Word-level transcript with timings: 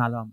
سلام 0.00 0.32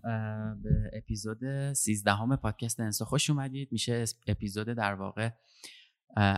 به 0.62 0.90
اپیزود 0.92 1.72
13 1.72 2.12
همه 2.12 2.36
پادکست 2.36 2.80
انسا 2.80 3.04
خوش 3.04 3.30
اومدید. 3.30 3.72
میشه 3.72 4.04
اپیزود 4.26 4.66
در 4.66 4.94
واقع 4.94 5.30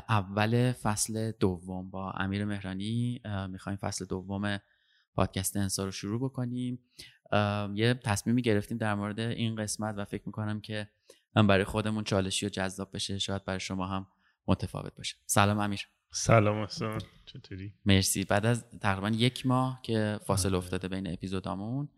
اول 0.09 0.73
فصل 0.73 1.33
دوم 1.33 1.91
با 1.91 2.11
امیر 2.11 2.45
مهرانی. 2.45 3.21
می‌خوایم 3.49 3.77
فصل 3.77 4.04
دوم 4.04 4.59
پادکست 5.15 5.57
انسا 5.57 5.85
رو 5.85 5.91
شروع 5.91 6.21
بکنیم. 6.21 6.79
یه 7.74 8.01
تصمیمی 8.04 8.43
گرفتیم 8.43 8.79
در 8.79 8.95
مورد 8.95 9.21
این 9.21 9.57
قسمت 9.57 9.95
و 9.99 10.04
فکر 10.04 10.23
می‌کنم 10.26 10.60
که 10.60 10.88
برای 11.35 11.65
خودمون 11.65 12.04
چالشی 12.04 12.47
و 12.47 12.49
جذاب 12.49 12.91
بشه. 12.95 13.19
شاید 13.19 13.45
برای 13.45 13.60
شما 13.60 13.87
هم 13.87 14.07
متفاوت 14.47 14.97
باشه. 14.97 15.16
سلام 15.26 15.59
امیر. 15.59 15.88
سلام 16.13 16.59
اصلا 16.59 16.99
چطوری؟ 17.24 17.74
مرسی. 17.87 18.24
بعد 18.24 18.47
از 18.47 18.65
تقریبا 18.71 19.09
یک 19.09 19.47
ماه 19.47 19.80
که 19.82 20.21
فاصله 20.26 20.57
افتاده 20.57 20.88
بین 20.88 21.13
اپیزودامون 21.13 21.88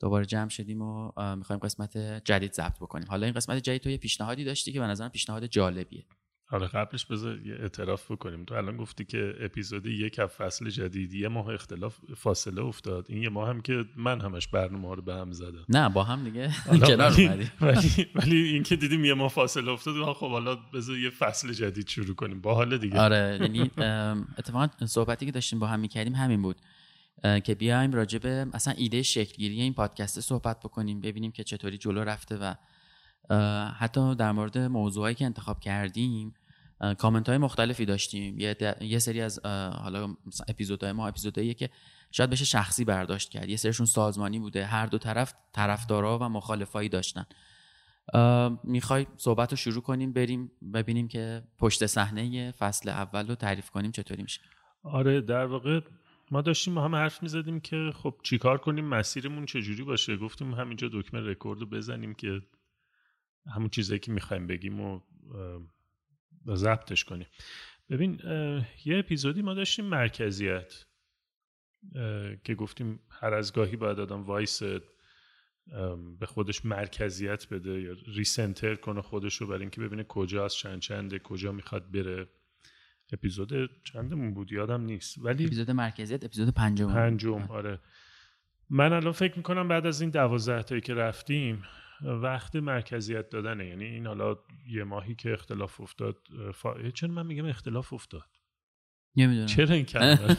دوباره 0.00 0.26
جمع 0.26 0.48
شدیم 0.48 0.82
و 0.82 1.12
می‌خوایم 1.36 1.60
قسمت 1.60 1.98
جدید 2.24 2.52
ضبط 2.52 2.76
بکنیم. 2.76 3.08
حالا 3.08 3.26
این 3.26 3.34
قسمت 3.34 3.58
جدید 3.58 3.82
تو 3.82 3.90
یه 3.90 3.98
پیشنهادی 3.98 4.44
داشتی 4.44 4.72
که 4.72 4.80
به 4.80 4.86
نظرم 4.86 5.08
پیشنهاد 5.08 5.46
جالبیه. 5.46 6.04
آره 6.50 6.66
قبلش 6.66 7.06
بذار 7.06 7.46
یه 7.46 7.54
اعتراف 7.54 8.10
بکنیم. 8.10 8.44
تو 8.44 8.54
الان 8.54 8.76
گفتی 8.76 9.04
که 9.04 9.34
اپیزود 9.40 9.86
یک 9.86 10.18
از 10.18 10.30
فصل 10.30 10.70
جدید 10.70 11.14
یه 11.14 11.28
ماه 11.28 11.48
اختلاف 11.48 11.98
فاصله 12.16 12.62
افتاد. 12.62 13.06
این 13.08 13.22
یه 13.22 13.28
ماه 13.28 13.48
هم 13.48 13.60
که 13.60 13.84
من 13.96 14.20
همش 14.20 14.48
برنامه 14.48 14.88
ها 14.88 14.94
رو 14.94 15.02
به 15.02 15.14
هم 15.14 15.32
زدم. 15.32 15.64
نه 15.68 15.88
با 15.88 16.04
هم 16.04 16.24
دیگه 16.24 16.48
حالا 16.66 16.86
کنار 16.86 17.12
اومدی 17.20 17.50
ولی, 17.60 18.06
ولی 18.14 18.36
این 18.36 18.62
که 18.62 18.76
دیدیم 18.76 19.04
یه 19.04 19.14
ماه 19.14 19.28
فاصله 19.28 19.70
افتاد 19.70 20.12
خب 20.12 20.30
حالا 20.30 20.56
بذار 20.56 20.98
یه 20.98 21.10
فصل 21.10 21.52
جدید 21.52 21.88
شروع 21.88 22.14
کنیم. 22.14 22.40
با 22.40 22.54
حال 22.54 22.78
دیگه. 22.78 23.00
آره 23.00 23.38
یعنی 23.40 23.70
اتفاقا 24.38 24.68
صحبتی 24.86 25.26
که 25.26 25.32
داشتیم 25.32 25.58
با 25.58 25.66
هم 25.66 25.80
می‌کردیم 25.80 26.14
همین 26.14 26.42
بود. 26.42 26.56
که 27.22 27.54
بیایم 27.54 27.92
راجع 27.92 28.18
به 28.18 28.46
اصلا 28.52 28.74
ایده 28.76 29.02
شکلگیری 29.02 29.60
این 29.62 29.74
پادکست 29.74 30.20
صحبت 30.20 30.60
بکنیم 30.60 31.00
ببینیم 31.00 31.32
که 31.32 31.44
چطوری 31.44 31.78
جلو 31.78 32.04
رفته 32.04 32.36
و 32.36 32.54
حتی 33.70 34.14
در 34.14 34.32
مورد 34.32 34.58
موضوعایی 34.58 35.14
که 35.14 35.24
انتخاب 35.24 35.60
کردیم 35.60 36.34
کامنت 36.98 37.28
های 37.28 37.38
مختلفی 37.38 37.84
داشتیم. 37.84 38.38
یه, 38.38 38.56
یه 38.80 38.98
سری 38.98 39.20
از 39.20 39.40
حالا 39.46 40.16
اپیزودهای 40.48 40.92
ما 40.92 41.08
اپیزودهاییه 41.08 41.54
که 41.54 41.70
شاید 42.10 42.30
بشه 42.30 42.44
شخصی 42.44 42.84
برداشت 42.84 43.30
کرد. 43.30 43.48
یه 43.48 43.56
سریشون 43.56 43.86
سازمانی 43.86 44.38
بوده. 44.38 44.66
هر 44.66 44.86
دو 44.86 44.98
طرف 44.98 45.34
طرفدارا 45.52 46.18
و 46.18 46.22
مخالفایی 46.22 46.88
داشتن. 46.88 47.26
می‌خوای 48.64 49.06
صحبت 49.16 49.50
رو 49.50 49.56
شروع 49.56 49.82
کنیم 49.82 50.12
بریم 50.12 50.50
ببینیم 50.74 51.08
که 51.08 51.42
پشت 51.58 51.86
صحنه 51.86 52.50
فصل 52.50 52.88
اول 52.88 53.28
رو 53.28 53.34
تعریف 53.34 53.70
کنیم 53.70 53.90
چطوری 53.90 54.22
میشه. 54.22 54.40
آره 54.82 55.20
در 55.20 55.46
واقع 55.46 55.80
ما 56.30 56.42
داشتیم 56.42 56.78
هم 56.78 56.94
حرف 56.94 57.22
می‌زدیم 57.22 57.60
که 57.60 57.90
خب 57.94 58.20
چیکار 58.22 58.58
کنیم 58.58 58.84
مسیرمون 58.84 59.46
چجوری 59.46 59.82
باشه؟ 59.82 60.16
گفتیم 60.16 60.54
همینجا 60.54 60.88
دکمه 60.92 61.20
رکورد 61.20 61.60
رو 61.60 61.66
بزنیم 61.66 62.14
که 62.14 62.42
همون 63.54 63.68
چیزایی 63.68 64.00
که 64.00 64.12
می‌خوایم 64.12 64.46
بگیم 64.46 64.80
و 64.80 65.00
ضبطش 66.54 67.04
کنیم. 67.04 67.26
ببین 67.90 68.20
یه 68.84 68.98
اپیزودی 68.98 69.42
ما 69.42 69.54
داشتیم 69.54 69.84
مرکزیت 69.84 70.86
که 72.44 72.54
گفتیم 72.54 73.00
هر 73.10 73.34
از 73.34 73.52
گاهی 73.52 73.76
باید 73.76 74.00
آدم 74.00 74.22
وایسه 74.22 74.62
به 76.18 76.26
خودش 76.26 76.64
مرکزیت 76.64 77.48
بده 77.48 77.80
یا 77.80 77.96
recenter 78.06 78.74
کنه 78.74 79.02
خودش 79.02 79.34
رو 79.34 79.46
برای 79.46 79.60
اینکه 79.60 79.80
ببینه 79.80 80.04
کجا 80.04 80.44
از 80.44 80.54
چند 80.54 80.80
چنده 80.80 81.18
کجا 81.18 81.52
می‌خواد 81.52 81.90
بره. 81.90 82.28
اپیزود 83.12 83.82
چندمون 83.84 84.34
بود؟ 84.34 84.52
یادم 84.52 84.80
نیست. 84.80 85.18
ولی 85.18 85.46
اپیزود 85.46 85.70
مرکزیت 85.70 86.24
اپیزود 86.24 86.48
پنجم. 86.48 86.92
پنجم 86.92 87.42
آره. 87.42 87.80
من 88.70 88.92
الان 88.92 89.12
فکر 89.12 89.36
می‌کنم 89.36 89.68
بعد 89.68 89.86
از 89.86 90.00
این 90.00 90.10
دوازده 90.10 90.62
تایی 90.62 90.80
که 90.80 90.94
رفتیم 90.94 91.62
وقت 92.02 92.56
مرکزیت 92.56 93.28
دادنه. 93.28 93.66
یعنی 93.66 93.84
این 93.84 94.06
حالا 94.06 94.36
یه 94.66 94.84
ماهی 94.84 95.14
که 95.14 95.32
اختلاف 95.32 95.80
افتاد 95.80 96.16
فا... 96.54 96.90
چرا 96.90 97.10
من 97.10 97.26
میگم 97.26 97.46
اختلاف 97.46 97.92
افتاد؟ 97.92 98.30
نمی‌دونم. 99.16 99.46
چرا 99.46 99.74
این 99.74 99.84
کلمه؟ 99.84 100.36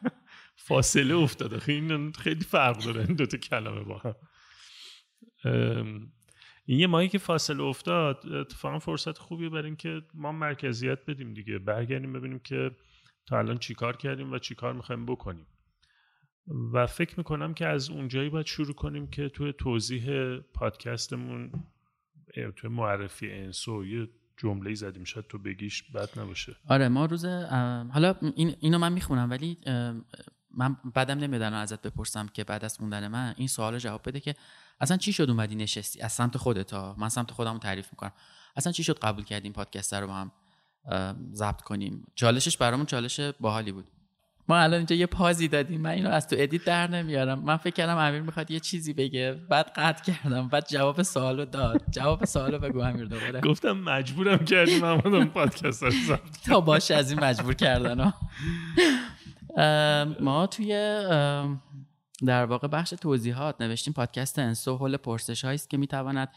فاصله 0.68 1.14
افتاد 1.14 1.70
این 1.70 2.12
خیلی 2.12 2.44
فرق 2.44 2.84
داره 2.84 3.00
این 3.00 3.16
دوتا 3.16 3.38
کلمه 3.38 3.84
با 3.84 3.98
هم. 3.98 4.14
این 6.68 6.78
یه 6.78 6.86
ماهی 6.86 7.08
که 7.08 7.18
فاصله 7.18 7.62
افتاد 7.62 8.32
اتفاقا 8.32 8.78
فرصت 8.78 9.18
خوبیه 9.18 9.48
برای 9.48 9.64
اینکه 9.64 10.02
ما 10.14 10.32
مرکزیت 10.32 10.98
بدیم 11.06 11.34
دیگه. 11.34 11.58
برگردیم 11.58 12.12
ببینیم 12.12 12.38
که 12.38 12.70
تا 13.26 13.38
الان 13.38 13.58
چیکار 13.58 13.96
کردیم 13.96 14.32
و 14.32 14.38
چیکار 14.38 14.72
می‌خوایم 14.72 15.06
بکنیم. 15.06 15.46
و 16.72 16.86
فکر 16.86 17.14
می‌کنم 17.18 17.54
که 17.54 17.66
از 17.66 17.90
اونجایی 17.90 18.28
باید 18.28 18.46
شروع 18.46 18.74
کنیم 18.74 19.06
که 19.06 19.28
توی 19.28 19.52
توضیح 19.52 20.36
پادکستمون 20.38 21.52
توی 22.56 22.70
معرفی 22.70 23.32
انسو 23.32 23.86
یه 23.86 24.08
جمله 24.36 24.74
زدیم. 24.74 25.04
شاید 25.04 25.26
تو 25.26 25.38
بگیش 25.38 25.82
بد 25.82 26.18
نباشه. 26.20 26.56
آره 26.68 26.88
ما 26.88 27.06
روز 27.06 27.24
حالا 27.92 28.14
این 28.36 28.54
اینو 28.60 28.78
من 28.78 28.92
می‌خونم 28.92 29.30
ولی 29.30 29.56
من 30.58 30.76
بعدم 30.94 31.18
نمی‌دونم 31.18 31.52
ازت 31.52 31.82
بپرسم 31.82 32.26
که 32.26 32.44
بعد 32.44 32.64
از 32.64 32.78
خوندن 32.78 33.08
من 33.08 33.34
این 33.36 33.48
سوال 33.48 33.78
جواب 33.78 34.08
بده 34.08 34.20
که 34.20 34.34
اصلا 34.80 34.96
چی 34.96 35.12
شد 35.12 35.30
اومدی 35.30 35.54
نشستی؟ 35.54 36.00
از 36.00 36.12
سمت 36.12 36.36
خودت 36.36 36.72
ها. 36.72 36.94
من 36.98 37.08
سمت 37.08 37.30
خودم 37.30 37.52
رو 37.52 37.58
تعریف 37.58 37.88
می‌کنم. 37.92 38.12
اصلا 38.56 38.72
چی 38.72 38.84
شد 38.84 38.98
قبول 38.98 39.24
کردیم 39.24 39.52
پادکست 39.52 39.94
رو 39.94 40.06
با 40.06 40.14
هم 40.14 40.30
ضبط 41.32 41.60
کنیم؟ 41.60 42.06
چالشش 42.14 42.56
برامون 42.56 42.86
چالش 42.86 43.20
باحالی 43.20 43.72
بود. 43.72 43.84
ما 44.48 44.56
الان 44.56 44.76
اینجا 44.76 44.96
یه 44.96 45.06
pause 45.06 45.41
ی 45.41 45.48
دادیم. 45.48 45.80
من 45.80 45.90
اینو 45.90 46.10
از 46.10 46.28
تو 46.28 46.36
edit 46.38 46.64
در 46.64 46.90
نمیارم. 46.90 47.38
من 47.38 47.56
فکر 47.56 47.74
کردم 47.74 47.96
امیر 47.96 48.22
می‌خواد 48.22 48.50
یه 48.50 48.60
چیزی 48.60 48.92
بگه. 48.92 49.32
بعد 49.48 49.72
قطع 49.76 50.12
کردم. 50.12 50.48
بعد 50.48 50.68
جواب 50.68 51.02
سوالو 51.02 51.44
داد. 51.44 51.82
جواب 51.90 52.24
سوالو 52.24 52.58
بگو 52.58 52.80
امیر 52.80 53.04
دوباره. 53.04 53.40
گفتم 53.40 53.72
مجبورم 53.72 54.44
کردیم 54.44 54.80
من 54.80 55.24
پادکست 55.24 55.82
رو 55.82 56.18
تا 56.46 56.60
باشه 56.60 56.94
از 56.94 57.10
این 57.10 57.20
مجبور 57.20 57.54
کردن 57.54 58.12
ما 60.20 60.46
توی 60.50 60.68
در 62.26 62.44
واقع 62.44 62.68
بخش 62.68 62.90
توضیحات 62.90 63.60
نوشتیم 63.60 63.94
پادکست 63.94 64.38
انسو 64.38 64.76
حول 64.76 64.96
پرسش 64.96 65.44
است 65.44 65.70
که 65.70 65.76
می‌تواند 65.76 66.28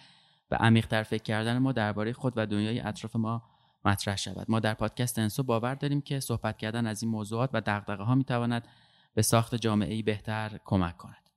به 0.49 0.57
عمیقتر 0.57 1.03
فکر 1.03 1.23
کردن 1.23 1.57
ما 1.57 1.71
درباره 1.71 2.13
خود 2.13 2.33
و 2.35 2.45
دنیای 2.45 2.79
اطراف 2.79 3.15
ما 3.15 3.43
مطرح 3.85 4.15
شود. 4.15 4.45
ما 4.49 4.59
در 4.59 4.73
پادکست 4.73 5.19
انسو 5.19 5.43
باور 5.43 5.75
داریم 5.75 6.01
که 6.01 6.19
صحبت 6.19 6.57
کردن 6.57 6.87
از 6.87 7.03
این 7.03 7.11
موضوعات 7.11 7.49
و 7.53 7.61
دغدغه 7.65 8.03
ها 8.03 8.15
می‌تواند 8.15 8.67
به 9.13 9.21
ساخت 9.21 9.55
جامعه 9.55 9.93
ای 9.93 10.01
بهتر 10.01 10.59
کمک 10.65 10.97
کند. 10.97 11.29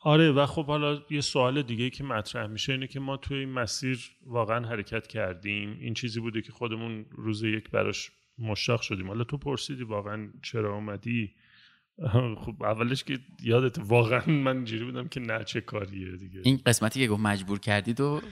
آره 0.00 0.32
و 0.32 0.46
خب 0.46 0.66
حالا 0.66 0.98
یه 1.10 1.20
سوال 1.20 1.62
دیگه 1.62 1.90
که 1.90 2.04
مطرح 2.04 2.46
میشه 2.46 2.72
اینه 2.72 2.86
که 2.86 3.00
ما 3.00 3.16
توی 3.16 3.38
این 3.38 3.52
مسیر 3.52 4.10
واقعا 4.26 4.68
حرکت 4.68 5.06
کردیم. 5.06 5.78
این 5.80 5.94
چیزی 5.94 6.20
بوده 6.20 6.42
که 6.42 6.52
خودمون 6.52 7.06
روز 7.10 7.42
یک 7.42 7.70
براش 7.70 8.10
مشتاق 8.38 8.80
شدیم. 8.80 9.08
حالا 9.08 9.24
تو 9.24 9.38
پرسیدی 9.38 9.82
واقعا 9.82 10.28
چرا 10.42 10.74
اومدی؟ 10.74 11.34
خب 12.44 12.62
اولش 12.62 13.04
که 13.04 13.18
یادت 13.42 13.78
واقعا 13.78 14.26
من 14.26 14.56
اینجوری 14.56 14.84
بودم 14.84 15.08
که 15.08 15.20
نه 15.20 15.44
چه 15.44 15.60
کاریه 15.60 16.16
دیگه. 16.16 16.40
این 16.44 16.60
قسمتی 16.66 17.00
که 17.00 17.08
گفت 17.08 17.20
مجبور 17.20 17.58
کردید 17.58 18.00
و 18.00 18.22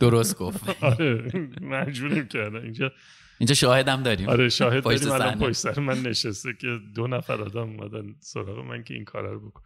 درست 0.00 0.38
گفت. 0.38 0.68
آره 0.84 1.32
مجبوریم 1.60 2.26
کردن 2.26 2.62
اینجا 2.62 2.92
اینجا 3.38 3.54
شاهدم 3.54 4.02
داریم. 4.02 4.28
آره 4.28 4.48
شاهد 4.48 4.84
داریم. 4.84 5.12
الان 5.12 5.32
صحنه. 5.32 5.46
پشت 5.46 5.56
سر 5.56 5.80
من 5.80 6.02
نشسته 6.02 6.52
که 6.60 6.78
دو 6.94 7.06
نفر 7.06 7.42
آدم 7.42 7.68
اومدن 7.68 8.14
سراغ 8.20 8.58
من 8.58 8.84
که 8.84 8.94
این 8.94 9.04
کارا 9.04 9.32
رو 9.32 9.50
بکن. 9.50 9.62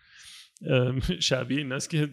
شبیه 1.20 1.58
این 1.58 1.72
است 1.72 1.90
که 1.90 2.08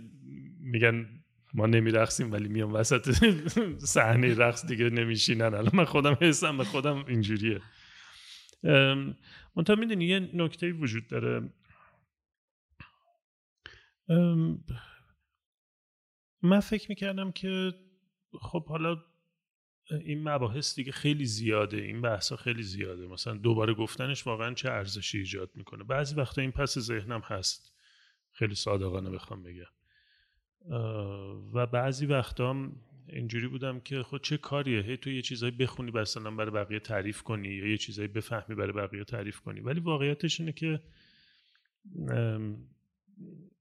میگن 0.59 1.07
ما 1.55 1.65
نمیرقصیم 1.65 2.31
ولی 2.31 2.47
میام 2.47 2.73
وسط 2.73 3.11
صحنه 3.95 4.35
رقص 4.35 4.65
دیگه 4.65 4.89
نمیشینن. 4.89 5.53
الان 5.53 5.71
من 5.73 5.85
خودم 5.85 6.17
حسم 6.21 6.57
به 6.57 6.63
خودم 6.63 7.05
اینجوریه. 7.05 7.61
منتها 9.55 9.75
می‌دونی 9.75 10.05
یه 10.05 10.19
نکته 10.33 10.71
وجود 10.71 11.07
داره. 11.07 11.49
من 16.41 16.59
فکر 16.59 16.85
می‌کردم 16.89 17.31
که 17.31 17.73
خب 18.41 18.65
حالا 18.67 19.03
این 19.91 20.29
مباحث 20.29 20.75
دیگه 20.75 20.91
خیلی 20.91 21.25
زیاده 21.25 21.77
این 21.77 22.01
بحثا 22.01 22.35
خیلی 22.35 22.63
زیاده. 22.63 23.07
مثلا 23.07 23.33
دوباره 23.33 23.73
گفتنش 23.73 24.27
واقعا 24.27 24.53
چه 24.53 24.71
ارزشی 24.71 25.17
ایجاد 25.17 25.51
می‌کنه. 25.55 25.83
بعضی 25.83 26.15
وقتا 26.15 26.41
این 26.41 26.51
پس 26.51 26.79
ذهنم 26.79 27.21
هست. 27.25 27.73
خیلی 28.31 28.55
صادقانه 28.55 29.09
بخوام 29.09 29.43
بگم. 29.43 29.65
و 31.53 31.65
بعضی 31.65 32.05
وقتا 32.05 32.71
اینجوری 33.07 33.47
بودم 33.47 33.79
که 33.79 34.03
خود 34.03 34.23
چه 34.23 34.37
کاریه؟ 34.37 34.81
هی 34.81 34.97
تو 34.97 35.09
یه 35.09 35.21
چیزایی 35.21 35.51
بخونی 35.51 35.91
مثلا 35.91 36.31
برای 36.31 36.51
بقیه 36.51 36.79
تعریف 36.79 37.21
کنی 37.21 37.47
یا 37.47 37.67
یه 37.67 37.77
چیزایی 37.77 38.07
بفهمی 38.07 38.55
برای 38.55 38.71
بقیه 38.71 39.03
تعریف 39.03 39.39
کنی. 39.39 39.59
ولی 39.59 39.79
واقعیتش 39.79 40.39
اینه 40.39 40.51
که 40.51 40.81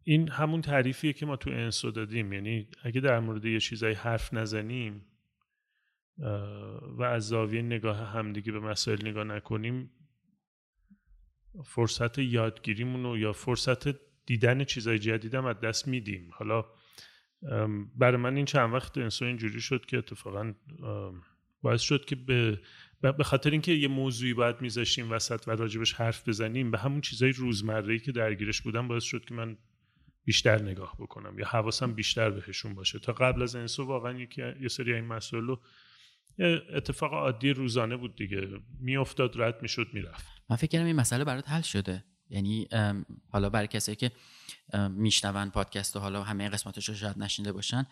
این 0.05 0.29
همون 0.29 0.61
تعریفیه 0.61 1.13
که 1.13 1.27
ما 1.27 1.37
تو 1.37 1.51
انسو 1.51 1.91
دادیم. 1.91 2.33
یعنی 2.33 2.69
اگه 2.83 3.01
در 3.01 3.21
مورد 3.21 3.45
یه 3.45 3.61
چیزایی 3.61 3.95
حرف 3.95 4.35
نزنیم 4.35 5.05
و 6.99 7.03
از 7.03 7.29
زاویه 7.29 7.63
نگاه 7.63 7.97
همدیگه 7.97 8.53
به 8.53 8.61
مسائل 8.61 9.09
نگاه 9.09 9.25
نکنیم 9.25 9.91
فرصت 11.65 12.19
یادگیریمون 12.19 13.21
یا 13.21 13.33
فرصت 13.33 13.97
دیدن 14.27 14.65
چیزای 14.65 14.99
جدیدم 14.99 15.45
از 15.45 15.61
دست 15.61 15.89
میدیم. 15.89 16.31
حالا 16.33 16.65
برای 17.97 18.17
من 18.17 18.37
این 18.37 18.45
چند 18.45 18.75
وقت 18.75 18.99
انسان 18.99 19.29
اینجوری 19.29 19.61
شد 19.61 19.87
که 19.87 19.99
اتفاقا 19.99 20.55
باعث 21.63 21.81
شد 21.81 22.05
که 22.05 22.17
به 22.17 22.61
به 23.01 23.25
خاطر 23.25 23.51
اینکه 23.51 23.73
یه 23.73 23.89
موضوعی 23.89 24.35
باید 24.35 24.61
میذاشیم 24.61 25.11
وسط 25.11 25.49
و 25.49 25.51
راجبش 25.51 25.93
حرف 25.93 26.29
بزنیم 26.29 26.71
به 26.71 26.79
همون 26.79 27.01
چیزای 27.01 27.33
روزمره 27.33 27.99
که 27.99 28.13
درگیرش 28.13 28.63
بودم 28.63 28.89
باعث 28.89 29.05
شد 29.05 29.25
که 29.25 29.35
من 29.35 29.57
بیشتر 30.25 30.63
نگاه 30.63 30.97
بکنم 30.99 31.39
یا 31.39 31.47
حواسم 31.47 31.93
بیشتر 31.93 32.31
بهشون 32.31 32.75
باشه. 32.75 32.99
تا 32.99 33.13
قبل 33.13 33.43
از 33.43 33.57
انسو 33.57 33.85
واقعا 33.85 34.27
یه 34.61 34.69
سری 34.69 34.95
این 34.95 35.05
مسائل 35.05 35.45
رو 35.45 35.61
اتفاق 36.75 37.13
عادی 37.13 37.51
روزانه 37.51 37.97
بود 37.97 38.17
دیگه. 38.17 38.49
میافتاد 38.81 39.43
رد 39.43 39.63
می‌شد 39.63 39.87
می‌رفت. 39.93 40.27
من 40.51 40.57
فکر 40.57 40.79
کنم 40.79 40.87
این 40.87 40.97
مسئله 40.97 41.25
برات 41.25 41.49
حل 41.49 41.63
شده. 41.63 42.05
یعنی 42.31 42.69
حالا 43.29 43.51
برای 43.51 43.69
کسایی 43.69 43.97
که 43.97 44.13
میشنون 44.91 45.51
پادکست 45.51 45.97
و 45.97 45.99
حالا 45.99 46.23
همه 46.23 46.49
قسمتش 46.49 46.89
رو 46.89 46.95
شاید 46.95 47.19
نشینده 47.19 47.53
باشن 47.53 47.87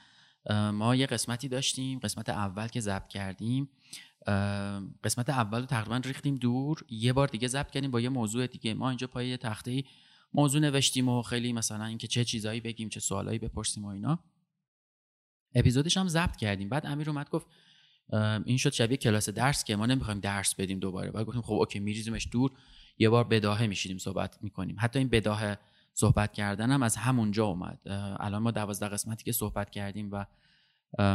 ما 0.72 0.94
یه 0.96 1.06
قسمتی 1.06 1.48
داشتیم 1.48 1.98
قسمت 1.98 2.28
اول 2.28 2.68
که 2.68 2.80
ضبط 2.80 3.08
کردیم. 3.08 3.68
قسمت 5.04 5.30
اول 5.30 5.60
رو 5.60 5.66
تقریبا 5.66 5.96
ریختیم 5.96 6.36
دور 6.36 6.84
یه 6.90 7.12
بار 7.12 7.28
دیگه 7.28 7.48
ضبط 7.48 7.70
کردیم 7.70 7.90
با 7.90 8.00
یه 8.00 8.08
موضوع 8.08 8.46
دیگه. 8.46 8.74
ما 8.74 8.88
اینجا 8.88 9.06
پای 9.06 9.36
تخته 9.36 9.84
موضوع 10.34 10.60
نوشتیم 10.60 11.08
و 11.08 11.22
خیلی 11.22 11.52
مثلا 11.52 11.84
اینکه 11.84 12.06
چه 12.06 12.24
چیزایی 12.24 12.60
بگیم 12.60 12.88
چه 12.88 13.00
سوالایی 13.00 13.38
بپرسیم 13.38 13.84
و 13.84 13.88
اینا. 13.88 14.18
اپیزودش 15.54 15.96
هم 15.96 16.08
ضبط 16.08 16.36
کردیم. 16.36 16.68
بعد 16.68 16.86
امیر 16.86 17.10
اومد 17.10 17.30
گفت 17.30 17.46
این 18.44 18.56
شد 18.56 18.72
شبیه 18.72 18.96
کلاس 18.96 19.28
درس 19.28 19.64
که 19.64 19.76
ما 19.76 19.86
نمی‌خوایم 19.86 20.20
درس 20.20 20.54
بدیم 20.54 20.78
دوباره. 20.78 21.10
بعد 21.10 21.26
گفتیم 21.26 21.42
خب 21.42 21.52
اوکی 21.52 21.78
میریزیمش 21.78 22.28
دور. 22.32 22.52
یه 22.98 23.08
بار 23.08 23.24
بداهه 23.24 23.66
میشیدیم 23.66 23.98
صحبت 23.98 24.38
می‌کنیم. 24.42 24.76
حتی 24.78 24.98
این 24.98 25.08
بداهه 25.08 25.58
صحبت 25.94 26.32
کردن 26.32 26.70
هم 26.70 26.82
از 26.82 26.96
همونجا 26.96 27.46
اومد. 27.46 27.78
الان 28.20 28.42
ما 28.42 28.50
دوازده 28.50 28.88
قسمتی 28.88 29.24
که 29.24 29.32
صحبت 29.32 29.70
کردیم 29.70 30.10
و 30.12 30.26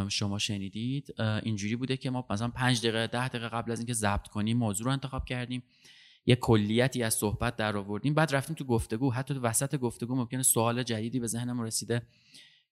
شما 0.09 0.39
شنیدید. 0.39 1.21
اینجوری 1.21 1.75
بوده 1.75 1.97
که 1.97 2.09
ما 2.09 2.25
مثلا 2.29 2.47
پنج 2.47 2.79
دقیقه 2.79 3.07
ده 3.07 3.27
دقیقه 3.27 3.49
قبل 3.49 3.71
از 3.71 3.79
اینکه 3.79 3.93
ضبط 3.93 4.27
کنیم 4.27 4.57
موضوع 4.57 4.85
رو 4.85 4.91
انتخاب 4.91 5.25
کردیم. 5.25 5.63
یه 6.25 6.35
کلیتی 6.35 7.03
از 7.03 7.13
صحبت 7.13 7.55
در 7.55 7.77
آوردیم. 7.77 8.13
بعد 8.13 8.35
رفتیم 8.35 8.55
تو 8.55 8.65
گفتگو. 8.65 9.13
حتی 9.13 9.33
تو 9.33 9.41
وسط 9.41 9.75
گفتگو 9.75 10.15
ممکنه 10.15 10.43
سوال 10.43 10.83
جدیدی 10.83 11.19
به 11.19 11.27
ذهنم 11.27 11.61
رسیده 11.61 12.01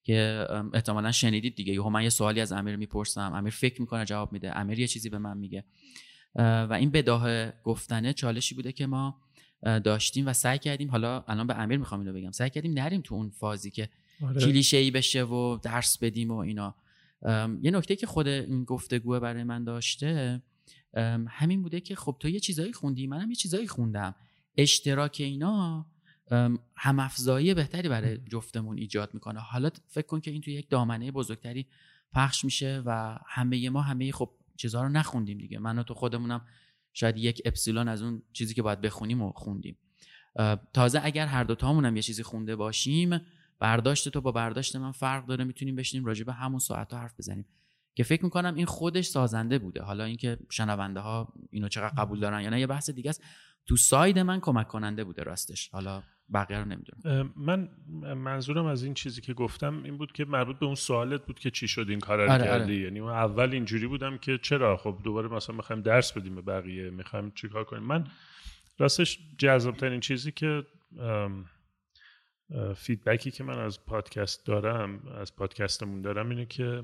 که 0.03 0.47
احتمالا 0.73 1.11
شنیدید 1.11 1.55
دیگه. 1.55 1.73
یهو 1.73 1.89
من 1.89 2.03
یه 2.03 2.09
سوالی 2.09 2.41
از 2.41 2.51
امیر 2.51 2.75
می‌پرسم. 2.75 3.33
امیر 3.33 3.53
فکر 3.53 3.81
می‌کنه 3.81 4.05
جواب 4.05 4.31
میده. 4.31 4.57
امیر 4.57 4.79
یه 4.79 4.87
چیزی 4.87 5.09
به 5.09 5.17
من 5.17 5.37
میگه. 5.37 5.63
و 6.35 6.73
این 6.73 6.89
بداه 6.89 7.51
گفتنه 7.51 8.13
چالشی 8.13 8.55
بوده 8.55 8.71
که 8.71 8.87
ما 8.87 9.21
داشتیم 9.61 10.27
و 10.27 10.33
سعی 10.33 10.59
کردیم. 10.59 10.91
حالا 10.91 11.23
الان 11.27 11.47
به 11.47 11.59
امیر 11.59 11.77
می‌خوام 11.77 12.01
اینو 12.01 12.13
بگم. 12.13 12.31
سعی 12.31 12.49
کردیم 12.49 12.73
نریم 12.73 13.01
تو 13.01 13.15
اون 13.15 13.29
فازی 13.29 13.71
که 13.71 13.89
آره. 14.21 14.41
کلیشه 14.41 14.77
ای 14.77 14.91
بشه 14.91 15.23
و 15.23 15.57
درس 15.57 15.97
بدیم 15.97 16.31
و 16.31 16.37
اینا. 16.37 16.75
یه 17.61 17.71
نکته 17.71 17.95
که 17.95 18.07
خود 18.07 18.27
این 18.27 18.63
گفتگو 18.63 19.19
برای 19.19 19.43
من 19.43 19.63
داشته 19.63 20.41
همین 21.27 21.61
بوده 21.61 21.81
که 21.81 21.95
خب 21.95 22.17
تو 22.19 22.29
یه 22.29 22.39
چیزایی 22.39 22.73
خوندی 22.73 23.07
منم 23.07 23.29
یه 23.29 23.35
چیزایی 23.35 23.67
خوندم. 23.67 24.15
اشتراک 24.57 25.17
اینا 25.19 25.85
هم 26.75 26.99
افزایی 26.99 27.53
بهتری 27.53 27.89
برای 27.89 28.17
جفتمون 28.17 28.77
ایجاد 28.77 29.13
می‌کنه. 29.13 29.39
حالا 29.39 29.69
فکر 29.87 30.07
کن 30.07 30.19
که 30.19 30.31
این 30.31 30.41
توی 30.41 30.53
یک 30.53 30.69
دامنه 30.69 31.11
بزرگتری 31.11 31.67
پخش 32.13 32.45
میشه 32.45 32.83
و 32.85 33.17
همه 33.25 33.69
ما 33.69 33.81
همه 33.81 34.11
خب 34.11 34.31
چیزها 34.57 34.83
رو 34.83 34.89
نخوندیم 34.89 35.37
دیگه. 35.37 35.59
من 35.59 35.79
و 35.79 35.83
تو 35.83 35.93
خودمونم 35.93 36.45
شاید 36.93 37.17
یک 37.17 37.41
اپسیلون 37.45 37.87
از 37.87 38.01
اون 38.01 38.21
چیزی 38.33 38.53
که 38.53 38.61
باید 38.61 38.81
بخونیم 38.81 39.21
و 39.21 39.31
خوندیم. 39.31 39.77
تازه 40.73 41.01
اگر 41.03 41.25
هر 41.25 41.43
دو 41.43 41.55
تامون 41.55 41.95
یه 41.95 42.01
چیزی 42.01 42.23
خونده 42.23 42.55
باشیم 42.55 43.21
برداشت 43.59 44.09
تو 44.09 44.21
با 44.21 44.31
برداشت 44.31 44.75
من 44.75 44.91
فرق 44.91 45.25
داره 45.25 45.43
می‌تونیم 45.43 45.75
بشینیم 45.75 46.05
راجع 46.05 46.23
به 46.23 46.33
همون 46.33 46.59
ساعت 46.59 46.93
حرف 46.93 47.13
بزنیم. 47.19 47.45
که 47.95 48.03
فکر 48.03 48.23
می‌کنم 48.23 48.55
این 48.55 48.65
خودش 48.65 49.05
سازنده 49.05 49.59
بوده. 49.59 49.81
حالا 49.81 50.03
اینکه 50.03 50.37
شنونده 50.49 50.99
ها 50.99 51.33
اینو 51.51 51.67
چقدر 51.67 51.95
قبول 51.97 52.19
دارن 52.19 52.41
یا 52.41 52.49
نه 52.49 52.59
یه 52.59 52.67
بحث 52.67 52.89
دیگه 52.89 53.09
است. 53.09 53.23
تو 53.65 53.75
ساید 53.75 54.19
من 54.19 54.39
کمک 54.39 54.67
کننده 54.67 55.03
بوده 55.03 55.23
راستش. 55.23 55.69
حالا 55.69 56.03
بقیه 56.33 56.57
رو 56.57 56.65
نمی‌دونم. 56.65 57.33
من 57.35 57.69
منظورم 58.13 58.65
از 58.65 58.83
این 58.83 58.93
چیزی 58.93 59.21
که 59.21 59.33
گفتم 59.33 59.83
این 59.83 59.97
بود 59.97 60.11
که 60.11 60.25
مربوط 60.25 60.59
به 60.59 60.65
اون 60.65 60.75
سوالت 60.75 61.25
بود 61.25 61.39
که 61.39 61.51
چی 61.51 61.67
شد 61.67 61.85
این 61.89 61.99
کار 61.99 62.25
رو 62.25 62.31
آره 62.31 62.43
کردی. 62.43 62.63
آره. 62.63 62.75
یعنی 62.75 62.99
اول 62.99 63.49
اینجوری 63.53 63.87
بودم 63.87 64.17
که 64.17 64.37
چرا؟ 64.37 64.77
خب 64.77 64.99
دوباره 65.03 65.27
مثلا 65.27 65.55
می‌خوایم 65.55 65.81
درس 65.81 66.11
بدیم 66.11 66.35
به 66.35 66.41
بقیه 66.41 66.89
می‌خوایم 66.89 67.31
چیکار 67.31 67.63
کنیم؟ 67.63 67.83
من 67.83 68.07
راستش 68.77 69.19
جذابترین 69.37 69.99
چیزی 69.99 70.31
که 70.31 70.63
فیدبکی 72.75 73.31
که 73.31 73.43
من 73.43 73.59
از 73.59 73.85
پادکست 73.85 74.45
دارم 74.45 75.07
از 75.07 75.35
پادکستمون 75.35 76.01
دارم 76.01 76.29
اینه 76.29 76.45
که 76.45 76.83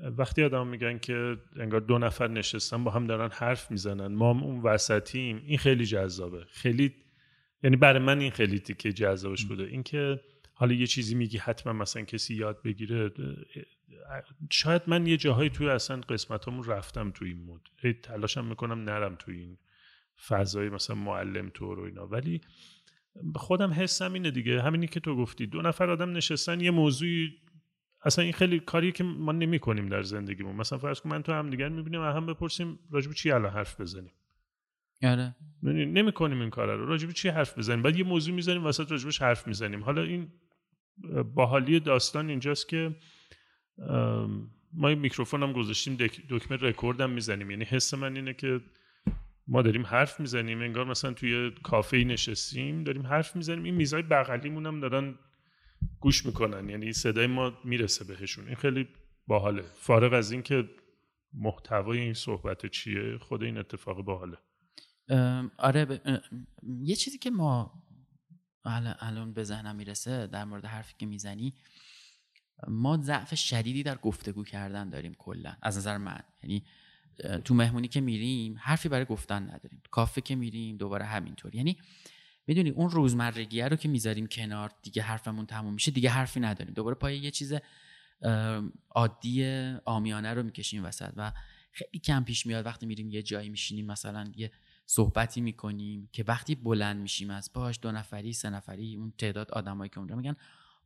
وقتی 0.00 0.44
آدم 0.44 0.66
میگن 0.66 0.98
که 0.98 1.36
انگار 1.56 1.80
دو 1.80 1.98
نفر 1.98 2.28
نشستن 2.28 2.84
با 2.84 2.90
هم 2.90 3.06
دارن 3.06 3.30
حرف 3.32 3.70
می‌زنن 3.70 4.14
ما 4.14 4.34
هم 4.34 4.42
اون 4.42 4.60
وسطیم 4.60 5.42
این 5.46 5.58
خیلی 5.58 5.86
جذابه. 5.86 6.44
خیلی 6.48 6.94
یعنی 7.62 7.76
برای 7.76 8.02
من 8.02 8.20
این 8.20 8.30
خیلی 8.30 8.58
تیکه 8.58 8.92
جذابش 8.92 9.44
بوده. 9.44 9.64
اینکه 9.64 10.20
حالا 10.54 10.74
یه 10.74 10.86
چیزی 10.86 11.14
میگی 11.14 11.38
حتما 11.38 11.72
مثلا 11.72 12.02
کسی 12.02 12.34
یاد 12.34 12.62
بگیره. 12.62 13.10
شاید 14.50 14.82
من 14.86 15.06
یه 15.06 15.16
جاهایی 15.16 15.50
توی 15.50 15.68
اصلا 15.68 15.96
قسمتامون 15.96 16.64
رفتم 16.64 17.10
توی 17.10 17.28
این 17.28 17.42
مود. 17.42 17.68
تلاشم 18.02 18.44
می‌کنم 18.44 18.84
نرم 18.84 19.14
توی 19.14 19.38
این 19.38 19.58
فضای 20.26 20.68
مثلا 20.68 20.96
معلم 20.96 21.50
طور 21.50 21.80
و 21.80 21.82
اینا. 21.82 22.06
ولی 22.06 22.40
خودم 23.34 23.72
حسم 23.72 24.12
اینه 24.12 24.30
دیگه. 24.30 24.62
همینی 24.62 24.86
که 24.86 25.00
تو 25.00 25.16
گفتی. 25.16 25.46
دو 25.46 25.62
نفر 25.62 25.90
آدم 25.90 26.12
نشستن 26.12 26.60
یه 26.60 26.70
موضوعی 26.70 27.32
اصلا 28.04 28.24
این 28.24 28.32
خیلی 28.32 28.60
کاریه 28.60 28.92
که 28.92 29.04
ما 29.04 29.32
نمی 29.32 29.58
کنیم 29.58 29.88
در 29.88 30.02
زندگیمون. 30.02 30.56
مثلا 30.56 30.78
فرض 30.78 31.00
کن 31.00 31.10
من 31.10 31.22
تو 31.22 31.32
هم 31.32 31.50
دیگر 31.50 31.68
می‌بینیم 31.68 32.02
هم 32.02 32.26
بپرسیم 32.26 32.78
راجب 32.90 33.12
چی 33.12 33.30
الان 33.30 33.52
حرف 33.52 33.80
بزنیم. 33.80 34.12
آره. 35.02 35.36
نمی 35.62 36.12
کنیم 36.12 36.40
این 36.40 36.50
کار 36.50 36.76
رو. 36.76 36.86
راجب 36.86 37.10
چی 37.10 37.28
حرف 37.28 37.58
بزنیم؟ 37.58 37.82
بعد 37.82 37.96
یه 37.96 38.04
موضوع 38.04 38.34
می‌زنیم 38.34 38.66
وسط 38.66 38.90
راجبش 38.90 39.22
حرف 39.22 39.46
می‌زنیم. 39.46 39.84
حالا 39.84 40.02
این 40.02 40.28
باحالی 41.34 41.80
داستان 41.80 42.28
اینجاست 42.28 42.68
که 42.68 42.96
ما 44.72 44.88
این 44.88 44.98
میکروفون 44.98 45.42
هم 45.42 45.52
گذاشتیم 45.52 45.96
دکمه 46.30 46.56
رکورد 46.56 47.00
هم 47.00 47.10
می‌زنیم. 47.10 47.50
یعنی 47.50 47.64
حس 47.64 47.94
من 47.94 48.16
اینه 48.16 48.34
که 48.34 48.60
ما 49.46 49.62
داریم 49.62 49.86
حرف 49.86 50.20
می‌زنیم. 50.20 50.60
انگار 50.60 50.84
مثلا 50.84 51.12
توی 51.12 51.50
کافه 51.62 51.96
نشستیم 51.96 52.84
داریم 52.84 53.06
حرف 53.06 53.36
می‌زنیم. 53.36 53.64
این 53.64 53.74
میزای 53.74 54.02
بغلیمون 54.02 54.66
هم 54.66 54.80
دارن 54.80 55.14
گوش 56.00 56.26
می‌کنن. 56.26 56.68
یعنی 56.68 56.92
صدای 56.92 57.26
ما 57.26 57.52
می‌رسه 57.64 58.04
بهشون. 58.04 58.46
این 58.46 58.56
خیلی 58.56 58.88
باحاله. 59.26 59.62
فارغ 59.62 60.12
از 60.12 60.32
اینکه 60.32 60.68
محتوای 61.34 61.98
این 61.98 62.14
صحبت 62.14 62.66
چیه 62.66 63.18
خود 63.18 63.42
این 63.42 63.58
اتفاق 63.58 64.02
باحاله. 64.02 64.36
آره 65.58 66.00
یه 66.82 66.96
چیزی 66.96 67.18
که 67.18 67.30
ما 67.30 67.82
الان 68.64 69.32
به 69.32 69.44
ذهنم 69.44 69.76
می‌رسه 69.76 70.26
در 70.26 70.44
مورد 70.44 70.64
حرفی 70.64 70.94
که 70.98 71.06
می‌زنی 71.06 71.54
ما 72.68 72.96
ضعف 72.96 73.34
شدیدی 73.34 73.82
در 73.82 73.96
گفتگو 73.96 74.44
کردن 74.44 74.90
داریم 74.90 75.14
کلا 75.14 75.56
از 75.62 75.78
نظر 75.78 75.98
من. 75.98 76.20
یعنی 76.42 76.64
تو 77.44 77.54
مهمونی 77.54 77.88
که 77.88 78.00
میریم 78.00 78.56
حرفی 78.58 78.88
برای 78.88 79.04
گفتن 79.04 79.42
نداریم. 79.42 79.82
کافه 79.90 80.20
که 80.20 80.34
میریم 80.34 80.76
دوباره 80.76 81.04
همینطور. 81.04 81.54
یعنی 81.54 81.78
می‌دونی 82.46 82.70
اون 82.70 82.90
روزمرگیه 82.90 83.68
رو 83.68 83.76
که 83.76 83.88
می‌ذاریم 83.88 84.26
کنار 84.26 84.72
دیگه 84.82 85.02
حرفمون 85.02 85.46
تموم 85.46 85.74
میشه 85.74 85.90
دیگه 85.90 86.10
حرفی 86.10 86.40
نداریم. 86.40 86.74
دوباره 86.74 86.94
پای 86.94 87.18
یه 87.18 87.30
چیز 87.30 87.54
عادی 88.90 89.44
آمیانه 89.84 90.34
رو 90.34 90.42
می‌کشیم 90.42 90.84
وسط 90.84 91.12
و 91.16 91.32
خیلی 91.72 91.98
کم 91.98 92.24
پیش 92.24 92.46
میاد 92.46 92.66
وقتی 92.66 92.86
میریم 92.86 93.10
یه 93.10 93.22
جایی 93.22 93.48
میشینیم 93.48 93.86
مثلا 93.86 94.32
یه 94.36 94.50
صحبتی 94.86 95.40
می‌کنیم 95.40 96.08
که 96.12 96.24
وقتی 96.28 96.54
بلند 96.54 97.00
میشیم 97.00 97.30
از 97.30 97.50
باش 97.54 97.78
دو 97.82 97.92
نفری 97.92 98.32
سه 98.32 98.50
نفری 98.50 98.96
اون 98.96 99.12
تعداد 99.18 99.50
آدمایی 99.50 99.88
که 99.88 99.98
اونجا 99.98 100.16
میگن 100.16 100.36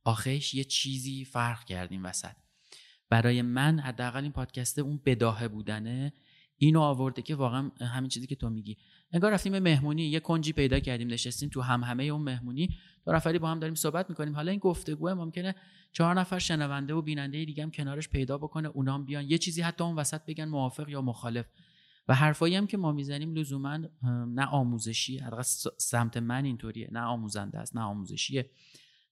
آخرش 0.05 0.55
یه 0.55 0.65
چیزی 0.65 1.25
فرق 1.25 1.65
کردیم 1.65 2.05
وسط. 2.05 2.37
برای 3.11 3.43
من 3.43 3.79
حداقل 3.79 4.23
این 4.23 4.33
پادکسته 4.33 4.83
اون 4.83 5.00
بداهه 5.05 5.49
بودنه 5.49 6.12
اینو 6.59 6.81
آورده 6.81 7.23
که 7.23 7.35
واقعا 7.35 7.71
همین 7.81 8.09
چیزی 8.09 8.26
که 8.26 8.37
تو 8.37 8.50
میگی. 8.50 8.76
انگار 9.12 9.33
رفتیم 9.33 9.59
مهمونی 9.59 10.03
یه 10.03 10.21
کنجی 10.21 10.53
پیدا 10.53 10.81
کردیم 10.81 11.09
نشستیم 11.09 11.49
تو 11.49 11.61
هم 11.61 11.85
همه 11.85 12.05
اون 12.05 12.23
مهمونی 12.23 12.76
دو 13.07 13.12
نفری 13.12 13.38
با 13.38 13.49
هم 13.49 13.59
داریم 13.59 13.75
صحبت 13.75 14.11
می‌کنیم. 14.11 14.35
حالا 14.35 14.50
این 14.50 14.61
گفتگو 14.61 15.15
ممکنه 15.15 15.55
چهار 15.93 16.21
نفر 16.21 16.38
شنونده 16.38 16.95
و 16.95 17.03
بیننده 17.03 17.45
دیگه 17.45 17.62
هم 17.62 17.71
کنارش 17.71 18.09
پیدا 18.09 18.38
بکنه 18.38 18.69
اونام 18.69 19.05
بیان. 19.05 19.31
یه 19.31 19.38
چیزی 19.38 19.62
حتی 19.62 19.85
اون 19.85 19.97
وسط 19.97 20.21
بگن 20.26 20.45
موافق 20.45 20.88
یا 20.88 21.03
مخالف. 21.03 21.47
و 22.08 22.14
حرفایی 22.14 22.56
هم 22.56 22.66
که 22.66 22.76
ما 22.76 22.92
می‌زنیم 22.92 23.34
لزوما 23.34 23.78
نه 24.26 24.46
آموزشی 24.46 25.18
حداقل 25.18 25.42
سمت 25.78 26.16
من 26.16 26.44
اینطوریه. 26.44 26.88
نه 26.92 27.00
آموزنده 27.00 27.58
است 27.58 27.76
نه 27.76 27.82
آموزشیه 27.82 28.50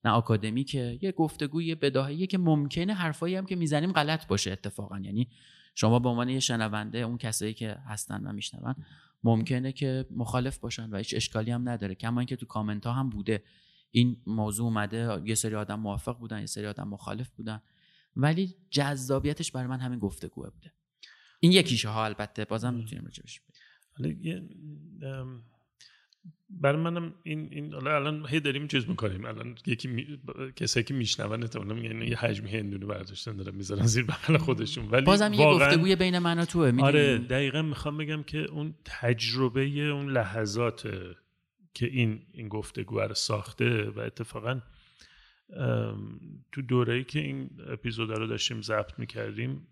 نه 0.05 0.11
آکادمیکه. 0.11 0.99
یه 1.03 1.13
گفتگوی 1.13 1.75
بداهیه 1.75 2.27
که 2.27 2.39
ممکنه 2.39 2.95
حرفایی 2.95 3.37
هم 3.37 3.47
که 3.47 3.57
می‌زنیم 3.57 3.93
غلط 3.93 4.27
باشه 4.27 4.53
اتفاقا. 4.53 4.99
یعنی 4.99 5.29
شما 5.75 5.99
به 5.99 6.09
عنوان 6.09 6.29
یه 6.29 6.41
شنونده 6.41 6.99
اون 6.99 7.19
کسایی 7.19 7.55
که 7.55 7.77
هستن 7.87 8.27
و 8.27 8.33
میشنون 8.33 8.75
ممکنه 9.25 9.73
که 9.73 10.07
مخالف 10.11 10.59
باشن 10.59 10.91
و 10.91 10.97
هیچ 10.97 11.15
اشکالی 11.15 11.51
هم 11.51 11.69
نداره. 11.69 11.95
کما 11.95 12.21
اینکه 12.21 12.37
تو 12.37 12.47
کامنت 12.47 12.87
ها 12.87 12.93
هم 12.93 13.11
بوده. 13.11 13.43
این 13.91 14.17
موضوع 14.27 14.67
اومده 14.67 15.23
یه 15.25 15.35
سری 15.35 15.55
آدم 15.55 15.81
موافق 15.81 16.19
بودن 16.19 16.41
یه 16.41 16.47
سری 16.47 16.67
آدم 16.67 16.89
مخالف 16.89 17.31
بودن. 17.31 17.63
ولی 18.17 18.57
جذابیتش 18.71 19.53
برای 19.53 19.67
من 19.67 19.81
همین 19.81 19.99
گفتگوه 19.99 20.51
بوده. 20.51 20.73
این 21.45 21.53
یکیشه 21.53 21.89
ها 21.89 22.05
البته 22.05 22.45
بازم 22.45 22.75
می‌تونیم 22.75 23.05
راجبش 23.05 23.41
برای 26.51 26.83
منم 26.83 27.15
این 27.23 27.49
این 27.53 27.75
الان 27.75 28.27
هی 28.29 28.41
داریم 28.41 28.69
چیز 28.69 28.89
می‌کنیم. 28.89 29.25
الان 29.25 29.59
یکی 29.67 29.89
می... 29.89 30.19
کسایی 30.57 30.85
که 30.85 30.95
میشنون 30.95 31.43
احتمالاً 31.43 31.75
میگن 31.75 32.03
یه 32.03 32.17
حجم 32.17 32.47
هندونه 32.47 32.87
برداشتن 32.87 33.37
دارن 33.37 33.55
می‌ذارن 33.55 33.87
زیر 33.87 34.05
بغل 34.05 34.37
خودشون. 34.37 34.89
ولی 34.91 35.05
بازم 35.05 35.33
یه 35.33 35.45
گفتگوی 35.45 35.97
بین 35.97 36.19
من 36.19 36.39
و 36.39 36.45
توه 36.45 36.73
آره 36.83 37.19
دقیقا 37.19 37.63
می‌خوام 37.63 37.97
بگم 37.97 38.23
که 38.23 38.39
اون 38.39 38.75
تجربه 38.85 39.61
اون 39.63 40.11
لحظات 40.11 40.89
که 41.75 41.87
این 41.87 42.23
این 42.33 42.49
گفتگو 42.49 43.01
رو 43.01 43.15
ساخته 43.15 43.85
و 43.85 44.01
اتفاقا 44.01 44.61
تو 46.53 46.63
دوره‌ای 46.69 47.05
که 47.05 47.19
این 47.19 47.51
اپیزود 47.69 48.11
رو 48.11 48.27
داشتیم 48.27 48.63
ضبط 48.63 48.99
می‌کردیم 48.99 49.67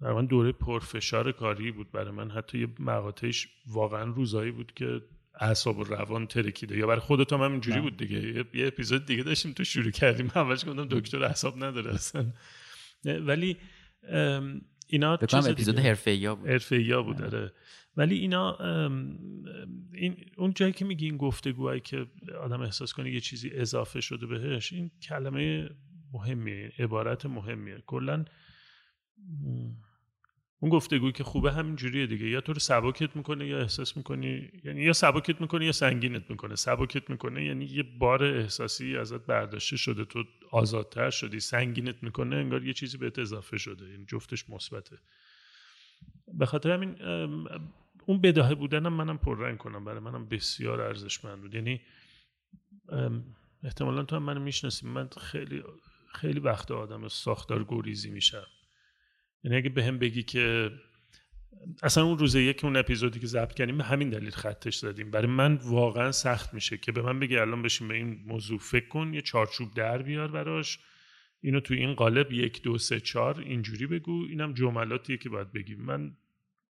در 0.00 0.12
من 0.12 0.26
دوره 0.26 0.52
پرفشار 0.52 1.32
کاری 1.32 1.72
بود 1.72 1.92
برای 1.92 2.10
من. 2.10 2.30
حتی 2.30 2.58
یه 2.58 2.68
مقاطعش 2.78 3.48
واقعا 3.66 4.04
روزایی 4.04 4.50
بود 4.50 4.72
که 4.74 5.00
اعصاب 5.40 5.78
و 5.78 5.84
روان 5.84 6.26
ترکیده. 6.26 6.76
یا 6.76 6.86
برای 6.86 7.00
خودت 7.00 7.32
هم 7.32 7.40
اینجوری 7.40 7.80
بود 7.80 7.96
دیگه. 7.96 8.46
یه 8.54 8.66
اپیزود 8.66 9.06
دیگه 9.06 9.22
داشتیم 9.22 9.52
تو 9.52 9.64
شروع 9.64 9.90
کردیم. 9.90 10.30
اولش 10.34 10.64
گفتم 10.64 10.88
دکتر 10.90 11.24
اعصاب 11.24 11.64
نداره 11.64 11.94
اصلا. 11.94 12.32
ولی 13.04 13.56
اینا 14.88 15.16
چیز 15.16 15.46
اپیزود 15.46 15.78
حرفه‌ای 15.78 16.34
بود. 16.34 16.48
حرفه‌ای 16.48 17.02
بود 17.02 17.16
داره 17.16 17.52
ولی 17.96 18.18
اینا 18.18 18.58
این 19.92 20.16
اون 20.36 20.52
جایی 20.54 20.72
که 20.72 20.84
میگی 20.84 21.06
این 21.06 21.16
گفتگوهایی 21.16 21.80
که 21.80 22.06
آدم 22.40 22.60
احساس 22.60 22.92
کنه 22.92 23.12
یه 23.12 23.20
چیزی 23.20 23.50
اضافه 23.50 24.00
شده 24.00 24.26
بهش 24.26 24.72
این 24.72 24.90
کلمه 25.02 25.70
مهمیه 26.12 26.72
عبارت 26.78 27.26
مهمیه. 27.26 27.82
کلا 27.86 28.24
اون 30.60 30.70
گفتگویی 30.70 31.12
که 31.12 31.24
خوبه 31.24 31.52
همین 31.52 31.76
جوریه 31.76 32.06
دیگه. 32.06 32.28
یا 32.28 32.40
تو 32.40 32.52
رو 32.52 32.58
سبکت 32.58 33.16
می‌کنه 33.16 33.46
یا 33.46 33.58
احساس 33.58 33.96
می‌کنی 33.96 34.50
یعنی 34.64 34.82
یا 34.82 34.92
سبکت 34.92 35.40
می‌کنه 35.40 35.66
یا 35.66 35.72
سنگینت 35.72 36.30
می‌کنه. 36.30 36.54
سبکت 36.54 37.10
می‌کنه 37.10 37.44
یعنی 37.44 37.64
یه 37.64 37.82
بار 37.82 38.24
احساسی 38.24 38.96
ازت 38.96 39.26
برداشته 39.26 39.76
شده 39.76 40.04
تو 40.04 40.24
آزادتر 40.50 41.10
شدی 41.10 41.40
سنگینت 41.40 42.02
می‌کنه 42.02 42.36
انگار 42.36 42.64
یه 42.64 42.72
چیزی 42.72 42.98
بهت 42.98 43.18
اضافه 43.18 43.58
شده. 43.58 43.90
یعنی 43.90 44.04
جفتش 44.04 44.50
مثبته. 44.50 44.98
به 46.38 46.46
خاطر 46.46 46.70
همین 46.70 46.96
اون 48.06 48.20
بداهه 48.20 48.54
بودنم 48.54 48.92
منم 48.92 49.18
پررنگ 49.18 49.58
کنم. 49.58 49.84
برای 49.84 50.00
منم 50.00 50.28
بسیار 50.28 50.80
ارزشمند 50.80 51.40
بود. 51.40 51.54
یعنی 51.54 51.80
احتمالا 53.64 54.02
تو 54.02 54.16
هم 54.16 54.22
منو 54.22 54.40
می‌شناسی. 54.40 54.86
من 54.86 55.08
خیلی 55.20 55.62
خیلی 56.14 56.40
وقت 56.40 56.70
آدم 56.70 57.08
ساختار 57.08 57.64
گریزی 57.64 58.10
میشم. 58.10 58.46
یعنی 59.44 59.56
اگه 59.56 59.68
به 59.68 59.84
هم 59.84 59.98
بگی 59.98 60.22
که 60.22 60.70
اصلا 61.82 62.04
اون 62.04 62.18
روز 62.18 62.34
یک 62.34 62.64
اون 62.64 62.76
اپیزودی 62.76 63.20
که 63.20 63.26
ضبط 63.26 63.54
کردیم 63.54 63.78
به 63.78 63.84
همین 63.84 64.10
دلیل 64.10 64.30
خطش 64.30 64.78
زدیم 64.78 65.10
برای 65.10 65.26
من 65.26 65.54
واقعا 65.54 66.12
سخت 66.12 66.54
میشه 66.54 66.78
که 66.78 66.92
به 66.92 67.02
من 67.02 67.20
بگی 67.20 67.36
الان 67.36 67.62
بشین 67.62 67.88
به 67.88 67.94
این 67.94 68.24
موضوع 68.26 68.58
فکر 68.58 68.88
کن 68.88 69.14
یه 69.14 69.22
چارچوب 69.22 69.74
در 69.74 70.02
بیار 70.02 70.28
براش. 70.28 70.78
اینو 71.40 71.60
تو 71.60 71.74
این 71.74 71.94
قالب 71.94 72.32
یک 72.32 72.62
دو 72.62 72.78
سه 72.78 73.00
چهار 73.00 73.40
اینجوری 73.40 73.86
بگو. 73.86 74.26
اینم 74.28 74.54
جملاتیه 74.54 75.16
که 75.16 75.28
باید 75.28 75.52
بگی 75.52 75.74
من 75.74 76.16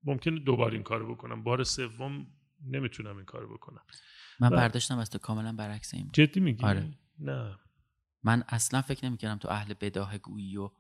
ممکنه 0.05 0.41
دوبار 0.41 0.73
این 0.73 0.83
کارو 0.83 1.15
بکنم. 1.15 1.43
بار 1.43 1.65
سوم 1.65 2.27
نمی‌تونم 2.67 3.17
این 3.17 3.25
کارو 3.25 3.55
بکنم. 3.55 3.83
من 4.41 4.51
برداشتم 4.51 4.99
از 4.99 5.11
تو. 5.11 5.19
کاملا 5.19 5.53
برعکس 5.53 5.95
این 5.95 6.11
جدی 6.13 6.41
میگی؟ 6.41 6.65
آره. 6.65 6.91
نه. 7.19 7.59
من 8.23 8.45
اصلا 8.49 8.83
فکر 8.83 9.05
نمی‌کردم 9.05 9.39
تو 9.39 9.49
اهل 9.49 9.75
بداه 9.81 10.19
گویی 10.19 10.57
و 10.57 10.71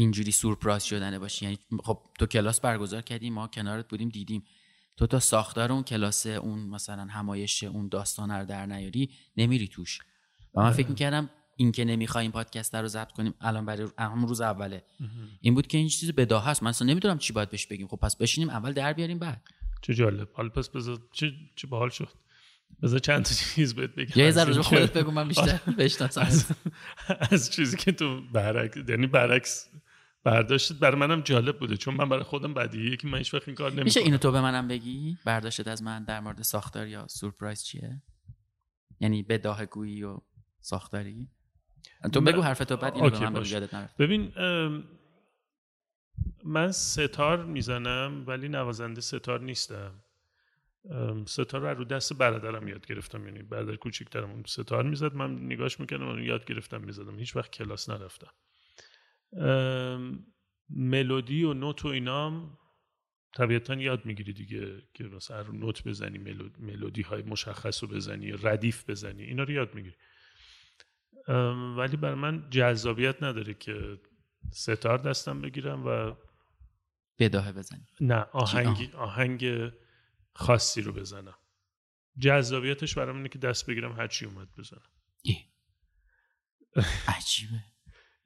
اینجوری 0.00 0.32
سورپرایز 0.32 0.82
شدنه 0.82 1.18
باشی. 1.18 1.44
یعنی 1.44 1.58
خب 1.84 2.00
تو 2.18 2.26
کلاس 2.26 2.60
برگزار 2.60 3.02
کردیم 3.02 3.32
ما 3.32 3.46
کنارت 3.48 3.88
بودیم 3.88 4.08
دیدیم. 4.08 4.44
تو 4.96 5.06
تا 5.06 5.20
ساختار 5.20 5.72
اون 5.72 5.82
کلاس 5.82 6.26
اون 6.26 6.58
مثلا 6.58 7.02
همایش 7.02 7.64
اون 7.64 7.88
داستان 7.88 8.30
رو 8.30 8.46
در 8.46 8.66
نیاری 8.66 9.10
نمیری 9.36 9.68
توش. 9.68 9.98
و 10.54 10.60
من 10.60 10.70
فکر 10.70 10.88
می‌کردم 10.88 11.30
این 11.56 11.72
که 11.72 11.84
نمی‌خوایم 11.84 12.30
پادکست 12.30 12.74
رو 12.74 12.88
ضبط 12.88 13.12
کنیم 13.12 13.34
الان 13.40 13.66
برای 13.66 13.88
همون 13.98 14.28
روز 14.28 14.40
اوله. 14.40 14.84
این 15.40 15.54
بود 15.54 15.66
که 15.66 15.78
این 15.78 15.88
چیز 15.88 16.12
بداه 16.12 16.46
هست 16.46 16.62
من 16.62 16.68
اصلا 16.68 16.88
نمی‌دونم 16.88 17.18
چی 17.18 17.32
باید 17.32 17.50
بهش 17.50 17.66
بگیم. 17.66 17.88
خب 17.88 17.96
پس 17.96 18.16
بشینیم 18.16 18.50
اول 18.50 18.72
در 18.72 18.92
بیاریم 18.92 19.18
بعد. 19.18 19.42
چه 19.82 19.94
جالب. 19.94 20.28
حالا 20.32 20.48
پس 20.48 20.68
بذار 20.68 20.98
چه 21.12 21.32
چه 21.56 21.66
باحال 21.66 21.90
شد. 21.90 22.08
بذار 22.82 22.98
چند 22.98 23.24
تا 23.24 23.34
چیز 23.34 23.74
بهت 23.74 23.90
بگم. 23.90 24.24
یه 24.24 24.30
ذره 24.30 24.62
خودت 24.62 24.92
بگو 24.92 25.10
من 25.10 25.28
بیشتر 25.28 25.42
آره. 25.42 25.76
بشناسم 25.78 26.20
از, 26.20 26.46
از 27.30 27.50
چیزی 27.50 27.76
که 27.76 27.92
تو 27.92 28.20
برعکس 28.32 28.76
یعنی 28.88 29.06
برعکس 29.06 29.68
برداشتت 30.24 30.78
برای 30.78 30.98
منم 30.98 31.20
جالب 31.20 31.58
بوده 31.58 31.76
چون 31.76 31.94
من 31.94 32.08
برای 32.08 32.22
خودم 32.22 32.54
بدیه 32.54 32.96
که 32.96 33.08
من 33.08 33.18
هیچ 33.18 33.34
این 33.34 33.54
کار 33.54 33.70
نمی‌کنم. 33.70 33.84
میشه 33.84 34.00
اینو 34.00 34.18
تو 34.18 34.32
به 34.32 34.40
منم 34.40 34.68
بگی؟ 34.68 35.18
برداشتت 35.24 35.68
از 35.68 35.82
من 35.82 36.04
در 36.04 36.20
مورد 36.20 36.42
ساختار 36.42 36.86
یا 36.86 37.06
سورپرایز 37.08 37.62
چیه؟ 37.62 38.02
یعنی 39.00 39.22
بداه 39.22 39.66
گویی 39.66 40.02
و 40.02 40.18
ساختاری؟ 40.60 41.28
تو 42.12 42.20
بگو 42.20 42.42
حرف 42.42 42.58
تو 42.58 42.76
بعد 42.76 42.94
اینو 42.94 43.10
به 43.10 43.30
من 43.30 43.44
یادت 43.44 43.96
ببین 43.98 44.32
من 46.44 46.72
ستار 46.72 47.44
می‌زنم 47.44 48.24
ولی 48.26 48.48
نوازنده 48.48 49.00
ستار 49.00 49.40
نیستم. 49.40 50.02
ستار 51.26 51.60
رو 51.60 51.78
رو 51.78 51.84
دست 51.84 52.12
برادرم 52.12 52.68
یاد 52.68 52.86
گرفتم 52.86 53.26
یعنی 53.26 53.42
برادر 53.42 53.76
کوچیکترم 53.76 54.42
ستار 54.46 54.82
می‌زد 54.82 55.14
من 55.14 55.46
نگاش 55.46 55.80
می‌کردم 55.80 56.08
اون 56.08 56.22
یاد 56.22 56.44
گرفتم 56.44 56.80
می‌زدم. 56.80 57.18
هیچ 57.18 57.36
وقت 57.36 57.50
کلاس 57.50 57.90
نرفتم. 57.90 58.30
ملودی 60.68 61.44
و 61.44 61.54
نوت 61.54 61.84
و 61.84 61.88
اینام 61.88 62.58
طبیعتا 63.36 63.74
یاد 63.74 64.06
می‌گیری 64.06 64.32
دیگه 64.32 64.82
که 64.94 65.04
مثلا 65.04 65.42
نوت 65.42 65.88
بزنی 65.88 66.18
ملودی 66.58 67.02
های 67.02 67.22
مشخص 67.22 67.82
رو 67.82 67.88
بزنی 67.88 68.32
ردیف 68.32 68.90
بزنی 68.90 69.22
اینا 69.22 69.42
رو 69.42 69.50
یاد 69.50 69.74
می‌گیری. 69.74 69.96
ولی 71.76 71.96
بر 71.96 72.14
من 72.14 72.50
جذابیت 72.50 73.22
نداره 73.22 73.54
که 73.54 74.00
ستار 74.52 74.98
دستم 74.98 75.40
بگیرم 75.40 75.86
و 75.86 76.14
بداهه 77.18 77.52
بزنی. 77.52 77.86
نه 78.00 78.14
آهنگ 78.32 78.94
آهنگ 78.94 79.70
خاصی 80.34 80.82
رو 80.82 80.92
بزنم. 80.92 81.36
جذابیتش 82.18 82.98
برام 82.98 83.16
اینه 83.16 83.28
که 83.28 83.38
دست 83.38 83.66
بگیرم 83.66 83.92
هرچی 83.92 84.26
اومد 84.26 84.48
بزنم. 84.58 84.90
عجیبه. 87.08 87.64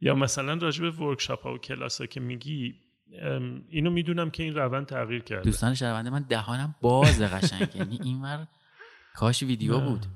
یا 0.05 0.15
مثلا 0.15 0.55
راجع 0.55 0.83
به 0.83 0.91
workshop 0.91 1.43
ها 1.43 1.55
و 1.55 1.59
کلاس 1.59 2.01
ها 2.01 2.07
که 2.07 2.21
میگی 2.21 2.75
اینو 3.69 3.91
می‌دونم 3.91 4.31
که 4.31 4.43
این 4.43 4.55
روند 4.55 4.87
تغییر 4.87 5.23
کرده. 5.23 5.43
دوستان 5.43 5.75
شنونده 5.75 6.11
من 6.11 6.23
دهانم 6.23 6.75
باز 6.81 7.23
قشنگ. 7.23 7.69
یعنی 7.77 7.99
اینور 8.03 8.47
کاش 9.15 9.43
ویدیو 9.43 9.81
بود. 9.81 10.07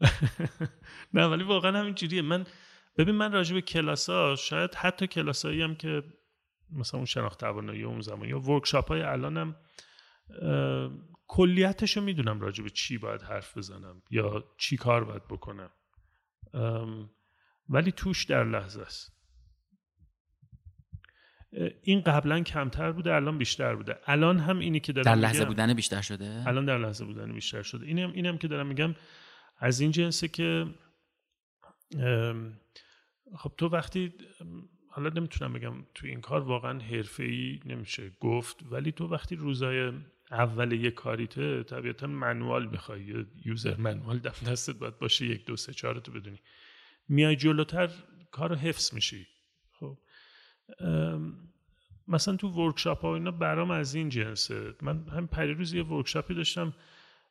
نه 1.14 1.26
ولی 1.26 1.44
واقعا 1.44 1.80
همین 1.80 1.94
جوریه. 1.94 2.22
من 2.22 2.46
ببین 2.96 3.14
من 3.14 3.32
راجع 3.32 3.54
به 3.54 3.60
کلاس 3.60 4.10
ها 4.10 4.36
شاید 4.36 4.74
حتی 4.74 5.06
کلاس 5.06 5.44
هایی 5.44 5.62
هم 5.62 5.74
که 5.74 6.02
مثلا 6.72 6.98
اون 6.98 7.06
شناخت 7.06 7.40
توانایی 7.40 7.82
اون 7.82 8.00
زمان 8.00 8.28
یا 8.28 8.40
workshop 8.40 8.88
های 8.88 9.02
الانم 9.02 9.56
کلیتش 11.26 11.96
رو 11.96 12.02
می‌دونم 12.02 12.40
راجع 12.40 12.64
به 12.64 12.70
چی 12.70 12.98
باید 12.98 13.22
حرف 13.22 13.56
بزنم 13.56 14.02
یا 14.10 14.44
چی 14.58 14.76
کار 14.76 15.04
باید 15.04 15.24
بکنم. 15.28 15.70
ولی 17.70 17.92
توش 17.92 18.24
در 18.24 18.44
لحظه 18.44 18.82
است. 18.82 19.12
این 21.82 22.00
قبلا 22.00 22.42
کمتر 22.42 22.92
بوده 22.92 23.14
الان 23.14 23.38
بیشتر 23.38 23.74
بوده. 23.74 23.96
الان 24.06 24.38
هم 24.38 24.58
اینی 24.58 24.80
که 24.80 24.92
دارم 24.92 25.04
در 25.04 25.14
لحظه 25.14 25.38
میگم- 25.38 25.48
بودن 25.48 25.74
بیشتر 25.74 26.00
شده؟ 26.00 26.42
الان 26.46 26.64
در 26.64 26.78
لحظه 26.78 27.04
بودن 27.04 27.32
بیشتر 27.32 27.62
شده. 27.62 27.86
اینم 27.86 28.12
اینم 28.12 28.38
که 28.38 28.48
دارم 28.48 28.66
میگم 28.66 28.94
از 29.58 29.80
این 29.80 29.90
جنسه 29.90 30.28
که 30.28 30.66
خب 33.36 33.52
تو 33.58 33.68
وقتی 33.68 34.12
حالا 34.88 35.08
نمی‌تونم 35.08 35.52
بگم 35.52 35.74
تو 35.94 36.06
این 36.06 36.20
کار 36.20 36.40
واقعا 36.40 36.78
حرفه‌ای 36.78 37.60
نمیشه 37.66 38.10
گفت 38.20 38.56
ولی 38.70 38.92
تو 38.92 39.06
وقتی 39.06 39.36
روزای 39.36 39.92
اول 40.30 40.72
یه 40.72 40.90
کاریته 40.90 41.62
طبیعتا 41.62 42.06
منوال 42.06 42.66
می‌خوای 42.66 43.26
یوزر 43.44 43.76
منوال 43.76 44.18
دم 44.18 44.34
دستت 44.46 44.76
باید 44.76 44.98
باشه 44.98 45.26
یک 45.26 45.46
دو 45.46 45.56
سه 45.56 45.72
چهار 45.72 46.00
تو 46.00 46.12
بدونی. 46.12 46.38
میای 47.10 47.36
جلوتر 47.36 47.90
کار 48.30 48.54
حفظ 48.54 48.94
میشی. 48.94 49.26
خب. 49.80 49.98
مثلا 52.08 52.36
تو 52.36 52.48
ورکشاپ 52.48 53.00
ها 53.00 53.10
و 53.10 53.14
اینا 53.14 53.30
برام 53.30 53.70
از 53.70 53.94
این 53.94 54.08
جنسه. 54.08 54.74
من 54.82 55.08
هم 55.08 55.26
پریروز 55.26 55.72
یه 55.72 55.84
ورکشاپی 55.84 56.34
داشتم. 56.34 56.74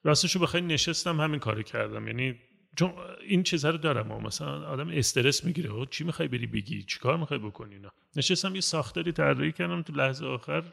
راستش 0.04 0.36
رو 0.36 0.42
بخوای 0.42 0.64
نشستم 0.64 1.22
همین 1.22 1.40
کارو 1.40 1.62
کردم. 1.62 2.08
یعنی 2.08 2.40
چون 2.76 2.94
این 3.22 3.44
چیزها 3.44 3.72
رو 3.72 3.78
دارم 3.78 4.12
و 4.12 4.20
مثلا 4.20 4.68
آدم 4.68 4.90
استرس 4.90 5.46
می‌گیره. 5.46 5.70
او 5.70 5.86
چی 5.86 6.04
می‌خوای 6.04 6.28
بری 6.28 6.48
بگی؟ 6.48 6.84
چیکار 6.84 7.18
می‌خوای 7.18 7.40
بکنی 7.40 7.76
اینا؟ 7.76 7.92
نشستم 8.16 8.56
یه 8.56 8.62
ساختاری 8.62 9.12
طراحی 9.12 9.52
کردم. 9.52 9.82
تو 9.82 9.94
لحظه 9.94 10.26
آخر 10.26 10.64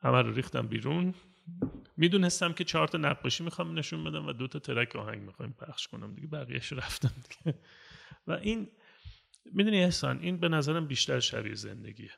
همه 0.00 0.22
رو 0.22 0.32
ریختم 0.32 0.66
بیرون. 0.66 1.14
می‌دونستم 1.96 2.52
که 2.52 2.64
چهار 2.64 2.88
تا 2.88 2.98
نقاشی 2.98 3.44
می‌خوام 3.44 3.78
نشون 3.78 4.04
بدم 4.04 4.26
و 4.26 4.32
دو 4.32 4.48
تا 4.48 4.58
ترک 4.58 4.96
آهنگ 4.96 5.22
می‌خوایم 5.22 5.52
پخش 5.52 5.88
کنم 5.88 6.14
دیگه 6.14 6.26
بقیهش 6.26 6.72
رفتم 6.72 7.12
دیگه. 7.28 7.58
و 8.26 8.32
این 8.32 8.70
می‌دونی 9.44 9.84
احسان 9.84 10.20
این 10.20 10.40
به 10.40 10.48
نظرم 10.48 10.86
بیشتر 10.86 11.20
شبیه 11.20 11.54
زندگیه. 11.54 12.12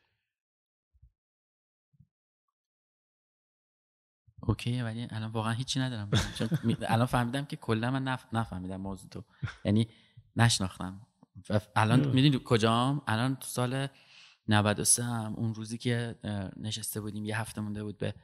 اوکی 4.42 4.82
ولی 4.82 5.06
الان 5.11 5.30
واقعا 5.30 5.52
هیچی 5.52 5.80
ندارم. 5.80 6.11
الان 6.88 7.06
فهمیدم 7.06 7.44
که 7.44 7.56
کلا 7.56 7.90
من 7.90 8.04
نف... 8.04 8.26
نفهمیدم 8.32 8.76
موضوع 8.80 9.11
تو. 9.11 9.25
یعنی 9.64 9.88
نشناختم. 10.37 11.06
الان. 11.76 12.08
می‌دونی 12.08 12.40
کجام؟ 12.44 13.02
الان 13.06 13.37
تو 13.37 13.47
سال 13.47 13.88
93 14.49 15.04
هم 15.04 15.35
اون 15.35 15.54
روزی 15.54 15.78
که 15.78 16.18
نشسته 16.56 17.00
بودیم 17.00 17.25
یه 17.25 17.40
هفته 17.40 17.61
مونده 17.61 17.85
بود 17.85 17.99
به 17.99 18.14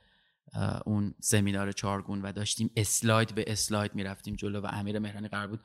اون 0.86 1.14
سمینار 1.20 1.72
چارگون 1.72 2.22
و 2.22 2.32
داشتیم 2.32 2.70
اسلاید 2.76 3.34
به 3.34 3.44
اسلاید 3.46 3.94
می‌رفتیم 3.94 4.34
جلو 4.34 4.60
و 4.60 4.66
امیر 4.66 4.98
مهرانی 4.98 5.28
قرار 5.28 5.46
بود 5.46 5.60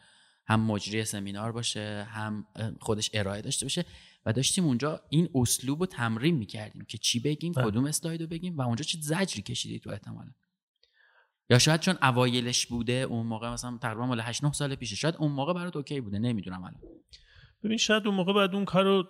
هم 0.48 0.62
مجری 0.62 1.06
سمینار 1.06 1.52
باشه 1.52 2.08
هم 2.10 2.48
خودش 2.82 3.10
ارائه 3.14 3.42
داشته 3.42 3.66
باشه 3.66 3.86
و 4.26 4.34
داشتیم 4.34 4.66
اونجا 4.66 5.02
این 5.10 5.30
اسلوب 5.36 5.80
رو 5.80 5.86
تمرین 5.86 6.36
می‌کردیم 6.36 6.86
که 6.86 6.98
چی 6.98 7.20
بگیم 7.20 7.54
بله. 7.54 7.66
کدوم 7.66 7.86
اسلاید 7.86 8.22
رو 8.22 8.28
بگیم 8.28 8.58
و 8.58 8.62
اونجا 8.62 8.84
چه 8.84 8.98
زجری 9.02 9.42
کشیدی 9.42 9.80
تو 9.80 9.90
احتمالا 9.90 10.32
یا 11.50 11.60
شاید 11.60 11.80
چون 11.80 11.98
اوایلش 12.02 12.68
بوده 12.68 12.94
اون 12.94 13.26
موقع 13.26 13.54
مثلا 13.54 13.78
تقریبا 13.78 14.06
مال 14.06 14.20
8 14.20 14.44
9 14.44 14.54
سال 14.54 14.76
پیشه 14.76 14.96
شاید 14.96 15.16
اون 15.16 15.32
موقع 15.32 15.54
برات 15.54 15.76
اوکی 15.76 16.02
بوده 16.02 16.20
نمی‌دونم 16.20 16.64
الان 16.64 16.82
ببین 17.64 17.78
شاید 17.78 18.08
اون 18.08 18.16
موقع 18.16 18.34
بعد 18.34 18.56
اون 18.56 18.66
کارو 18.66 19.04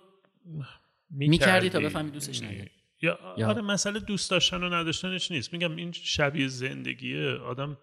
می‌کردی 1.10 1.68
تا 1.68 1.80
بفهمی 1.80 2.10
دوستش 2.10 2.42
نداری. 2.42 2.70
یا, 3.02 3.34
یا- 3.38 3.48
آره 3.48 3.62
مسئله 3.62 4.00
دوست 4.00 4.30
داشتن 4.30 4.64
و 4.64 4.74
نداشتنش 4.74 5.30
نیست. 5.30 5.52
میگم 5.52 5.76
این 5.76 5.92
شبیه 5.92 6.48
زندگیه. 6.48 7.30
آدم 7.30 7.78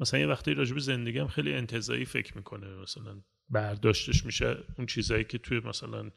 مثلا 0.00 0.20
یه 0.20 0.26
وقتی 0.26 0.54
راجع 0.54 0.74
به 0.74 0.80
زندگی 0.80 1.18
هم 1.18 1.28
خیلی 1.28 1.54
انتظایی 1.54 2.04
فکر 2.04 2.36
می‌کنه. 2.36 2.66
مثلا 2.66 3.20
برداشتش 3.50 4.24
میشه 4.24 4.56
اون 4.78 4.86
چیزایی 4.86 5.24
که 5.24 5.38
توی 5.38 5.60
مثلا 5.60 6.10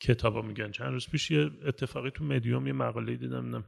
کتابا 0.00 0.42
میگن. 0.42 0.70
چند 0.70 0.92
روز 0.92 1.08
پیش 1.08 1.30
یه 1.30 1.50
اتفاقی 1.64 2.10
تو 2.10 2.24
مدیوم 2.24 2.66
یه 2.66 2.72
مقاله 2.72 3.16
دیدم 3.16 3.56
نم 3.56 3.64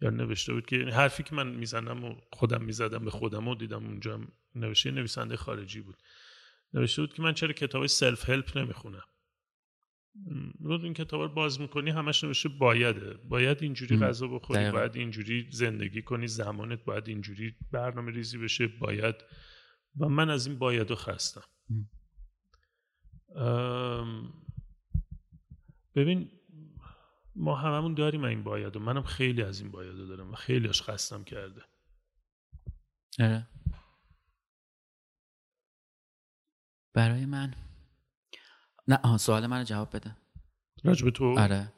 یا 0.00 0.10
نوشته 0.10 0.52
بود 0.52 0.66
که 0.66 0.76
یعنی 0.76 0.90
حرفی 0.90 1.22
که 1.22 1.34
من 1.34 1.48
می‌زنم 1.48 2.04
و 2.04 2.14
خودم 2.32 2.64
می‌زدم 2.64 3.04
به 3.04 3.10
خودم 3.10 3.48
و 3.48 3.54
دیدم 3.54 3.86
اونجا 3.86 4.20
نوشته 4.54 4.90
نویسنده 4.90 5.36
خارجی 5.36 5.80
بود. 5.80 5.96
نوشته 6.74 7.02
بود 7.02 7.14
که 7.14 7.22
من 7.22 7.34
چرا 7.34 7.52
کتاب 7.52 7.86
سلف 7.86 8.30
هلپ 8.30 8.58
نمی‌خونم؟ 8.58 9.02
روز 10.60 10.84
این 10.84 10.94
کتاب 10.94 11.20
رو 11.20 11.28
باز 11.28 11.60
می‌کنی 11.60 11.90
همش 11.90 12.24
نوشته 12.24 12.48
بایده 12.48 13.14
باید 13.14 13.62
اینجوری. 13.62 13.98
غذا 13.98 14.26
بخوری 14.26 14.60
دقیقا. 14.60 14.78
باید 14.78 14.96
اینجوری 14.96 15.48
زندگی 15.50 16.02
کنی 16.02 16.26
زمانت 16.26 16.84
باید 16.84 17.08
اینجوری 17.08 17.54
برنامه 17.70 18.10
ریزی 18.12 18.38
بشه 18.38 18.66
باید 18.66 19.14
و 19.96 20.08
من 20.08 20.30
از 20.30 20.46
این 20.46 20.58
باید 20.58 20.90
رو 20.90 20.96
خستم. 20.96 21.44
ام، 23.36 24.32
ببین 25.94 26.30
ما 27.34 27.56
هممون 27.56 27.94
داریم 27.94 28.24
این 28.24 28.42
باید 28.42 28.76
و 28.76 28.80
منم 28.80 29.02
خیلی 29.02 29.42
از 29.42 29.60
این 29.60 29.70
باید 29.70 29.96
رو 29.96 30.06
دارم 30.06 30.30
و 30.30 30.34
خیلیش 30.34 30.82
خستم 30.82 31.24
کرده 31.24 31.62
آره 33.20 33.48
برای 36.94 37.26
من 37.26 37.54
نه 38.88 38.98
آها 39.04 39.18
سوال 39.18 39.46
من 39.46 39.58
رو 39.58 39.64
جواب 39.64 39.96
بده. 39.96 40.16
راجب 40.84 41.10
تو؟ 41.10 41.38
آره. 41.38 41.72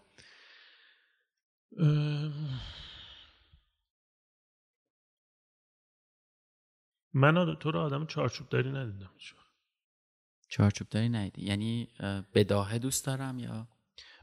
من 7.14 7.54
تو 7.60 7.70
رو 7.70 7.80
آدم 7.80 8.06
چارچوب 8.06 8.48
داری 8.48 8.70
ندیدم. 8.72 9.10
چارچوب 10.48 10.88
داری 10.88 11.08
نیدی 11.08 11.42
یعنی 11.42 11.88
اه، 12.00 12.20
بداهه 12.34 12.78
دوست 12.78 13.06
دارم 13.06 13.38
یا؟ 13.38 13.68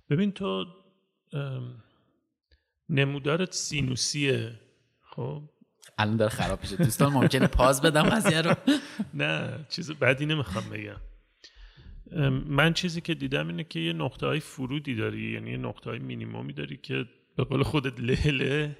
ببین 0.10 0.32
تو 0.32 0.66
نمودارت 2.90 3.54
سینوسیه 3.54 4.60
خب؟ 5.02 5.50
الان 5.98 6.18
داره 6.18 6.32
خراب 6.32 6.62
میشه. 6.62 6.76
دوستان 6.76 7.14
ممکنه 7.14 7.48
پاز 7.48 7.82
بدم 7.82 8.04
قضیه 8.10 8.42
رو 8.42 8.56
نه 9.14 9.66
چیز 9.70 9.92
بعدی 9.92 10.26
نمی‌خوام 10.26 10.70
بگم. 10.70 11.02
من 12.46 12.74
چیزی 12.74 13.02
که 13.02 13.14
دیدم 13.14 13.48
اینه 13.48 13.64
که 13.64 13.80
یه 13.80 13.94
نقطه 13.94 14.28
های 14.28 14.40
فرودی 14.40 14.96
داری 14.96 15.32
یعنی 15.32 15.52
یه 15.52 15.58
نقطه 15.58 15.90
های 15.90 16.00
مینیمومی 16.00 16.54
داری 16.54 16.78
که 16.78 17.06
به 17.36 17.44
قول 17.44 17.64
خودت 17.64 18.00
لهله 18.00 18.78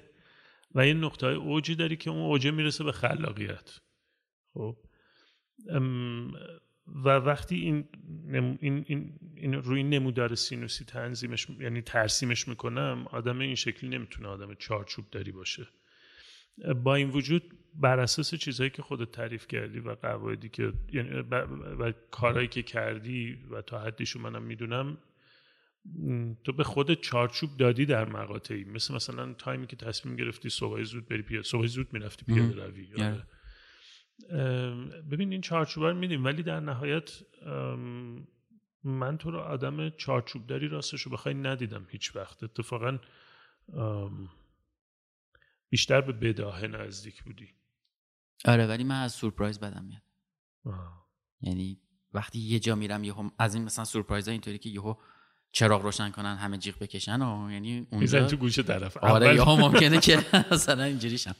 و 0.74 0.86
یه 0.86 0.94
نقطه 0.94 1.26
های 1.26 1.36
اوجی 1.36 1.74
داری 1.74 1.96
که 1.96 2.10
اون 2.10 2.20
اوجه 2.20 2.50
می‌رسه 2.50 2.84
به 2.84 2.92
خلاقیت. 2.92 3.78
خب؟ 4.54 4.76
و 7.04 7.08
وقتی 7.08 7.56
این, 7.56 7.88
این, 8.32 8.84
این, 8.88 9.18
این 9.36 9.54
روی 9.54 9.82
نمودار 9.82 10.34
سینوسی 10.34 10.84
تنظیمش 10.84 11.46
یعنی 11.60 11.82
ترسیمش 11.82 12.48
می‌کنم 12.48 13.06
آدم 13.10 13.38
این 13.38 13.54
شکلی 13.54 13.90
نمی‌تونه 13.90 14.28
آدم 14.28 14.54
چارچوب 14.54 15.10
داری 15.10 15.32
باشه. 15.32 15.68
با 16.84 16.94
این 16.94 17.10
وجود 17.10 17.42
بر 17.74 18.00
اساس 18.00 18.34
چیزهایی 18.34 18.70
که 18.70 18.82
خودت 18.82 19.10
تعریف 19.10 19.46
کردی 19.46 19.78
و 19.78 19.94
قواعدی 19.94 20.48
که 20.48 20.72
یعنی 20.92 21.22
ب- 21.22 21.48
و 21.78 21.92
کارهایی 22.10 22.48
که 22.48 22.62
کردی 22.62 23.38
و 23.50 23.62
تا 23.62 23.78
حدیشو 23.78 24.18
منم 24.18 24.42
می‌دونم 24.42 24.98
تو 26.44 26.52
به 26.52 26.64
خودت 26.64 27.00
چارچوب 27.00 27.56
دادی 27.56 27.86
در 27.86 28.04
مقاطعی 28.04 28.64
مثل 28.64 28.94
مثلا 28.94 29.32
تایمی 29.32 29.66
که 29.66 29.76
تصمیم 29.76 30.16
گرفتی 30.16 30.48
صبح 30.48 30.82
زود 30.82 31.08
بری 31.08 31.22
پیاده 31.22 31.48
صبح 31.48 31.66
زود 31.66 31.92
می‌رفتی 31.92 32.24
پیاده 32.24 32.66
روی 32.66 32.94
آره. 32.94 33.06
آره. 33.06 33.26
ببین 35.10 35.32
این 35.32 35.40
چارچوب 35.40 35.84
رو 35.84 35.94
میدیم 35.94 36.24
ولی 36.24 36.42
در 36.42 36.60
نهایت 36.60 37.22
من 38.84 39.18
تو 39.18 39.30
رو 39.30 39.38
آدم 39.38 39.90
چارچوب 39.90 40.46
داری 40.46 40.68
راستش 40.68 41.02
رو 41.02 41.12
بخوای 41.12 41.34
ندیدم 41.34 41.86
هیچ 41.90 42.16
وقت 42.16 42.42
اتفاقا 42.42 42.98
بیشتر 45.72 46.00
به 46.00 46.12
بداهه 46.12 46.66
نزدیک 46.66 47.22
بودی. 47.22 47.48
آره 48.44 48.66
ولی 48.66 48.84
من 48.84 49.02
از 49.02 49.12
سورپرایز 49.12 49.60
بدم 49.60 49.84
میاد. 49.84 50.02
یعنی 51.40 51.80
وقتی 52.12 52.38
یه 52.38 52.58
جا 52.58 52.74
میرم 52.74 53.04
یهو 53.04 53.30
از 53.38 53.54
این 53.54 53.64
مثلا 53.64 53.84
سورپرایز 53.84 54.28
اینطوری 54.28 54.58
که 54.58 54.68
یهو 54.68 54.94
چراغ 55.52 55.82
روشن 55.82 56.10
کنن 56.10 56.36
همه 56.36 56.58
جیغ 56.58 56.78
بکشن 56.78 57.22
و 57.22 57.50
یعنی 57.50 57.86
اونجا 57.90 58.26
تو 58.26 58.36
گوشه 58.36 58.62
طرف. 58.62 58.96
آره 58.96 59.34
یا 59.34 59.56
ممکنه 59.64 60.00
که 60.00 60.24
مثلا 60.50 60.84
اینجوری 60.84 61.18
شم. 61.18 61.34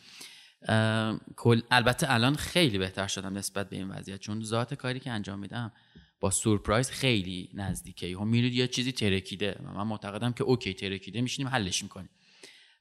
کل 1.36 1.62
البته 1.70 2.10
الان 2.10 2.34
خیلی 2.34 2.78
بهتر 2.78 3.06
شدم 3.06 3.38
نسبت 3.38 3.68
به 3.68 3.76
این 3.76 3.88
وضعیت 3.88 4.20
چون 4.20 4.42
ذات 4.42 4.74
کاری 4.74 5.00
که 5.00 5.10
انجام 5.10 5.38
میدم 5.38 5.72
با 6.20 6.30
سورپرایز 6.30 6.90
خیلی 6.90 7.50
نزدیکه. 7.54 8.16
هم 8.18 8.28
میرید 8.28 8.54
یه 8.54 8.68
چیزی 8.68 8.92
ترکیده 8.92 9.60
و 9.64 9.72
من 9.72 9.86
معتقدم 9.86 10.32
که 10.32 10.44
اوکی 10.44 10.74
ترکیده 10.74 11.20
میشینیم 11.20 11.52
حلش 11.52 11.82
می‌کنیم. 11.82 12.10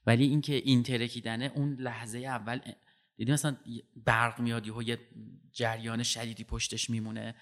ولی 0.06 0.24
اینکه 0.24 0.54
این 0.54 0.82
ترکیدنه 0.82 1.52
اون 1.54 1.74
لحظه 1.74 2.18
اول 2.18 2.60
دیدی 3.16 3.32
مثلا 3.32 3.56
برق 3.96 4.40
میاد 4.40 4.66
یهو 4.66 4.82
یه 4.82 4.98
جریان 5.52 6.02
شدیدی 6.02 6.44
پشتش 6.44 6.90
میمونه 6.90 7.34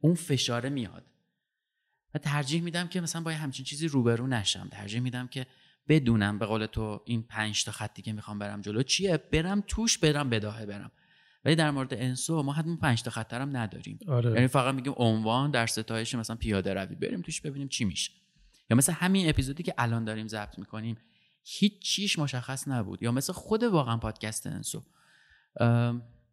اون 0.00 0.14
فشاره 0.14 0.68
میاد. 0.68 1.04
و 2.14 2.18
ترجیح 2.18 2.62
میدم 2.62 2.88
که 2.88 3.00
مثلا 3.00 3.22
با 3.22 3.30
همچین 3.30 3.64
چیزی 3.64 3.88
روبرو 3.88 4.26
نشم. 4.26 4.68
ترجیح 4.68 5.00
میدم 5.00 5.26
که 5.26 5.46
بدونم 5.88 6.38
به 6.38 6.46
قول 6.46 6.66
تو 6.66 7.02
این 7.04 7.22
پنج 7.22 7.64
تا 7.64 7.72
خطی 7.72 8.02
که 8.02 8.12
می‌خوام 8.12 8.38
برم 8.38 8.60
جلو 8.60 8.82
چیه 8.82 9.16
برم 9.16 9.62
توش 9.66 9.98
برم 9.98 10.30
بداهه 10.30 10.66
برم. 10.66 10.90
ولی 11.44 11.54
در 11.54 11.70
مورد 11.70 11.94
انسو 11.94 12.42
ما 12.42 12.52
حتما 12.52 12.76
پنج 12.76 13.02
تا 13.02 13.10
خط 13.10 13.34
هم 13.34 13.56
نداریم. 13.56 13.98
آره. 14.08 14.32
یعنی 14.32 14.46
فقط 14.46 14.74
میگیم 14.74 14.92
عنوان 14.96 15.50
در 15.50 15.66
ستایش 15.66 16.14
مثلا 16.14 16.36
پیاده 16.36 16.74
روی. 16.74 16.96
بریم 16.96 17.22
توش 17.22 17.40
ببینیم 17.40 17.68
چی 17.68 17.84
میشه. 17.84 18.12
یا 18.70 18.76
مثل 18.76 18.92
همین 18.92 19.28
اپیزودی 19.28 19.62
که 19.62 19.74
الان 19.78 20.04
داریم 20.04 20.28
ضبط 20.28 20.58
می‌کنیم 20.58 20.96
هیچ 21.46 21.78
چیش 21.82 22.18
مشخص 22.18 22.68
نبود. 22.68 23.02
یا 23.02 23.12
مثل 23.12 23.32
خود 23.32 23.62
واقعا 23.62 23.96
پادکست 23.96 24.46
انسو. 24.46 24.82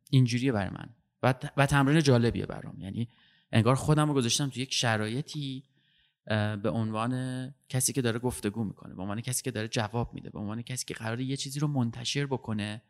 اینجوریه 0.09 0.51
برای 0.51 0.69
من. 0.69 0.89
و, 1.23 1.33
و 1.57 1.65
تمرین 1.65 1.99
جالبیه 1.99 2.45
برام. 2.45 2.81
یعنی 2.81 3.09
انگار 3.51 3.75
خودم 3.75 4.07
رو 4.07 4.13
گذاشتم 4.13 4.49
تو 4.49 4.59
یک 4.59 4.73
شرایطی 4.73 5.63
به 6.63 6.69
عنوان 6.69 7.53
کسی 7.69 7.93
که 7.93 8.01
داره 8.01 8.19
گفتگو 8.19 8.63
می‌کنه 8.63 8.95
به 8.95 9.01
عنوان 9.01 9.21
کسی 9.21 9.43
که 9.43 9.51
داره 9.51 9.67
جواب 9.67 10.13
میده 10.13 10.29
به 10.29 10.39
عنوان 10.39 10.61
کسی 10.61 10.85
که 10.85 10.93
قراره 10.93 11.23
یه 11.23 11.37
چیزی 11.37 11.59
رو 11.59 11.67
منتشر 11.67 12.25
بکنه 12.25 12.81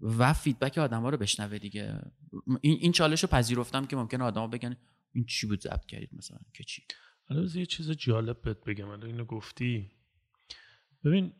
و 0.00 0.32
فیدبک 0.32 0.78
آدم 0.78 1.02
ها 1.02 1.08
رو 1.08 1.16
بشنوه 1.16 1.58
دیگه. 1.58 2.00
این, 2.60 2.78
این 2.80 2.92
چالش 2.92 3.22
رو 3.22 3.28
پذیرفتم 3.28 3.86
که 3.86 3.96
ممکنه 3.96 4.24
آدم 4.24 4.40
ها 4.40 4.46
بگن 4.46 4.76
این 5.12 5.24
چی 5.24 5.46
بود 5.46 5.60
ضبط 5.60 5.86
کردید 5.86 6.10
مثلا 6.12 6.38
که 6.54 6.64
چی؟ 6.64 6.82
حالا 7.28 7.42
یه 7.54 7.66
چیز 7.66 7.90
جالب 7.90 8.42
بهت 8.42 8.64
بگم. 8.64 8.88
الان 8.88 9.06
اینو 9.06 9.24
گفتی. 9.24 9.90
ببین 11.04 11.32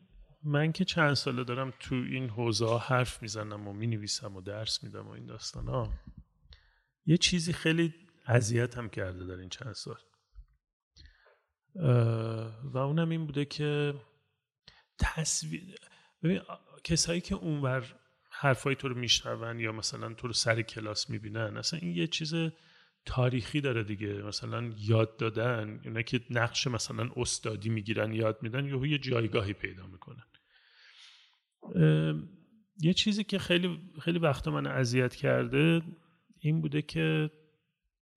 من 0.43 0.71
که 0.71 0.85
چند 0.85 1.13
ساله 1.13 1.43
دارم 1.43 1.73
تو 1.79 1.95
این 1.95 2.29
حوزه 2.29 2.77
حرف 2.77 3.21
می‌زنم 3.21 3.67
و 3.67 3.73
می‌نویسم 3.73 4.35
و 4.35 4.41
درس 4.41 4.83
میدم 4.83 5.07
و 5.07 5.11
این 5.11 5.25
داستان 5.25 5.67
ها 5.67 5.93
یه 7.05 7.17
چیزی 7.17 7.53
خیلی 7.53 7.93
اذیت 8.27 8.77
هم 8.77 8.89
کرده 8.89 9.25
در 9.25 9.35
این 9.35 9.49
چند 9.49 9.73
سال. 9.73 9.97
و 12.63 12.77
اونم 12.77 13.09
این 13.09 13.25
بوده 13.25 13.45
که 13.45 13.93
تصویر 14.99 15.75
ببین 16.23 16.41
کسایی 16.83 17.21
که 17.21 17.35
اونور 17.35 17.95
حرفای 18.31 18.75
تو 18.75 18.87
رو 18.87 18.95
میشنون 18.95 19.59
یا 19.59 19.71
مثلا 19.71 20.13
تو 20.13 20.27
رو 20.27 20.33
سر 20.33 20.61
کلاس 20.61 21.09
می‌بینن 21.09 21.57
اصلا 21.57 21.79
این 21.79 21.95
یه 21.95 22.07
چیز 22.07 22.33
تاریخی 23.05 23.61
داره 23.61 23.83
دیگه. 23.83 24.13
مثلا 24.13 24.73
یاد 24.77 25.17
دادن 25.17 25.79
اینا 25.83 26.01
که 26.01 26.21
نقش 26.29 26.67
مثلا 26.67 27.09
استادی 27.15 27.69
می‌گیرن 27.69 28.13
یاد 28.13 28.37
میدن 28.41 28.65
یا 28.65 28.85
یه 28.85 28.97
جایگاهی 28.97 29.53
پیدا 29.53 29.87
می‌کنن. 29.87 30.23
یه 32.77 32.93
چیزی 32.93 33.23
که 33.23 33.39
خیلی 33.39 33.79
خیلی 34.01 34.19
وقت 34.19 34.47
من 34.47 34.67
اذیت 34.67 35.15
کرده 35.15 35.81
این 36.39 36.61
بوده 36.61 36.81
که 36.81 37.31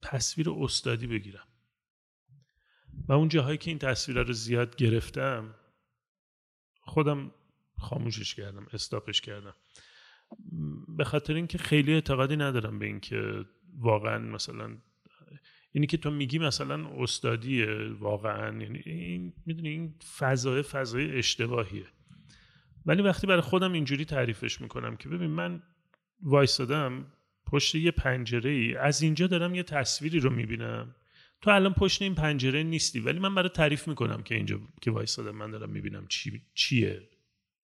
تصویر 0.03 0.51
استادی 0.51 1.07
بگیرم. 1.07 1.47
و 3.09 3.13
اون 3.13 3.29
جاهایی 3.29 3.59
که 3.59 3.71
این 3.71 3.79
تصویر 3.79 4.23
رو 4.23 4.33
زیاد 4.33 4.77
گرفتم 4.77 5.55
خودم 6.81 7.35
خاموشش 7.79 8.35
کردم 8.35 8.67
استاپش 8.73 9.21
کردم. 9.21 9.55
به 10.97 11.05
خاطر 11.05 11.35
اینکه 11.35 11.59
خیلی 11.59 11.93
اعتقادی 11.93 12.37
ندارم 12.37 12.79
به 12.79 12.87
اینکه 12.87 13.45
واقعا 13.79 14.19
مثلا 14.19 14.77
اینی 15.73 15.87
که 15.87 15.97
تو 15.97 16.11
میگی 16.11 16.39
مثلا 16.39 16.89
استادیه 17.03 17.89
واقعا 18.01 18.63
یعنی 18.63 18.83
این 18.85 19.33
می‌دونی 19.47 19.69
این 19.69 19.95
فضای 20.19 20.63
فضای 20.63 21.19
اشتباهیه. 21.19 21.87
ولی 22.87 23.03
وقتی 23.03 23.27
برای 23.27 23.41
خودم 23.41 23.73
اینجوری 23.73 24.05
تعریفش 24.05 24.61
می‌کنم 24.61 24.97
که 24.97 25.09
ببین 25.09 25.31
من 25.31 25.63
وایستادم 26.23 27.07
پشت 27.47 27.75
یه 27.75 27.91
پنجره 27.91 28.51
ای 28.51 28.77
از 28.77 29.03
اینجا 29.03 29.27
دارم 29.27 29.55
یه 29.55 29.63
تصویری 29.63 30.21
رو 30.21 30.31
می‌بینم. 30.31 30.95
تو 31.41 31.51
الان 31.51 31.75
پشت 31.75 32.03
این 32.03 32.15
پنجره 32.15 32.63
نیستی 32.63 33.01
ولی 33.01 33.19
من 33.19 33.35
برای 33.35 33.49
تعریف 33.49 33.89
می‌کنم 33.89 34.23
که 34.23 34.35
اینجا 34.35 34.61
که 34.83 34.91
وایستادم 34.91 35.37
من 35.37 35.51
دارم 35.51 35.71
می‌بینم 35.71 36.07
چی 36.07 36.43
چیه 36.55 37.09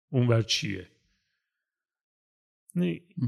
اونور 0.09 0.43
چیه. 0.43 0.89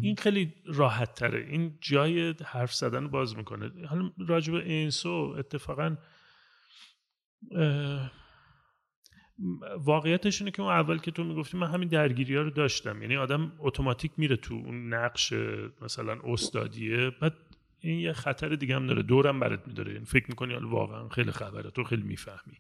این 0.03 0.17
خیلی 0.17 0.55
راحت 0.67 1.15
تره 1.15 1.47
این 1.51 1.79
جای 1.81 2.35
حرف 2.45 2.75
زدن 2.75 3.03
رو 3.03 3.09
باز 3.09 3.37
می‌کنه. 3.37 3.71
حالا 3.89 4.11
راجب 4.29 4.55
اینسو 4.55 5.35
اتفاقا 5.39 5.97
واقعیتش 9.79 10.41
اینه 10.41 10.51
که 10.51 10.63
اون 10.63 10.73
اول 10.73 10.99
که 10.99 11.11
تو 11.11 11.25
می‌گفتی 11.25 11.57
من 11.57 11.67
همین 11.67 11.89
درگیری 11.89 12.37
ها 12.37 12.43
رو 12.43 12.51
داشتم. 12.51 13.03
یعنی 13.03 13.17
آدم 13.17 13.53
اتوماتیک 13.59 14.13
میره 14.17 14.37
تو 14.37 14.55
اون 14.55 14.95
نقش 14.95 15.33
مثلا 15.83 16.19
استادیه 16.25 17.11
بعد 17.11 17.35
این 17.81 17.99
یه 18.01 18.13
خطر 18.13 18.49
دیگه 18.49 18.75
هم 18.75 18.87
داره. 18.87 19.03
دورم 19.03 19.41
برات 19.41 19.69
میداره. 19.69 19.93
یعنی 19.93 20.05
فکر 20.05 20.27
می‌کنی 20.29 20.53
حالا 20.55 20.69
واقعا 20.69 21.09
خیلی 21.09 21.31
خبره. 21.31 21.71
تو 21.71 21.85
خیلی 21.85 22.03
می‌فهمی. 22.03 22.59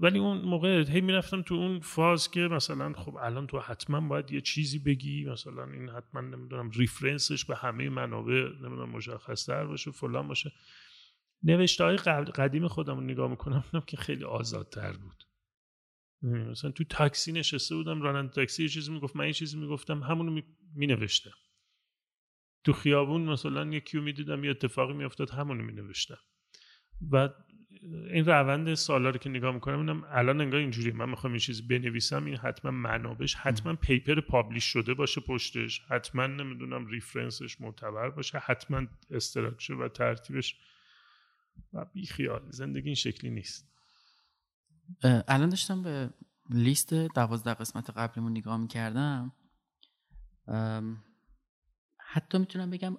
ولی 0.00 0.18
اون 0.18 0.38
موقع 0.38 0.84
هی 0.90 1.00
می‌رفتم 1.00 1.42
تو 1.42 1.54
اون 1.54 1.80
فاز 1.80 2.30
که 2.30 2.40
مثلا 2.40 2.92
خب 2.92 3.16
الان 3.16 3.46
تو 3.46 3.58
حتما 3.58 4.00
باید 4.00 4.32
یه 4.32 4.40
چیزی 4.40 4.78
بگی 4.78 5.24
مثلا 5.24 5.64
این 5.64 5.88
حتما 5.88 6.20
نمی‌دونم 6.20 6.70
ریفرنسش 6.70 7.44
به 7.44 7.56
همه 7.56 7.88
منابع 7.88 8.48
نمی‌دونم 8.62 8.90
مشخص 8.90 9.46
تر 9.46 9.64
باشه 9.64 9.90
فلان 9.90 10.28
باشه. 10.28 10.52
نوشته 11.42 11.84
های 11.84 11.96
قدیم 11.96 12.68
خودم 12.68 12.94
رو 12.94 13.00
نگاه 13.00 13.30
می‌کنم 13.30 13.64
که 13.86 13.96
خیلی 13.96 14.24
آزادتر 14.24 14.92
بود. 14.92 15.24
مثلا 16.22 16.70
تو 16.70 16.84
تاکسی 16.84 17.32
نشسته 17.32 17.74
بودم 17.74 18.02
راننده 18.02 18.32
تاکسی 18.32 18.62
یه 18.62 18.68
چیزی 18.68 18.92
می‌گفت 18.92 19.16
من 19.16 19.26
یه 19.26 19.32
چیزی 19.32 19.58
می‌گفتم 19.58 20.02
همونو 20.02 20.40
می 20.74 20.86
نوشتم 20.86 21.34
تو 22.64 22.72
خیابون 22.72 23.22
مثلا 23.22 23.66
یکی 23.66 23.96
رو 23.96 24.04
می‌دیدم 24.04 24.44
یه 24.44 24.50
اتفاقی 24.50 24.92
میافتاد 24.92 25.30
همونو 25.30 25.62
می 25.62 25.72
نوشتم 25.72 26.18
و 27.10 27.28
این 27.92 28.24
روند 28.24 28.74
سالا 28.74 29.10
رو 29.10 29.18
که 29.18 29.30
نگاه 29.30 29.54
می‌کنم 29.54 29.78
اینم 29.78 30.04
الان 30.08 30.40
انگار 30.40 30.60
اینجوری 30.60 30.90
من 30.90 31.08
می‌خوام 31.08 31.32
این 31.32 31.40
چیزی 31.40 31.62
بنویسم 31.62 32.24
این 32.24 32.36
حتما 32.36 32.70
منبعش 32.70 33.34
حتما 33.34 33.74
paper 33.74 34.20
publish 34.20 34.64
شده 34.64 34.94
باشه 34.94 35.20
پشتش 35.20 35.80
حتما 35.88 36.26
نمی‌دونم 36.26 36.86
reference 36.86 37.47
ش 37.47 37.60
معتبر 37.60 38.10
باشه 38.10 38.38
حتما 38.38 38.86
structure 39.10 39.74
و 39.74 39.88
ترتیبش 39.88 40.56
و 41.72 41.84
بیخیال. 41.84 42.50
زندگی 42.50 42.86
این 42.86 42.94
شکلی 42.94 43.30
نیست. 43.30 43.72
الان 45.28 45.48
داشتم 45.48 45.82
به 45.82 46.10
لیست 46.50 46.94
دوازده 46.94 47.54
قسمت 47.54 47.90
قبلیمون 47.90 48.32
نگاه 48.32 48.56
می‌کردم. 48.56 49.32
حتی 51.98 52.38
می‌تونم 52.38 52.70
بگم 52.70 52.96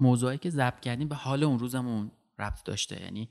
موضوعی 0.00 0.38
که 0.38 0.50
ضبط 0.50 0.80
کردیم 0.80 1.08
به 1.08 1.14
حال 1.14 1.44
اون 1.44 1.58
روزمون 1.58 2.10
ربط 2.38 2.64
داشته. 2.64 3.02
یعنی 3.02 3.30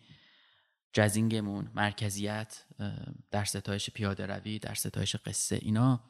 جزینگمون 0.93 1.71
مرکزیت 1.75 2.65
در 3.32 3.43
ستایش 3.43 3.89
پیاده 3.89 4.25
روی 4.25 4.60
در 4.60 4.73
ستایش 4.73 5.15
قصه 5.15 5.60
اینا. 5.62 6.03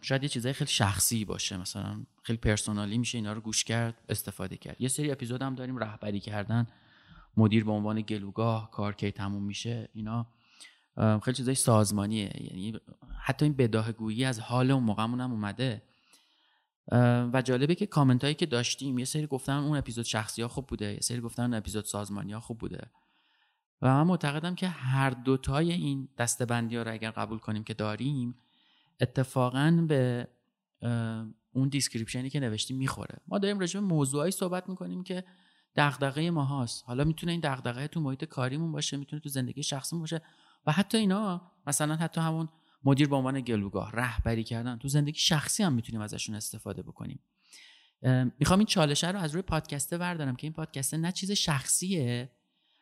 شاید 0.00 0.22
یه 0.22 0.28
چیزای 0.28 0.52
خیلی 0.52 0.70
شخصی 0.70 1.24
باشه. 1.24 1.56
مثلا 1.56 2.06
خیلی 2.22 2.38
پرسونالی 2.38 2.98
میشه 2.98 3.18
اینا 3.18 3.32
رو 3.32 3.40
گوش 3.40 3.64
کرد 3.64 3.94
استفاده 4.08 4.56
کرد. 4.56 4.80
یه 4.80 4.88
سری 4.88 5.10
اپیزود 5.10 5.42
هم 5.42 5.54
داریم 5.54 5.78
رهبری 5.78 6.20
کردن. 6.20 6.66
مدیر 7.36 7.64
به 7.64 7.72
عنوان 7.72 8.00
گلوگاه 8.00 8.70
کار 8.70 8.94
کی 8.94 9.10
تموم 9.10 9.42
میشه 9.42 9.88
اینا. 9.92 10.26
خیلی 10.96 11.36
چیزای 11.36 11.54
سازمانیه. 11.54 12.30
یعنی 12.40 12.80
حتی 13.22 13.44
این 13.44 13.54
بداه 13.54 13.92
گویی 13.92 14.24
از 14.24 14.40
حال 14.40 14.70
اون 14.70 14.82
موقعمون 14.82 15.20
هم 15.20 15.30
اومده. 15.30 15.82
و 17.32 17.42
جالبه 17.44 17.74
که 17.74 17.86
کامنت 17.86 18.24
هایی 18.24 18.34
که 18.34 18.46
داشتیم 18.46 18.98
یه 18.98 19.04
سری 19.04 19.26
گفتن 19.26 19.52
اون 19.52 19.78
اپیزود 19.78 20.04
شخصی 20.04 20.42
ها 20.42 20.48
خوب 20.48 20.66
بوده 20.66 20.92
یه 20.92 21.00
سری 21.00 21.20
گفتن 21.20 21.42
اون 21.42 21.54
اپیزود 21.54 21.84
سازمانی 21.84 22.32
ها 22.32 22.40
خوب 22.40 22.58
بوده. 22.58 22.90
و 23.82 23.94
من 23.94 24.02
معتقدم 24.02 24.54
که 24.54 24.68
هر 24.68 25.10
دوتای 25.10 25.72
این 25.72 26.08
دسته‌بندی 26.18 26.76
ها 26.76 26.82
رو 26.82 26.92
اگر 26.92 27.10
قبول 27.10 27.38
کنیم 27.38 27.64
که 27.64 27.74
داریم 27.74 28.38
اتفاقا 29.00 29.84
به 29.88 30.28
اون 31.52 31.68
description 31.68 32.25
ی 32.25 32.30
که 32.30 32.40
نوشتیم 32.40 32.76
می‌خوره. 32.76 33.18
ما 33.28 33.38
داریم 33.38 33.58
راجع 33.58 33.80
به 33.80 33.86
موضوعی 33.86 34.30
صحبت 34.30 34.68
می‌کنیم 34.68 35.02
که 35.02 35.24
دغدغه 35.76 36.30
ما 36.30 36.44
هاست 36.44 36.84
حالا 36.86 37.04
می‌تونه 37.04 37.32
این 37.32 37.40
دغدغه 37.40 37.88
تو 37.88 38.00
محیط 38.00 38.24
کاریمون 38.24 38.72
باشه 38.72 38.96
می‌تونه 38.96 39.22
تو 39.22 39.28
زندگی 39.28 39.62
شخصیمون 39.62 40.00
باشه 40.02 40.22
و 40.66 40.72
حتی 40.72 40.98
اینا 40.98 41.52
مثلا 41.66 41.96
حتی 41.96 42.20
همون 42.20 42.48
مدیر 42.84 43.08
به 43.08 43.16
عنوان 43.16 43.40
گلوگاه 43.40 43.92
رهبری 43.92 44.44
کردن. 44.44 44.78
تو 44.78 44.88
زندگی 44.88 45.18
شخصی 45.18 45.62
هم 45.62 45.72
می‌تونیم 45.72 46.00
ازشون 46.00 46.34
استفاده 46.34 46.82
بکنیم. 46.82 47.20
می‌خوام 48.38 48.58
این 48.58 48.66
چالشه 48.66 49.10
رو 49.10 49.18
از 49.18 49.32
روی 49.32 49.42
پادکسته 49.42 49.98
بردارم 49.98 50.36
که 50.36 50.46
این 50.46 50.52
پادکسته 50.52 50.96
نه 50.96 51.12
چیز 51.12 51.30
شخصیه 51.30 52.30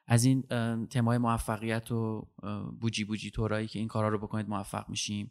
از 0.07 0.25
این 0.25 0.43
تمای 0.87 1.19
موفقیت 1.19 1.93
و 1.93 2.29
بوجی 2.81 3.05
بوجی 3.05 3.31
تورایی 3.31 3.67
که 3.67 3.79
این 3.79 3.89
کارا 3.89 4.09
رو 4.09 4.19
بکنید 4.19 4.49
موفق 4.49 4.89
میشیم. 4.89 5.31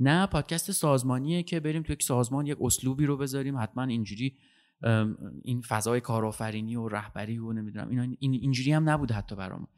نه 0.00 0.26
پادکست 0.26 0.72
سازمانیه 0.72 1.42
که 1.42 1.60
بریم 1.60 1.82
تو 1.82 1.92
یک 1.92 2.02
سازمان 2.02 2.46
یک 2.46 2.58
اسلوبی 2.60 3.06
رو 3.06 3.16
بذاریم. 3.16 3.58
حتما 3.58 3.82
اینجوری 3.82 4.36
این 5.42 5.60
فضای 5.60 6.00
کارآفرینی 6.00 6.76
و 6.76 6.88
رهبری 6.88 7.38
و 7.38 7.52
نمی‌دونم 7.52 7.88
اینا 7.88 8.02
این 8.18 8.34
اینجوری 8.34 8.72
هم 8.72 8.90
نبوده 8.90 9.14
حتی 9.14 9.36
برامون. 9.36 9.68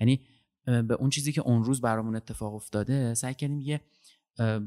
یعنی 0.00 0.20
به 0.64 0.94
اون 0.94 1.10
چیزی 1.10 1.32
که 1.32 1.40
اون 1.40 1.64
روز 1.64 1.80
برامون 1.80 2.16
اتفاق 2.16 2.54
افتاده 2.54 3.14
سعی 3.14 3.34
کردیم 3.34 3.60
یه 3.60 3.80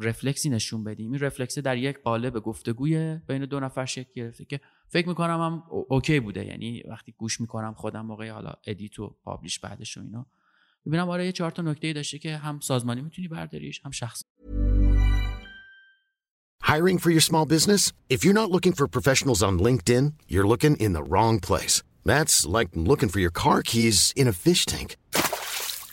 رفلکسی 0.02 0.50
نشون 0.50 0.84
بدیم 0.84 1.12
این 1.12 1.20
رفلکس 1.20 1.60
در 1.60 1.78
یک 1.78 1.98
قالب 2.04 2.40
گفتگوی 2.40 3.20
بین 3.28 3.46
دو 3.46 3.60
نفر 3.60 3.86
شکل 3.86 4.12
گرفته 4.16 4.46
که 4.46 4.60
فکر 4.90 5.08
می‌کنم 5.08 5.42
هم 5.42 5.64
okay 5.90 6.20
بوده 6.20 6.46
یعنی 6.46 6.84
وقتی 6.90 7.14
گوش 7.18 7.42
می‌کنم 7.42 7.74
خودم 7.74 8.06
موقع 8.06 8.30
حالا 8.30 8.54
edit 8.68 9.00
و 9.00 9.16
publish 9.24 9.60
بعدش 9.60 9.98
و 9.98 10.02
اینا 10.02 10.26
ببینم 10.86 11.10
آره 11.10 11.26
یه 11.26 11.32
چهار 11.32 11.52
تا 11.52 11.62
نکته 11.62 11.94
داشته 11.94 12.20
که 12.20 12.38
هم 12.38 12.60
سازمانی 12.60 13.02
می‌تونی 13.02 13.28
برداریش 13.28 13.82
هم 13.86 13.92
شخصی 13.92 14.26
Hiring 16.64 17.00
for 17.00 17.12
your 17.12 17.22
small 17.22 17.46
business? 17.46 17.94
If 18.10 18.26
you're 18.26 18.40
not 18.42 18.52
looking 18.52 18.74
for 18.74 18.88
professionals 18.98 19.42
on 19.42 19.54
LinkedIn, 19.68 20.06
you're 20.28 20.50
looking 20.54 20.76
in 20.86 20.92
the 20.98 21.06
wrong 21.12 21.40
place. 21.40 21.76
That's 22.12 22.46
like 22.58 22.70
looking 22.90 23.10
for 23.14 23.22
your 23.26 23.36
car 23.44 23.60
keys 23.72 23.98
in 24.22 24.28
a 24.28 24.36
fish 24.46 24.66
tank. 24.66 24.90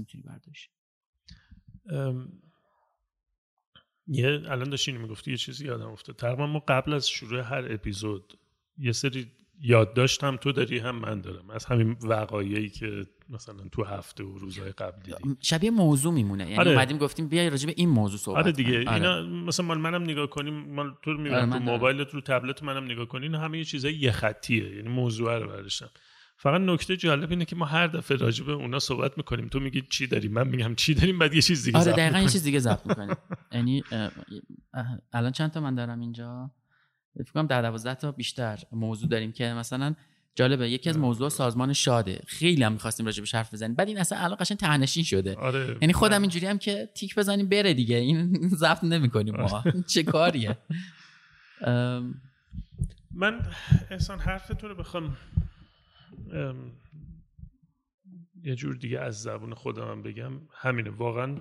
می‌تونی 0.00 0.24
برداشت. 0.24 0.70
یه 4.06 4.26
الان 4.26 4.70
داشتی 4.70 4.90
اینو 4.90 5.02
می‌گفتی 5.02 5.30
یه 5.30 5.36
چیزی 5.36 5.66
یادم 5.66 5.88
افتاد. 5.88 6.16
تقریبا 6.16 6.46
ما 6.46 6.58
قبل 6.68 6.92
از 6.92 7.08
شروع 7.08 7.40
هر 7.40 7.72
اپیزود 7.72 8.38
یه 8.78 8.92
سری 8.92 9.32
یادداشت 9.62 10.24
هم 10.24 10.36
تو 10.36 10.52
داری 10.52 10.78
هم 10.78 10.96
من 10.96 11.20
دارم. 11.20 11.50
از 11.50 11.64
همین 11.64 11.96
وقایعی 12.02 12.68
که 12.68 13.06
مثلا 13.28 13.68
تو 13.72 13.84
هفته 13.84 14.24
و 14.24 14.38
روزهای 14.38 14.72
قبل 14.72 15.02
دیدیم. 15.02 15.38
شبیه 15.40 15.70
موضوع 15.70 16.12
میمونه. 16.12 16.44
یعنی 16.44 16.56
آره. 16.56 16.70
اومدیم 16.70 16.98
گفتیم 16.98 17.28
بیای 17.28 17.50
راجع 17.50 17.66
به 17.66 17.74
این 17.76 17.88
موضوع 17.88 18.18
صحبت 18.18 18.38
آره 18.44 18.52
دیگه. 18.52 18.84
کنیم. 18.84 18.88
اینا 18.88 19.22
مثلا 19.22 19.66
مال 19.66 19.78
منم 19.78 20.02
نگاه 20.02 20.26
کنیم 20.26 20.54
مال 20.54 20.94
تو 21.02 21.12
رو 21.12 21.20
آره، 21.20 21.44
من 21.44 21.58
تو. 21.58 21.64
موبایلت 21.64 22.14
رو 22.14 22.20
تبلت 22.20 22.62
منم 22.62 22.84
نگاه 22.84 23.06
کنیم. 23.06 23.22
اینا 23.22 23.38
همه 23.38 23.58
یه 23.58 23.64
چیزای 23.64 23.94
یه 23.94 24.12
خطیه. 24.12 24.76
یعنی 24.76 24.88
موضوع 24.88 25.38
رو 25.38 25.48
برداشتم. 25.48 25.90
فقط 26.42 26.60
نکته 26.60 26.96
جالب 26.96 27.30
اینه 27.30 27.44
که 27.44 27.56
ما 27.56 27.64
هر 27.64 27.86
دفعه 27.86 28.16
راجع 28.16 28.44
به 28.44 28.52
اونا 28.52 28.78
صحبت 28.78 29.18
می‌کنیم. 29.18 29.48
تو 29.48 29.60
میگی 29.60 29.82
چی 29.90 30.06
داریم؟ 30.06 30.32
من 30.32 30.48
میگم 30.48 30.74
چی 30.74 30.94
داریم؟ 30.94 31.18
بعد 31.18 31.34
یه 31.34 31.42
چیز 31.42 31.64
دیگه 31.64 31.78
آره 31.78 31.92
دقیقا 31.92 32.18
یه. 32.18 32.28
چیز 32.28 32.42
دیگه 32.42 32.58
ضبط 32.58 32.86
می‌کنیم. 32.90 33.16
یعنی 33.52 33.82
الان 35.12 35.32
چند 35.32 35.50
تا 35.50 35.60
من 35.60 35.74
دارم 35.74 36.00
اینجا؟ 36.00 36.50
فکر 37.18 37.32
کنم 37.32 37.46
در 37.46 37.62
12 37.62 37.94
تا 37.94 38.12
بیشتر 38.12 38.58
موضوع 38.72 39.08
داریم 39.08 39.32
که 39.32 39.44
مثلا 39.44 39.94
جالبه 40.34 40.70
یکی 40.70 40.90
از 40.90 40.98
موضوع 40.98 41.28
سازمان 41.28 41.72
شاده. 41.72 42.22
خیلی 42.26 42.62
هم 42.62 42.72
می‌خواستیم 42.72 43.06
راجع 43.06 43.22
به 43.22 43.28
حرف 43.32 43.54
بزنیم. 43.54 43.74
بعد 43.74 43.88
این 43.88 43.98
اصلا 43.98 44.18
الان 44.18 44.36
قشنگ 44.40 44.58
تهنشین 44.58 45.04
شده. 45.04 45.34
آره. 45.34 45.76
یعنی 45.80 45.92
خودم 45.92 46.20
اینجوری 46.20 46.46
هم 46.46 46.58
که 46.58 46.88
تیک 46.94 47.14
بزنیم 47.14 47.48
بره 47.48 47.74
دیگه. 47.74 47.96
این 47.96 48.38
ضبط 48.62 48.84
نمی‌کنیم 48.84 49.36
ما. 49.36 49.64
چه 49.94 50.02
کاریه؟ 50.02 50.58
من 53.14 53.40
احسان 53.90 54.18
حرف 54.18 54.48
تو 54.48 54.68
رو 54.68 54.74
بخوام 54.74 55.04
ام، 55.04 55.16
یه 58.42 58.54
جور 58.54 58.74
دیگه 58.74 59.00
از 59.00 59.22
زبون 59.22 59.54
خودم 59.54 59.90
هم 59.90 60.02
بگم. 60.02 60.32
همینه 60.52 60.90
واقعا 60.90 61.40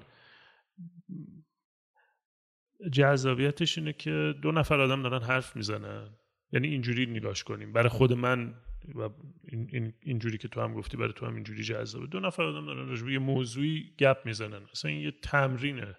جذابیتش 2.91 3.77
اینه 3.77 3.93
که 3.93 4.34
دو 4.41 4.51
نفر 4.51 4.79
آدم 4.79 5.03
دارن 5.03 5.23
حرف 5.23 5.55
می‌زنن. 5.55 6.10
یعنی 6.51 6.67
اینجوری 6.67 7.05
نگاش 7.05 7.43
کنیم. 7.43 7.73
برای 7.73 7.89
خود 7.89 8.13
من 8.13 8.55
و 8.95 9.10
این 9.43 9.69
این 9.71 9.93
اینجوری 10.01 10.38
که 10.38 10.47
تو 10.47 10.62
هم 10.62 10.73
گفتی 10.73 10.97
برای 10.97 11.13
تو 11.13 11.25
هم 11.25 11.36
اینجوری 11.36 11.63
جذابه. 11.63 12.08
دو 12.08 12.19
نفر 12.19 12.43
آدم 12.43 12.65
دارن 12.65 12.89
راجع 12.89 13.10
یه 13.10 13.19
موضوعی 13.19 13.95
گپ 13.99 14.17
می‌زنن. 14.25 14.63
اصلا 14.71 14.91
این 14.91 15.01
یه 15.01 15.12
تمرینه. 15.12 15.97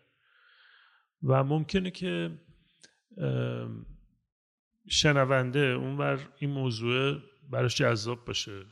و 1.22 1.44
ممکنه 1.44 1.90
که 1.90 2.38
شنونده 4.88 5.60
اونور 5.60 6.28
این 6.38 6.50
موضوع 6.50 7.20
براش 7.50 7.76
جذاب 7.76 8.24
باشه. 8.24 8.64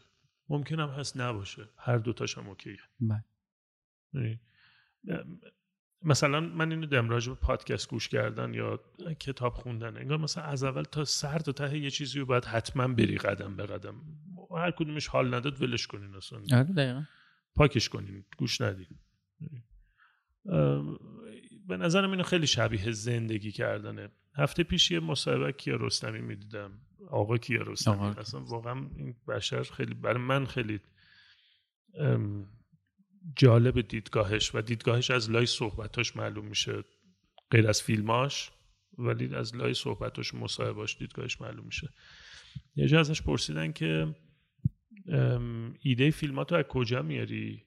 ممکن 0.48 0.80
هم 0.80 0.88
هست 0.88 1.16
نباشه. 1.16 1.68
هر 1.78 1.98
دوتاش 1.98 2.38
هم 2.38 2.48
اوکیه. 2.48 2.78
بله. 3.00 3.24
یعنی، 4.12 4.40
مثلا 6.02 6.40
من 6.40 6.70
اینو 6.70 6.86
دم 6.86 7.08
راجع 7.08 7.32
به 7.32 7.38
پادکست 7.38 7.90
گوش 7.90 8.08
کردن 8.08 8.54
یا 8.54 8.80
کتاب 9.20 9.54
خوندن 9.54 9.96
انگار 9.96 10.18
مثلا 10.18 10.44
از 10.44 10.64
اول 10.64 10.82
تا 10.82 11.04
سر 11.04 11.38
تا 11.38 11.52
ته 11.52 11.78
یه 11.78 11.90
چیزی 11.90 12.18
رو 12.18 12.26
باید 12.26 12.44
حتما 12.44 12.88
بری 12.88 13.18
قدم 13.18 13.56
به 13.56 13.66
قدم. 13.66 13.94
هر 14.56 14.70
کدومش 14.70 15.06
حال 15.06 15.34
نداد 15.34 15.62
ولش 15.62 15.86
کنین 15.86 16.14
اصلا. 16.14 16.38
آره 16.52 16.64
دقیقا. 16.64 17.04
پاکش 17.54 17.88
کنین 17.88 18.24
گوش 18.38 18.60
ندین. 18.60 18.98
به 21.66 21.76
نظرم 21.76 22.10
اینو 22.10 22.22
خیلی 22.22 22.46
شبیه 22.46 22.92
زندگی 22.92 23.52
کردنه. 23.52 24.08
هفته 24.34 24.62
پیش 24.62 24.90
یه 24.90 25.00
مصاحبه 25.00 25.52
کیا 25.52 25.76
رستمی 25.76 26.20
می‌دیدم. 26.20 26.80
آقا 27.10 27.36
کیا 27.36 27.62
رستمی 27.62 27.94
آقا. 27.94 28.20
اصلا 28.20 28.40
واقعا 28.40 28.90
این 28.96 29.14
بشر 29.28 29.62
خیلی 29.62 29.94
برای 29.94 30.22
من 30.22 30.46
خیلی 30.46 30.80
جالب 33.36 33.80
دیدگاهش 33.80 34.54
و 34.54 34.60
دیدگاهش 34.60 35.10
از 35.10 35.30
لای 35.30 35.46
صحبتاش 35.46 36.16
معلوم 36.16 36.46
میشه 36.46 36.84
غیر 37.50 37.68
از 37.68 37.82
فیلماش 37.82 38.50
ولی 38.98 39.34
از 39.34 39.56
لای 39.56 39.74
صحبتاش 39.74 40.34
مصاحبهاش 40.34 40.98
دیدگاهش 40.98 41.40
معلوم 41.40 41.66
میشه. 41.66 41.88
یه 42.76 42.86
جا 42.86 43.00
ازش 43.00 43.22
پرسیدن 43.22 43.72
که 43.72 44.14
ایده 45.80 46.10
فیلماتو 46.10 46.54
از 46.54 46.64
کجا 46.64 47.02
میاری؟ 47.02 47.64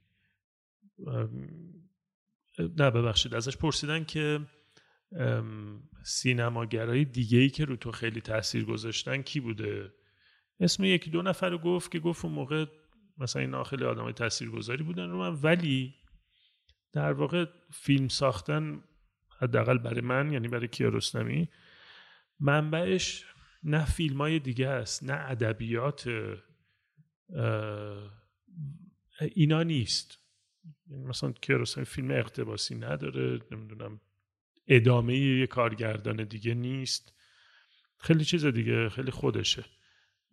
نه 2.60 2.92
ببخشید. 2.92 3.36
ازش 3.36 3.58
پرسیدن 3.58 4.04
که 4.04 4.40
سینماگرای 6.04 7.06
دیگه 7.06 7.40
ای 7.40 7.50
که 7.50 7.66
رو 7.66 7.76
تو 7.76 7.92
خیلی 7.92 8.22
تاثیر 8.22 8.66
گذاشتن 8.66 9.22
کی 9.22 9.40
بوده؟ 9.40 9.94
اسم 10.60 10.84
یکی 10.84 11.10
دو 11.10 11.22
نفر 11.22 11.50
رو 11.50 11.58
گفت 11.58 11.92
که 11.92 12.00
گفت 12.00 12.26
اون 12.26 12.34
موقع 12.34 12.66
مثلا 13.18 13.42
اینا 13.42 13.64
خیلی 13.64 13.84
آدمای 13.84 14.14
تاثیرگذاری 14.14 14.84
بودن 14.84 15.10
رو 15.10 15.18
من 15.18 15.40
ولی 15.42 15.96
در 16.94 17.14
واقع 17.14 17.46
فیلم 17.72 18.08
ساختن 18.08 18.84
حداقل 19.40 19.78
برای 19.78 20.02
من 20.02 20.32
یعنی 20.32 20.48
برای 20.48 20.68
کیارستمی 20.68 21.50
منبعش 22.40 23.26
نه 23.64 23.86
فیلم 23.86 24.18
های 24.18 24.40
دیگه 24.40 24.68
است 24.68 25.04
نه 25.04 25.14
ادبیات 25.14 26.10
اینا 29.22 29.64
نیست. 29.64 30.18
یعنی 30.88 31.06
مثلا 31.06 31.32
کیارستمی 31.32 31.86
فیلم 31.86 32.12
اقتباسی 32.12 32.76
نداره 32.76 33.40
نمی‌دونم. 33.52 34.02
ادامه 34.68 35.18
یه 35.18 35.48
کارگردان 35.48 36.24
دیگه 36.24 36.54
نیست. 36.54 37.14
خیلی 37.98 38.26
چیز 38.26 38.46
دیگه 38.46 38.90
خیلی 38.90 39.12
خودشه. 39.12 39.66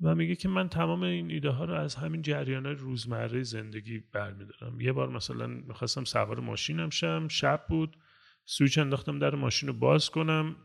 و 0.01 0.15
میگه 0.15 0.37
که 0.37 0.49
من 0.49 0.69
تمام 0.69 1.03
این 1.03 1.31
ایده 1.31 1.51
ها 1.51 1.65
رو 1.65 1.75
از 1.75 1.95
همین 1.95 2.23
جریان 2.23 2.67
روزمره 2.67 3.43
زندگی 3.43 3.99
برمیدارم. 3.99 4.81
یه 4.81 4.93
بار 4.93 5.09
مثلا 5.09 5.47
می‌خواستم 5.47 6.05
سوار 6.05 6.41
ماشینم 6.41 6.91
شم 6.91 7.29
شب 7.29 7.65
بود 7.69 7.97
سویچ 8.45 8.79
انداختم 8.79 9.19
در 9.19 9.35
ماشین 9.35 9.69
رو 9.69 9.75
باز 9.75 10.11
کنم. 10.11 10.57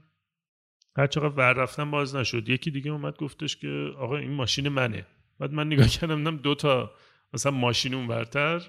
هر 0.97 1.07
چقدر 1.07 1.35
ور 1.35 1.53
رفتم 1.53 1.91
باز 1.91 2.15
نشد. 2.15 2.49
یکی 2.49 2.71
دیگه 2.71 2.91
اومد 2.91 3.17
گفتش 3.17 3.57
که 3.57 3.91
آقا 3.97 4.17
این 4.17 4.31
ماشین 4.31 4.69
منه. 4.69 5.05
بعد 5.39 5.53
من 5.53 5.67
نگاه 5.67 5.87
کردم 5.87 6.17
دیدم 6.17 6.37
دو 6.37 6.55
تا 6.55 6.91
مثلا 7.33 7.51
ماشین 7.51 7.93
اونورتر. 7.93 8.61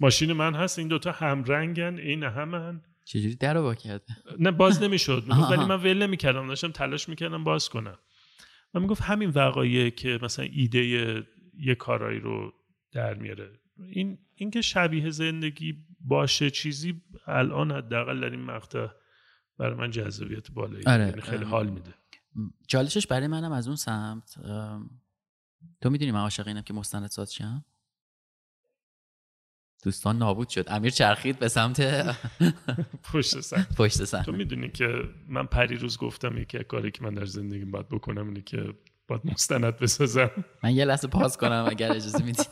ماشین 0.00 0.32
من 0.32 0.54
هست 0.54 0.78
این 0.78 0.88
دوتا 0.88 1.12
هم 1.12 1.44
رنگن 1.44 1.98
این 1.98 2.22
همن. 2.22 2.82
چجوری 3.04 3.34
در 3.34 3.54
رو 3.54 3.62
با 3.62 3.74
کرده 3.74 4.04
نه 4.38 4.50
باز 4.50 4.82
نمی‌شد. 4.82 5.24
ولی. 5.50 5.64
من 5.64 5.82
ول 5.82 6.02
نمی‌کردم. 6.02 6.48
داشتم 6.48 6.70
تلاش 6.70 7.08
می‌کردم 7.08 7.44
باز 7.44 7.68
کنم. 7.68 7.98
و 8.74 8.80
می‌گفت 8.80 9.02
همین 9.02 9.30
وقایع 9.30 9.90
که 9.90 10.18
مثلا 10.22 10.44
ایده 10.52 10.84
یه 11.58 11.74
کارایی 11.74 12.20
رو 12.20 12.52
در 12.92 13.14
میاره. 13.14 13.60
این 13.78 14.18
اینکه 14.34 14.60
شبیه 14.60 15.10
زندگی 15.10 15.74
باشه 16.00 16.50
چیزی 16.50 17.02
الان 17.26 17.72
حداقل 17.72 18.20
در 18.20 18.30
این 18.30 18.42
مقطع 18.42 18.86
برای 19.58 19.74
من 19.74 19.90
جذابیت 19.90 20.50
بالایی. 20.50 20.84
آره. 20.86 21.06
یعنی 21.06 21.20
خیلی 21.20 21.44
ام. 21.44 21.50
حال 21.50 21.66
میده. 21.66 21.94
چالشش 22.68 23.06
برای 23.06 23.26
منم 23.26 23.52
از 23.52 23.66
اون 23.66 23.76
سمت 23.76 24.34
تو 25.80 25.90
می‌دونی 25.90 26.12
من 26.12 26.20
عاشق 26.20 26.46
اینم 26.46 26.62
که 26.62 26.74
مستند 26.74 27.06
ساز 27.06 27.34
شم؟ 27.34 27.64
دوستان 29.82 30.18
نابود 30.18 30.48
شد. 30.48 30.64
امیر 30.68 30.90
چرخید 30.90 31.38
به 31.38 31.48
سمت 31.48 31.80
پشت 33.12 33.40
سر. 33.40 33.66
پشت 33.76 33.98
تو 33.98 34.04
صحنه 34.04 34.36
می‌دونی 34.36 34.68
که 34.68 34.88
من 35.28 35.46
پریروز 35.46 35.98
گفتم 35.98 36.38
یکی 36.38 36.58
از 36.58 36.64
کاری 36.64 36.90
که 36.90 37.02
من 37.02 37.14
در 37.14 37.24
زندگیم 37.24 37.70
باید 37.70 37.88
بکنم 37.88 38.26
اینه 38.28 38.42
که 38.42 38.74
باید 39.08 39.20
مستند 39.24 39.78
بسازم. 39.78 40.30
من 40.62 40.74
یه 40.74 40.84
لحظه 40.84 41.08
پاس 41.08 41.36
کنم 41.36 41.66
اگر 41.68 41.92
اجازه 41.92 42.24
می‌دید. 42.24 42.46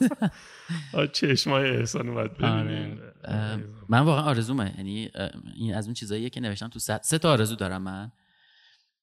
آه، 0.94 1.06
چشمای 1.06 1.70
احسان 1.70 2.08
اومد. 2.08 2.38
ببینین 2.38 3.00
آره. 3.24 3.64
من 3.88 4.00
واقعا 4.00 4.24
آرزومه. 4.24 4.74
یعنی 4.76 5.10
این 5.54 5.74
از 5.74 5.84
اون 5.84 5.94
چیزاییه 5.94 6.30
که 6.30 6.40
نوشتم 6.40 6.68
تو 6.68 6.78
سه 6.78 7.18
تا 7.18 7.32
آرزو 7.32 7.56
دارم 7.56 7.82
من. 7.82 8.12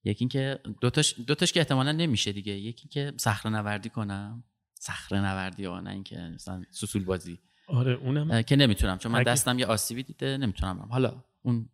یکی 0.04 0.20
اینکه 0.20 0.60
دوتاش 0.82 1.16
دوتاش 1.28 1.54
که 1.54 1.60
احتمالا 1.60 1.92
نمیشه 1.92 2.32
دیگه. 2.32 2.54
یکی 2.54 2.88
که 2.88 3.14
صخره 3.18 3.52
نوردی 3.52 3.90
کنم. 3.90 4.44
صخره 4.74 5.20
نوردی 5.20 5.64
یا 5.64 5.80
نه 5.80 5.90
اینکه 5.90 6.18
مثلا 6.36 6.64
سوسول 6.72 7.04
بازی 7.04 7.40
آره 7.68 7.94
اونم. 7.94 8.42
که 8.42 8.56
نمی‌تونم 8.56 8.98
چون 8.98 9.12
من 9.12 9.24
دستم 9.24 9.60
یه 9.60 9.66
آسیبی 9.66 10.04
دیده 10.04 10.38
نمی‌تونم 10.38 10.88
حالا 10.90 11.24
اون 11.42 11.70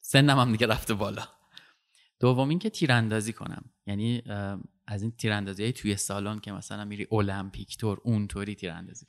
سنم 0.00 0.38
هم 0.38 0.52
دیگه 0.52 0.66
رفته 0.66 0.94
بالا. 0.94 1.22
دوم 2.20 2.48
اینکه 2.48 2.70
تیراندازی 2.70 3.32
کنم. 3.32 3.64
یعنی 3.86 4.22
از 4.86 5.02
این 5.02 5.10
تیراندازی 5.10 5.62
های 5.62 5.72
توی 5.72 5.96
سالن 5.96 6.38
که 6.38 6.52
مثلا 6.52 6.84
میری 6.84 7.06
المپیک 7.12 7.76
تور 7.76 8.00
اونطوری 8.02 8.54
تیراندازی 8.54 9.06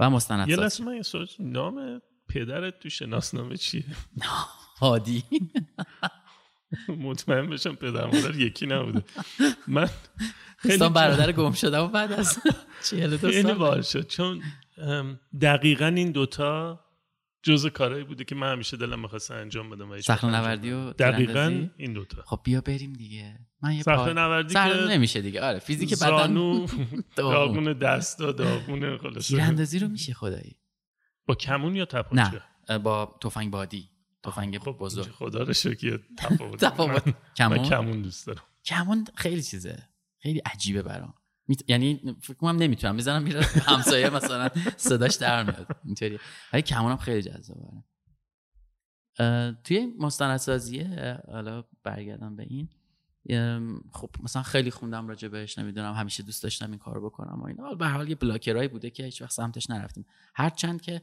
و 0.00 0.10
مستند 0.10 0.48
یه 0.48 0.56
لحظه 0.56 0.84
من 0.84 1.02
نام 1.38 2.02
پدرت 2.28 2.78
تو 2.78 2.88
شناسنامه 2.88 3.56
چیه؟ 3.56 3.84
هادی. 4.80 5.24
مطمئن 6.88 7.50
بشم 7.50 7.74
پدر 7.74 8.06
مادر 8.06 8.36
یکی 8.36 8.66
نبوده. 8.66 9.02
من 9.68 9.90
خیلی 10.56 10.88
برادر 10.88 11.32
گم 11.32 11.52
شده 11.52 11.78
و 11.78 11.88
بعد 11.88 12.12
از 12.12 12.38
42 12.90 13.32
سال. 13.58 13.82
شد. 13.82 14.06
چون 14.06 14.42
دقیقا 15.40 15.86
این 15.86 16.12
دوتا 16.12 16.80
جز 17.42 17.66
کارهایی 17.66 18.04
بوده 18.04 18.24
که 18.24 18.34
من 18.34 18.52
همیشه 18.52 18.76
دلم 18.76 19.00
می‌خواست 19.00 19.30
انجام 19.30 19.70
بدم 19.70 20.00
صخره 20.00 20.30
نوردی 20.30 20.72
و 20.72 20.92
دقیقا 20.92 21.68
این 21.76 21.92
دوتا. 21.92 22.22
خب 22.26 22.40
بیا 22.44 22.60
بریم 22.60 22.92
دیگه. 22.92 23.38
من 23.62 23.74
یه 23.74 23.82
صخره 23.82 24.12
نوردی 24.12 24.54
که 24.54 24.60
نمیشه 24.88 25.20
دیگه. 25.20 25.40
آره 25.42 25.58
فیزیک 25.58 25.94
بدن. 25.94 26.08
زانو 26.08 26.66
داغون. 27.16 27.72
دستا 27.72 28.32
داغون 28.32 28.98
خلاص 28.98 29.28
تیراندازی 29.28 29.78
رو 29.78 29.88
میشه 29.88 30.14
خدایی. 30.14 30.56
با 31.26 31.34
کمون 31.34 31.76
یا 31.76 31.84
تپانچه؟ 31.84 32.42
نه 32.70 32.78
با 32.78 33.18
تفنگ 33.22 33.50
بادی. 33.50 33.90
تفنگ 34.24 34.58
خب 34.58 34.76
بزرگ. 34.80 35.06
خدا 35.10 35.42
رو 35.42 35.52
شکر 35.52 36.00
تفاوت. 36.18 36.64
تفاوت. 36.64 37.14
کمون؟ 37.36 37.62
کمون 37.68 38.02
دوست 38.02 38.26
دارم. 38.26 38.42
کمون 38.64 39.04
خیلی 39.14 39.42
چیزه. 39.42 39.88
خیلی 40.18 40.38
عجیبه 40.38 40.82
برام. 40.82 41.14
یعنی 41.68 42.16
فکر 42.22 42.34
کنم 42.34 42.56
نمی‌تونم. 42.56 42.94
می‌زنم 42.94 43.22
میره 43.22 43.40
همسایه 43.70 44.10
مثلا 44.10 44.50
صداش 44.76 45.14
در 45.14 45.42
میاد. 45.42 45.76
اینطوری 45.84 46.18
ولی 46.52 46.62
کمونم 46.62 46.96
خیلی 46.96 47.22
جذابه. 47.22 47.60
توی 49.64 49.94
مستندسازیه 49.98 51.18
حالا 51.32 51.64
برگردم 51.82 52.36
به 52.36 52.42
این. 52.42 52.68
خب 53.92 54.10
مثلا 54.22 54.42
خیلی 54.42 54.70
خوندم 54.70 55.08
راجع 55.08 55.28
بهش 55.28 55.58
نمی‌دونم 55.58 55.94
همیشه 55.94 56.22
دوست 56.22 56.42
داشتم 56.42 56.70
این 56.70 56.78
کار 56.78 57.00
بکنم 57.04 57.40
و 57.42 57.44
اینا. 57.44 57.74
به 57.74 57.88
حال 57.88 58.08
یه 58.08 58.14
بلاکرایی 58.14 58.68
بوده 58.68 58.90
که 58.90 59.04
هیچ 59.04 59.22
وقت 59.22 59.32
سمتش 59.32 59.70
نرفتیم. 59.70 60.06
هرچند 60.34 60.80
که 60.80 61.02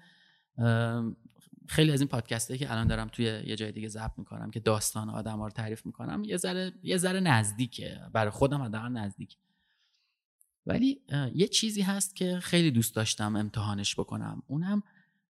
خیلی 1.68 1.92
از 1.92 2.02
این 2.02 2.08
پادکسته 2.08 2.58
که 2.58 2.72
الان 2.72 2.88
دارم 2.88 3.08
توی 3.08 3.26
یه 3.26 3.56
جای 3.56 3.72
دیگه 3.72 3.88
ضبط 3.88 4.12
می‌کنم 4.18 4.52
که 4.52 4.60
داستان 4.60 5.10
آدم 5.10 5.38
ها 5.38 5.46
رو 5.46 5.52
تعریف 5.52 5.86
می‌کنم 5.86 6.24
یه 6.24 6.38
ذره 6.38 6.74
یه 6.84 6.98
ذره 6.98 7.20
نزدیکه. 7.20 8.02
برای 8.14 8.30
خودم 8.30 8.62
حداقل 8.62 8.90
نزدیک. 8.90 9.38
ولی 10.68 11.02
یه 11.36 11.48
چیزی 11.48 11.82
هست 11.82 12.16
که 12.16 12.40
خیلی 12.40 12.72
دوست 12.72 12.96
داشتم 12.96 13.36
امتحانش 13.36 13.96
بکنم. 13.96 14.44
اونم 14.48 14.84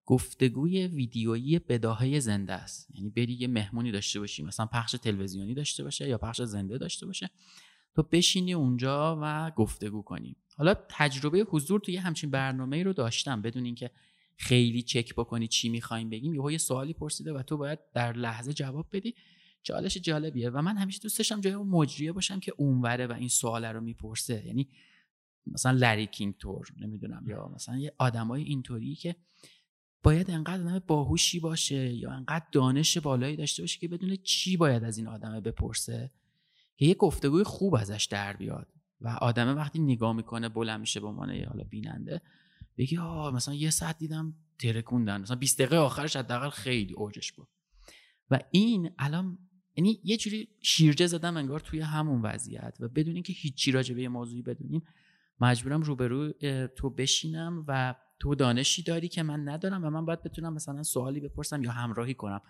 گفتگوی 0.06 0.88
ویدیویی 0.88 1.60
بداهه 1.60 2.19
زنده 2.19 2.54
است. 2.54 2.88
یعنی 2.95 3.10
بری 3.10 3.34
یه 3.34 3.47
مهمونی 3.47 3.91
داشته 3.91 4.19
باشی 4.19 4.43
مثلا 4.43 4.65
پخش 4.65 4.91
تلویزیونی 4.91 5.54
داشته 5.54 5.84
باشه 5.84 6.08
یا 6.08 6.17
پخش 6.17 6.41
زنده 6.41 6.78
داشته 6.78 7.06
باشه 7.06 7.30
تو 7.95 8.04
بشینی 8.04 8.54
اونجا 8.54 9.19
و 9.21 9.52
گفتگو 9.52 10.02
کنی. 10.02 10.36
حالا 10.58 10.76
تجربه 10.89 11.45
حضور 11.50 11.80
توی 11.80 11.97
همچین 11.97 12.32
برنامه 12.32 12.84
رو 12.84 12.93
داشتم 12.93 13.41
بدون 13.41 13.65
اینکه 13.65 13.91
خیلی 14.38 14.82
چک 14.82 15.13
بکنی 15.13 15.47
چی 15.47 15.69
می‌خوایم 15.69 16.10
بگیم 16.10 16.34
یهو 16.34 16.52
یه 16.52 16.58
سوالی 16.58 16.93
پرسیده 16.93 17.34
و 17.34 17.43
تو 17.43 17.58
باید 17.58 17.80
در 17.93 18.13
لحظه 18.13 18.54
جواب 18.54 18.88
بدی. 18.91 19.15
چالش 19.63 19.97
جالبیه 19.97 20.50
و 20.50 20.62
من 20.62 20.78
همیشه 20.78 21.00
دوست 21.00 21.17
داشتم 21.17 21.41
جای 21.41 21.54
اون 21.54 21.67
مجریه 21.67 22.12
باشم 22.12 22.39
که 22.39 22.54
اونوره 22.58 23.08
و 23.08 23.13
این 23.13 23.28
سوال 23.30 23.65
رو 23.65 23.82
می‌پرسه. 23.82 24.43
یعنی 24.45 24.69
مثلا 25.53 25.71
لری 25.71 26.07
کینگ 26.07 26.38
تور 26.38 26.67
نمی‌دونم 26.79 27.23
یا 27.27 27.51
مثلا 27.55 27.77
یه 27.77 27.93
آدمای 27.97 28.43
اینطوری 28.43 28.95
که 28.95 29.15
باید 30.03 30.31
انقدر 30.31 30.63
آدم 30.63 30.79
باهوشی 30.88 31.39
باشه 31.39 31.93
یا 31.93 32.12
انقدر 32.12 32.45
دانش 32.51 32.97
بالایی 32.97 33.36
داشته 33.36 33.63
باشه 33.63 33.79
که 33.79 33.88
بدون 33.88 34.15
چی 34.15 34.57
باید 34.57 34.83
از 34.83 34.97
این 34.97 35.07
آدمه 35.07 35.41
بپرسه. 35.41 36.12
که 36.77 36.86
یه 36.86 36.93
گفتگوی 36.93 37.43
خوب 37.43 37.75
ازش 37.75 38.07
در 38.12 38.33
بیاد 38.33 38.67
و 39.01 39.07
آدمه 39.07 39.53
وقتی 39.53 39.79
نگاه 39.79 40.13
می‌کنه 40.13 40.49
بلند 40.49 40.79
میشه 40.79 40.99
به 40.99 41.07
عنوان 41.07 41.43
حالا 41.43 41.63
بیننده 41.63 42.21
بگی 42.77 42.97
آه 42.97 43.33
مثلا 43.36 43.53
یه 43.53 43.69
ساعت 43.69 43.97
دیدم 43.97 44.36
ترکوندن 44.60 45.21
مثلا 45.21 45.36
20 45.36 45.57
دقیقه 45.57 45.77
آخرش 45.77 46.15
حداقل 46.15 46.49
خیلی 46.49 46.93
اوجش 46.93 47.31
بود 47.31 47.47
و 48.31 48.39
این 48.51 48.91
الان 48.99 49.38
یعنی 49.75 50.01
یه 50.03 50.17
جوری 50.17 50.47
شیرجه 50.62 51.07
زدم 51.07 51.38
انگار 51.38 51.60
توی 51.60 51.79
همون 51.79 52.21
وضعیت 52.21 52.77
و 52.79 52.88
بدون 52.88 53.13
اینکه 53.13 53.33
هیچی 53.33 53.71
راجع 53.71 53.95
به 53.95 54.10
موضوعی 54.10 54.41
بدونیم 54.41 54.81
مجبورم 55.39 55.82
روبرو 55.82 56.32
تو 56.76 56.89
بشینم 56.89 57.65
و 57.67 57.95
تو 58.19 58.36
دانشی 58.36 58.84
داری 58.84 59.08
که 59.08 59.23
من 59.23 59.50
ندارم 59.50 59.86
و 59.86 59.89
من 59.89 60.06
باید 60.06 60.23
بتونم 60.23 60.54
مثلا 60.54 60.84
سوالی 60.84 61.19
بپرسم 61.19 61.63
یا 61.63 61.71
همراهی 61.71 62.13
کنم. 62.13 62.41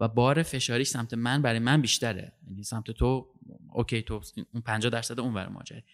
و 0.00 0.08
بار 0.08 0.42
فشاریش 0.42 0.88
سمت 0.88 1.14
من 1.14 1.42
برای 1.42 1.58
من 1.58 1.82
بیشتره. 1.82 2.32
یعنی 2.48 2.62
سمت 2.62 2.90
تو 2.90 3.34
اوکی 3.72 4.02
تو 4.02 4.20
اون 4.52 4.62
50 4.62 4.90
درصد 4.90 5.20
اون 5.20 5.34
ور 5.34 5.48
ماجره 5.48 5.84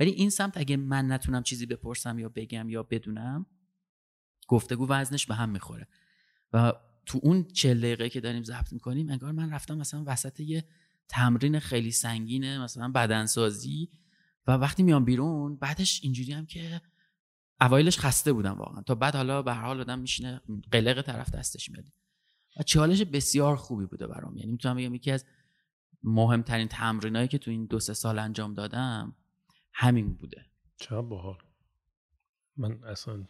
ولی 0.00 0.10
این 0.10 0.30
سمت 0.30 0.56
اگه 0.56 0.76
من 0.76 1.12
نتونم 1.12 1.42
چیزی 1.42 1.66
بپرسم 1.66 2.18
یا 2.18 2.28
بگم 2.28 2.68
یا 2.68 2.82
بدونم 2.82 3.46
گفتگو 4.48 4.88
وزنش 4.88 5.26
به 5.26 5.34
هم 5.34 5.48
می‌خوره. 5.48 5.88
و 6.52 6.72
تو 7.06 7.20
اون 7.22 7.44
چه 7.44 7.74
دقیقه 7.74 8.08
که 8.08 8.20
داریم 8.20 8.42
ضبط 8.42 8.72
می‌کنیم 8.72 9.10
انگار 9.10 9.32
من 9.32 9.52
رفتم 9.52 9.78
مثلا 9.78 10.04
وسط 10.06 10.40
یه 10.40 10.64
تمرین 11.08 11.58
خیلی 11.58 11.90
سنگینه 11.90 12.62
مثلا 12.62 12.88
بدنسازی 12.88 13.90
و 14.50 14.52
وقتی 14.52 14.82
میام 14.82 15.04
بیرون 15.04 15.56
بعدش 15.56 16.00
اینجوری 16.02 16.32
هم 16.32 16.46
که 16.46 16.80
اوایلش 17.60 17.98
خسته 17.98 18.32
بودم 18.32 18.52
واقعا. 18.52 18.82
تا 18.82 18.94
بعد 18.94 19.16
حالا 19.16 19.42
به 19.42 19.54
هر 19.54 19.62
حال 19.62 19.80
آدم 19.80 19.98
میشینه 19.98 20.40
قلق 20.72 21.02
طرف 21.02 21.30
دستش 21.30 21.70
میاد. 21.70 21.84
و 22.56 22.62
چالش 22.62 23.02
بسیار 23.02 23.56
خوبی 23.56 23.86
بوده 23.86 24.06
برام. 24.06 24.36
یعنی 24.36 24.52
می‌تونم 24.52 24.76
بگم 24.76 24.94
یکی 24.94 25.10
از 25.10 25.24
مهمترین 26.02 26.68
تمرینایی 26.68 27.28
که 27.28 27.38
تو 27.38 27.50
این 27.50 27.66
دو 27.66 27.80
سه 27.80 27.94
سال 27.94 28.18
انجام 28.18 28.54
دادم 28.54 29.16
همین 29.72 30.14
بوده. 30.14 30.46
چه 30.76 31.00
باحال. 31.00 31.38
من 32.56 32.84
اصلا 32.84 33.24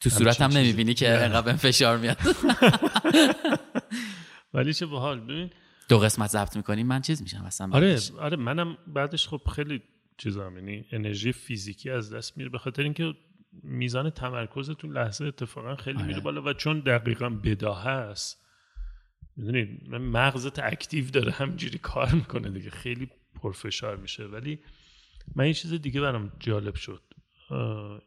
تو 0.00 0.10
صورتم 0.10 0.52
نمی‌بینی 0.52 0.94
که 0.94 1.10
انقدر 1.10 1.56
فشار 1.56 1.98
میاد. 1.98 2.18
ولی 4.54 4.74
چه 4.74 4.86
باحال. 4.86 5.20
ببین 5.20 5.50
دو 5.88 5.98
قسمت 5.98 6.30
ضبط 6.30 6.56
می‌کنیم 6.56 6.86
من 6.86 7.00
چیز 7.00 7.22
میشم 7.22 7.44
اصلا 7.44 7.70
آره 7.72 7.98
آره 8.18 8.36
منم 8.36 8.78
بعدش 8.86 9.28
خب 9.28 9.40
خیلی 9.54 9.82
چیزام 10.20 10.56
یعنی 10.56 10.84
انرژی 10.92 11.32
فیزیکی 11.32 11.90
از 11.90 12.14
دست 12.14 12.36
میره 12.36 12.48
به 12.48 12.58
خاطر 12.58 12.82
اینکه 12.82 13.14
میزان 13.62 14.10
تمرکز 14.10 14.70
تو 14.70 14.88
لحظه 14.88 15.24
اتفاقا 15.24 15.76
خیلی 15.76 15.98
آره. 15.98 16.06
میره 16.06 16.20
بالا 16.20 16.42
و 16.42 16.52
چون 16.52 16.80
دقیقا 16.80 17.28
بداه 17.28 17.84
هست 17.84 18.46
می‌دونید 19.36 19.88
مغزت 19.88 20.58
اکتیو 20.58 21.10
داره 21.10 21.32
همجوری 21.32 21.78
کار 21.78 22.12
می‌کنه 22.14 22.50
دیگه 22.50 22.70
خیلی 22.70 23.10
پرفشار 23.34 23.96
میشه 23.96 24.24
ولی 24.24 24.58
من 25.34 25.44
این 25.44 25.52
چیز 25.52 25.72
دیگه 25.72 26.00
برام 26.00 26.32
جالب 26.40 26.74
شد 26.74 27.02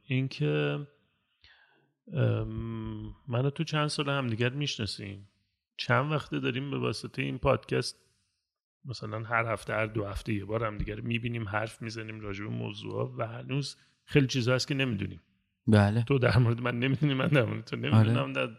اینکه 0.08 0.80
منو 3.28 3.50
تو 3.50 3.64
چند 3.64 3.88
سال 3.88 4.10
هم 4.10 4.28
دیگر 4.28 4.50
می‌شناسیم 4.50 5.30
چند 5.78 6.12
وقته 6.12 6.40
داریم 6.40 6.72
به 6.72 6.78
واسطه 6.78 7.22
این 7.22 7.38
پادکست 7.38 7.96
مثلا 8.86 9.24
هر 9.24 9.46
هفته 9.54 9.74
هر 9.74 9.86
دو 9.86 10.06
هفته 10.06 10.34
یه 10.34 10.46
بار 10.46 10.64
هم 10.64 10.78
دیگر 10.78 11.00
می‌بینیم 11.00 11.50
حرف 11.50 11.82
می‌زنیم 11.82 12.20
راجع 12.20 12.44
به 12.44 12.50
موضوع 12.50 13.16
و 13.18 13.28
هنوز 13.28 13.78
خیلی 14.06 14.28
چیزا 14.28 14.56
هست 14.56 14.68
که 14.68 14.74
نمی‌دونیم. 14.74 15.22
بله. 15.68 16.04
تو 16.04 16.20
در 16.20 16.38
مورد 16.38 16.62
من 16.62 16.80
نمی‌دونی 16.80 17.14
من 17.14 17.28
در 17.28 17.46
مورد 17.46 17.64
تو 17.64 17.76
نمی‌دونم. 17.76 18.34
آره. 18.38 18.58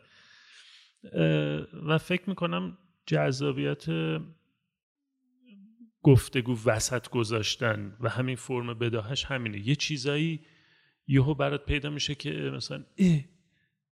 و 1.87 1.99
فکر 1.99 2.23
می‌کنم 2.29 2.79
جذابیت 3.07 3.85
گفتگو 6.03 6.59
وسط 6.67 7.09
گذاشتن 7.09 7.97
و 8.01 8.09
همین 8.09 8.37
فرم 8.37 8.75
بداهش 8.75 9.25
همینه. 9.25 9.69
یه 9.69 9.75
چیزایی 9.75 10.41
یهو 11.07 11.35
برات 11.35 11.65
پیدا 11.65 11.91
میشه 11.91 12.15
که 12.15 12.31
مثلا 12.31 12.85
اه 12.99 13.21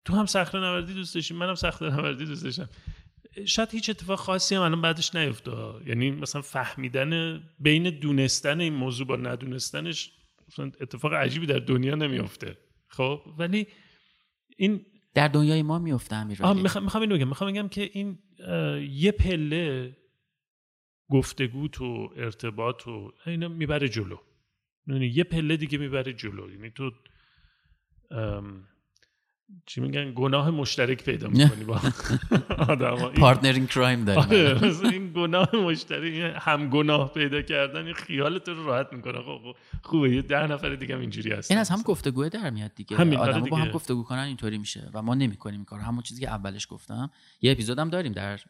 تو 0.05 0.14
هم 0.14 0.26
صخره 0.26 0.61
نوردی 0.61 0.95
دوست 0.95 1.14
داشتی 1.14 1.35
منم 1.35 1.55
صخره 1.55 1.97
نوردی 1.97 2.24
دوست 2.24 2.45
داشتم. 2.45 2.68
شاید 3.47 3.70
هیچ 3.70 3.91
اتفاق 3.91 4.18
خاصی 4.18 4.55
هم 4.55 4.62
الان 4.62 4.83
بعدش 4.83 5.14
نیفته 5.14 5.53
یعنی 5.87 6.11
مثلا 6.11 6.43
فهمیدن 6.43 7.43
بین 7.59 7.91
دونستن 7.91 8.61
این 8.61 8.74
موضوع 8.74 9.07
با 9.07 9.16
ندونستنش 9.16 10.12
مثلا 10.49 10.72
اتفاق 10.81 11.14
عجیبی 11.14 11.47
در 11.47 11.59
دنیا 11.59 11.95
نمیفته 11.95 12.59
خب؟ 12.89 13.22
ولی 13.39 13.66
این 14.57 14.87
در 15.14 15.28
دنیای 15.28 15.62
ما 15.62 15.78
میفته 15.78 16.16
امیر 16.16 16.43
می‌خوام 16.43 16.85
می‌خوام 16.85 17.03
اینو 17.03 17.16
بگم. 17.16 17.28
می‌خوام 17.28 17.53
بگم 17.53 17.68
که 17.68 17.91
این 17.93 18.18
یه 18.91 19.12
پله 19.12 19.97
گفتگو 21.11 21.68
تو 21.68 22.09
ارتباط 22.16 22.89
و 22.89 23.12
اینا 23.26 23.49
می‌بره 23.49 23.89
جلو. 23.89 24.16
یعنی 24.87 25.07
یه 25.07 25.24
پله 25.24 25.57
دیگه 25.57 25.78
می‌بره 25.78 26.12
جلو. 26.12 26.51
یعنی 26.51 26.70
تو 26.70 26.91
چی 29.66 29.80
میگن؟ 29.80 30.12
گناه 30.12 30.51
مشترک 30.51 31.05
پیدا 31.05 31.28
می‌کنی 31.28 31.64
با 31.64 31.80
آدم 32.59 32.96
partner 32.97 33.53
in 33.53 33.68
crime 33.68 34.05
داریم. 34.05 34.22
آره 34.22 34.74
این 34.92 35.12
گناه 35.12 35.57
مشترک 35.57 36.34
هم 36.36 36.68
گناه 36.70 37.12
پیدا 37.12 37.42
کردن 37.42 37.84
این 37.84 37.94
خیالت 37.94 38.48
رو 38.48 38.66
راحت 38.66 38.92
می‌کنه. 38.92 39.22
خب 39.22 39.57
خوبه. 39.82 40.11
یه 40.14 40.22
ده 40.22 40.46
نفر 40.46 40.74
دیگه 40.74 40.94
هم 40.94 41.01
اینجوری 41.01 41.32
هست 41.32 41.51
این 41.51 41.61
از 41.61 41.68
هم 41.68 41.82
گفتگوه 41.82 42.28
در 42.28 42.51
میاد 42.51 42.74
دیگه. 42.74 42.96
آره 42.96 43.16
آدم 43.16 43.40
با 43.40 43.57
هم. 43.57 43.70
گفتگو 43.70 44.03
کنن 44.03 44.18
اینطوری 44.18 44.59
میشه 44.59 44.90
و 44.94 45.03
ما 45.03 45.14
نمی‌کنیم 45.14 45.57
این 45.57 45.64
کار 45.64 45.80
همون 45.80 46.03
چیزی 46.03 46.20
که 46.20 46.28
اولش 46.28 46.66
گفتم. 46.70 47.11
یه 47.42 47.53
اپیزودم 47.53 47.90
داریم 47.90 48.12
در 48.12 48.40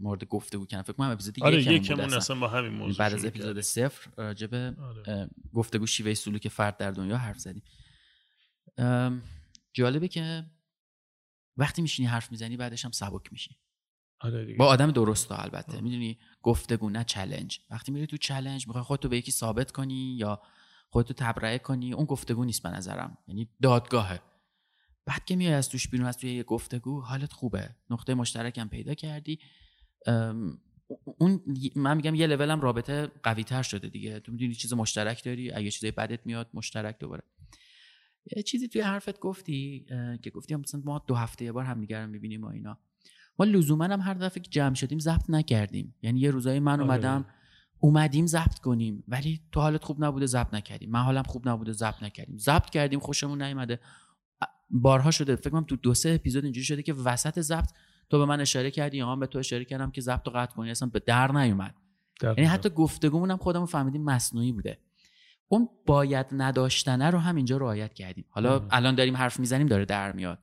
مورد 0.00 0.24
گفتگو 0.24 0.66
کردن. 0.66 0.82
فکر 0.82 0.92
کنم 0.92 1.10
اپیزود 1.10 1.34
آره 1.42 1.62
یکمون 1.62 2.14
اصلا. 2.14 2.36
با 2.36 2.48
همین 2.48 2.72
موضوع 2.72 2.98
بعد 2.98 3.14
از 3.14 3.24
اپیزود. 3.24 3.60
صفر 3.60 4.10
راجع 4.16 4.46
به 4.46 4.74
آره. 5.06 5.28
گفتگو 5.54 5.86
شیوه 5.86 6.14
سلوک 6.14 6.48
فرد 6.48 6.76
در 6.76 6.90
دنیا 6.90 7.16
حرف 7.16 7.38
زدیم. 7.38 7.62
جالبه 9.76 10.08
که 10.08 10.46
وقتی 11.56 11.82
میشینی 11.82 12.08
حرف 12.08 12.30
می‌زنی 12.30 12.56
بعدش 12.56 12.84
هم 12.84 12.90
سبک 12.90 13.32
میشی. 13.32 13.58
آره 14.20 14.44
دیگه. 14.44 14.58
با 14.58 14.66
آدم 14.66 14.90
درست 14.90 15.32
البته. 15.32 15.80
می‌دونی 15.80 16.18
گفتگو 16.42 16.90
نه 16.90 17.04
چلنج 17.04 17.60
وقتی 17.70 17.92
میری 17.92 18.06
تو 18.06 18.16
چلنج 18.16 18.66
می‌خوای 18.66 18.84
خودتو 18.84 19.08
به 19.08 19.16
یکی 19.16 19.30
ثابت 19.30 19.72
کنی 19.72 20.16
یا 20.18 20.42
خودتو 20.90 21.14
تبرئه 21.14 21.58
کنی 21.58 21.92
اون 21.92 22.04
گفتگو 22.04 22.44
نیست 22.44 22.62
به 22.62 22.68
نظرم. 22.68 23.18
یعنی 23.28 23.48
دادگاهه. 23.62 24.20
بعد 25.06 25.24
که 25.24 25.36
میای 25.36 25.52
از 25.52 25.68
توش 25.68 25.88
بیرون 25.88 26.06
از 26.06 26.18
توی 26.18 26.34
یه 26.34 26.42
گفتگو 26.42 27.00
حالت 27.00 27.32
خوبه. 27.32 27.76
نقطه 27.90 28.14
مشترکم 28.14 28.68
پیدا 28.68 28.94
کردی. 28.94 29.38
اون 31.18 31.44
من 31.76 31.96
میگم 31.96 32.14
یه 32.14 32.26
لولم 32.26 32.60
رابطه 32.60 33.06
قوی 33.06 33.44
تر 33.44 33.62
شده 33.62 33.88
دیگه. 33.88 34.20
تو 34.20 34.32
می‌دونی 34.32 34.54
چیز 34.54 34.72
مشترک 34.72 35.24
داری. 35.24 35.52
اگه 35.52 35.70
چیزای 35.70 35.90
بدت 35.90 36.26
میاد 36.26 36.50
مشترک 36.54 36.98
دوباره. 36.98 37.22
یه 38.36 38.42
چیزی 38.42 38.68
توی 38.68 38.80
حرفت 38.80 39.20
گفتی 39.20 39.86
که 40.22 40.30
گفتی 40.30 40.56
مثلا 40.56 40.82
ما 40.84 41.02
دو 41.06 41.14
هفته 41.14 41.44
یه 41.44 41.52
بار 41.52 41.64
همدیگه 41.64 42.00
رو 42.00 42.06
می‌بینیم 42.06 42.44
و 42.44 42.46
اینا. 42.46 42.78
ما 43.38 43.44
لزوما 43.44 43.84
هم 43.84 44.00
هر 44.00 44.14
دفعه 44.14 44.42
که 44.42 44.50
جمع 44.50 44.74
شدیم 44.74 44.98
ضبط 44.98 45.30
نکردیم. 45.30 45.94
یعنی 46.02 46.20
یه 46.20 46.30
روزایی 46.30 46.60
من 46.60 46.72
آره. 46.72 46.82
اومدم 46.82 47.24
اومدیم 47.78 48.26
ضبط 48.26 48.58
کنیم 48.58 49.04
ولی 49.08 49.40
تو 49.52 49.60
حالت 49.60 49.84
خوب 49.84 50.04
نبوده 50.04 50.26
ضبط 50.26 50.54
نکردیم. 50.54 50.90
من 50.90 51.02
حالم 51.02 51.22
خوب 51.22 51.48
نبوده 51.48 51.72
ضبط 51.72 52.02
نکردیم. 52.02 52.38
ضبط 52.38 52.70
کردیم 52.70 53.00
خوشمون 53.00 53.42
نیومده. 53.42 53.80
بارها 54.70 55.10
شده 55.10 55.36
فکر 55.36 55.50
کنم 55.50 55.64
تو 55.64 55.76
دو 55.76 55.94
سه 55.94 56.10
اپیزود 56.10 56.44
اینجوری 56.44 56.64
شده 56.64 56.82
که 56.82 56.92
وسط 56.92 57.40
ضبط 57.40 57.70
تو 58.10 58.18
به 58.18 58.24
من 58.24 58.40
اشاره 58.40 58.70
کردی 58.70 58.96
یا 58.96 59.06
من 59.06 59.20
به 59.20 59.26
تو 59.26 59.38
اشاره 59.38 59.64
کردم 59.64 59.90
که 59.90 60.00
ضبط 60.00 60.26
رو 60.26 60.32
قطع 60.32 60.54
کنی. 60.54 60.70
اصلا 60.70 60.88
به 60.88 61.02
در 61.06 61.32
نیومد. 61.32 61.74
یعنی 62.22 62.44
حتی 62.44 62.70
گفتگومون 62.70 63.30
هم 63.30 63.36
خودمون 63.36 63.66
فهمیدیم 63.66 64.04
مصنوعی 64.04 64.52
بوده. 64.52 64.78
اون 65.48 65.68
باید 65.86 66.26
نداشتنه 66.32 67.10
رو 67.10 67.18
هم 67.18 67.36
اینجا 67.36 67.56
رعایت 67.56 67.94
کردیم. 67.94 68.24
حالا 68.28 68.58
مم. 68.58 68.68
الان 68.70 68.94
داریم 68.94 69.16
حرف 69.16 69.40
می‌زنیم 69.40 69.66
داره 69.66 69.84
در 69.84 70.12
میاد. 70.12 70.38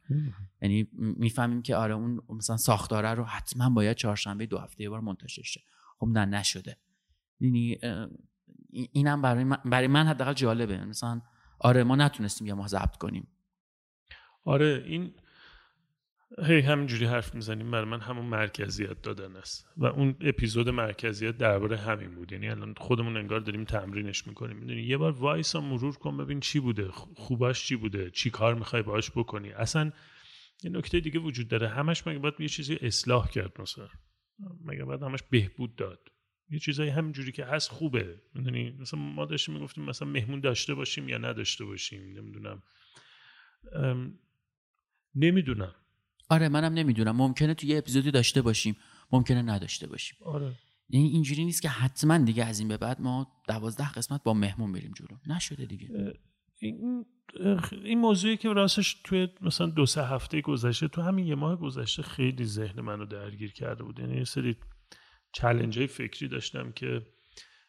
یعنی 0.62 0.88
می‌فهمیم 0.94 1.62
که 1.62 1.76
آره 1.76 1.94
اون 1.94 2.22
مثلا 2.30 2.58
ساختاره 2.58 3.14
رو 3.14 3.24
حتما 3.24 3.70
باید 3.70 3.98
چهارشنبه 3.98 4.46
دو 4.46 4.58
هفته 4.58 4.84
یه 4.84 4.90
بار 4.90 5.00
منتشر 5.00 5.42
شه. 5.42 5.62
خب 6.00 6.08
نه 6.08 6.26
نشده. 6.26 6.78
یعنی 7.40 7.78
اینم 8.70 9.22
برای 9.22 9.44
من 9.44 9.58
برای 9.66 9.88
من 9.88 10.08
حداقل 10.08 10.34
جالبه. 10.34 10.86
مثلا 10.86 11.22
آره 11.60 11.84
ما 11.84 11.96
نتونستیم 11.96 12.48
یه 12.48 12.54
ماه 12.54 12.68
ضبط 12.68 12.98
کنیم. 12.98 13.28
آره 14.46 14.84
این 14.88 15.14
هی 16.40 16.60
همینجوری 16.60 17.06
حرف 17.06 17.36
می‌زنیم. 17.36 17.72
برای 17.72 17.86
من 17.86 18.00
همون 18.00 18.26
مرکزیت 18.26 19.02
دادن 19.02 19.36
است. 19.36 19.68
و 19.78 19.86
اون 19.86 20.16
اپیزود 20.22 20.70
مرکزیت 20.70 21.38
درباره 21.38 21.78
همین 21.78 22.16
بود. 22.16 22.32
یعنی 22.32 22.50
الان 22.50 22.74
خودمون 22.78 23.18
انگار 23.18 23.40
داریم 23.40 23.64
تمرینش 23.64 24.28
می‌کنیم. 24.28 24.58
می‌دونی 24.58 24.82
یه 24.82 24.98
بار 24.98 25.12
وایسا 25.12 25.62
مرور 25.62 25.96
کن 25.96 26.18
ببین 26.18 26.40
چی 26.40 26.60
بوده 26.60 26.92
خوباش 26.92 27.66
چی 27.66 27.76
بوده 27.76 28.10
چی 28.10 28.30
کار 28.30 28.56
می‌خوای 28.56 28.82
باهاش 28.82 29.12
بکنی. 29.12 29.52
اصلا 29.52 29.92
یه 30.64 30.70
نکته 30.70 31.00
دیگه 31.00 31.20
وجود 31.20 31.48
داره. 31.48 31.70
همش 31.70 32.08
مگه 32.08 32.20
باید 32.20 32.34
یه 32.40 32.48
چیزی 32.48 32.76
اصلاح 32.82 33.30
کرد 33.30 33.62
مثلا؟ 33.62 33.88
مگه 34.66 34.84
باید 34.84 35.04
همش 35.04 35.24
بهبود 35.30 35.76
داد؟ 35.76 36.00
یه 36.50 36.60
چیزایی 36.60 36.90
همینجوری 36.90 37.32
که 37.32 37.46
هست 37.46 37.72
خوبه. 37.72 38.22
می‌دونی 38.34 38.72
مثلا 38.80 39.00
ما 39.00 39.26
داشتیم 39.26 39.56
می‌گفتیم 39.56 39.84
مثلا 39.84 40.08
مهمون 40.08 40.40
داشته 40.40 40.74
باشیم 40.74 41.10
یا 41.10 41.18
نداشته 41.18 41.66
باشیم. 41.66 42.02
نمی‌دونم. 42.20 42.64
نمی‌دونم. 45.16 45.76
آره 46.34 46.50
منم 46.50 46.74
نمی‌دونم. 46.74 47.16
ممکنه 47.16 47.54
تو 47.54 47.68
یه 47.68 47.78
اپیزودی 47.78 48.12
داشته 48.12 48.42
باشیم. 48.42 48.76
ممکنه 49.12 49.42
نداشته 49.42 49.88
باشیم. 49.88 50.18
آره. 50.26 50.54
یعنی 50.90 51.08
اینجوری 51.08 51.46
نیست 51.46 51.62
که 51.62 51.70
حتما 51.70 52.18
دیگه 52.18 52.46
از 52.46 52.60
این 52.60 52.68
به 52.68 52.78
بعد 52.78 53.02
ما 53.02 53.28
دوازده 53.48 53.92
قسمت 53.92 54.24
با 54.24 54.34
مهمون 54.34 54.72
بریم 54.72 54.92
جلو. 54.98 55.36
نشده 55.36 55.66
دیگه. 55.66 56.14
این 56.60 57.06
این 57.84 58.00
موضوعی 58.00 58.38
که 58.38 58.54
راستش 58.54 59.02
توی 59.04 59.28
مثلا 59.42 59.68
دو 59.68 59.86
سه 59.86 60.08
هفته 60.08 60.42
گذشته 60.42 60.88
تو 60.88 61.02
همین 61.02 61.28
یه 61.28 61.36
ماه 61.36 61.60
گذشته 61.60 62.04
خیلی 62.04 62.46
ذهن 62.46 62.82
منو 62.82 63.06
درگیر 63.06 63.54
کرده 63.54 63.84
بود. 63.84 64.00
یعنی 64.00 64.18
یه 64.18 64.24
سری 64.24 64.56
چلنج 65.34 65.78
های 65.78 65.88
فکری 65.88 66.28
داشتم 66.28 66.72
که 66.72 67.02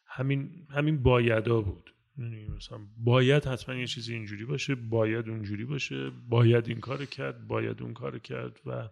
همین 0.07 0.67
همین 0.71 1.03
بایدا 1.03 1.61
بود. 1.61 1.94
مثلا 2.17 2.79
باید 2.97 3.45
حتما 3.45 3.75
یه 3.75 3.87
چیزی 3.87 4.15
اینجوری 4.15 4.45
باشه 4.45 4.75
باید 4.75 5.29
اونجوری 5.29 5.65
باشه 5.65 6.11
باید 6.29 6.69
این 6.69 6.81
کار 6.81 7.05
کرد 7.05 7.47
باید 7.47 7.83
اون 7.83 7.95
کار 7.95 8.19
کرد 8.19 8.61
و 8.67 8.89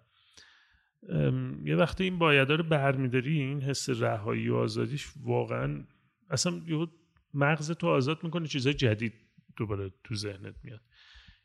یه 1.64 1.76
وقتی 1.76 2.04
این 2.04 2.18
بایدا 2.18 2.54
رو 2.54 2.64
برمیداری 2.64 3.40
این 3.40 3.62
حس 3.62 3.90
رهایی 3.90 4.48
و 4.48 4.56
آزادیش 4.56 5.06
واقعا 5.22 5.84
اصلا 6.30 6.62
یهو 6.66 6.86
مغز 7.34 7.70
تو 7.70 7.86
آزاد 7.86 8.24
می‌کنه 8.24 8.46
چیزای 8.46 8.74
جدید 8.74 9.12
دوباره 9.56 9.92
تو 10.04 10.14
ذهنت 10.14 10.54
میاد. 10.64 10.80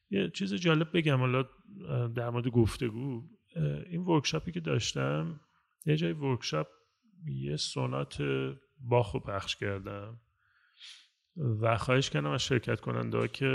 یه 0.09 0.29
چیز 0.29 0.53
جالب 0.53 0.97
بگم 0.97 1.17
حالا 1.17 1.45
در 2.15 2.29
مورد 2.29 2.47
گفتگو 2.47 3.29
این 3.89 4.01
ورکشاپی 4.01 4.51
که 4.51 4.59
داشتم 4.59 5.39
یه 5.85 5.97
جای 5.97 6.13
ورکشاپ 6.13 6.67
یه 7.25 7.55
سونات 7.55 8.23
باخ 8.79 9.11
رو 9.11 9.19
پخش 9.19 9.55
کردم. 9.55 10.19
و 11.37 11.77
خواهش 11.77 12.09
کردم 12.09 12.29
از 12.29 12.43
شرکت 12.43 12.81
کننده 12.81 13.27
که 13.27 13.45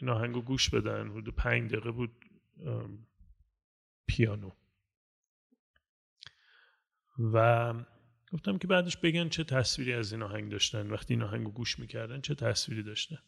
این 0.00 0.10
آهنگ 0.10 0.34
رو 0.34 0.42
گوش 0.42 0.70
بدن. 0.70 1.08
حدود 1.08 1.34
پنج 1.34 1.70
دقیقه 1.70 1.90
بود 1.90 2.10
پیانو. 4.06 4.50
و 7.32 7.74
گفتم 8.32 8.58
که 8.58 8.66
بعدش 8.66 8.96
بگن 8.96 9.28
چه 9.28 9.44
تصویری 9.44 9.92
از 9.92 10.12
این 10.12 10.22
آهنگ 10.22 10.50
داشتن. 10.50 10.90
وقتی 10.90 11.14
این 11.14 11.22
آهنگ 11.22 11.44
رو 11.46 11.52
گوش 11.52 11.78
می‌کردن 11.78 12.20
چه 12.20 12.34
تصویری 12.34 12.82
داشتن. 12.82 13.18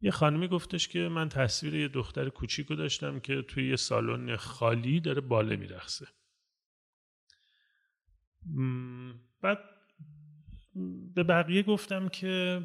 یه 0.00 0.10
خانمی 0.10 0.48
گفتش 0.48 0.88
که 0.88 0.98
من 0.98 1.28
تصویر 1.28 1.74
یه 1.74 1.88
دختر 1.88 2.28
کوچیک 2.28 2.66
رو 2.66 2.76
داشتم 2.76 3.20
که 3.20 3.42
توی 3.42 3.68
یه 3.68 3.76
سالن 3.76 4.36
خالی 4.36 5.00
داره 5.00 5.20
باله 5.20 5.56
میرخصه 5.56 6.06
بعد 9.40 9.58
به 11.14 11.22
بقیه 11.22 11.62
گفتم 11.62 12.08
که 12.08 12.62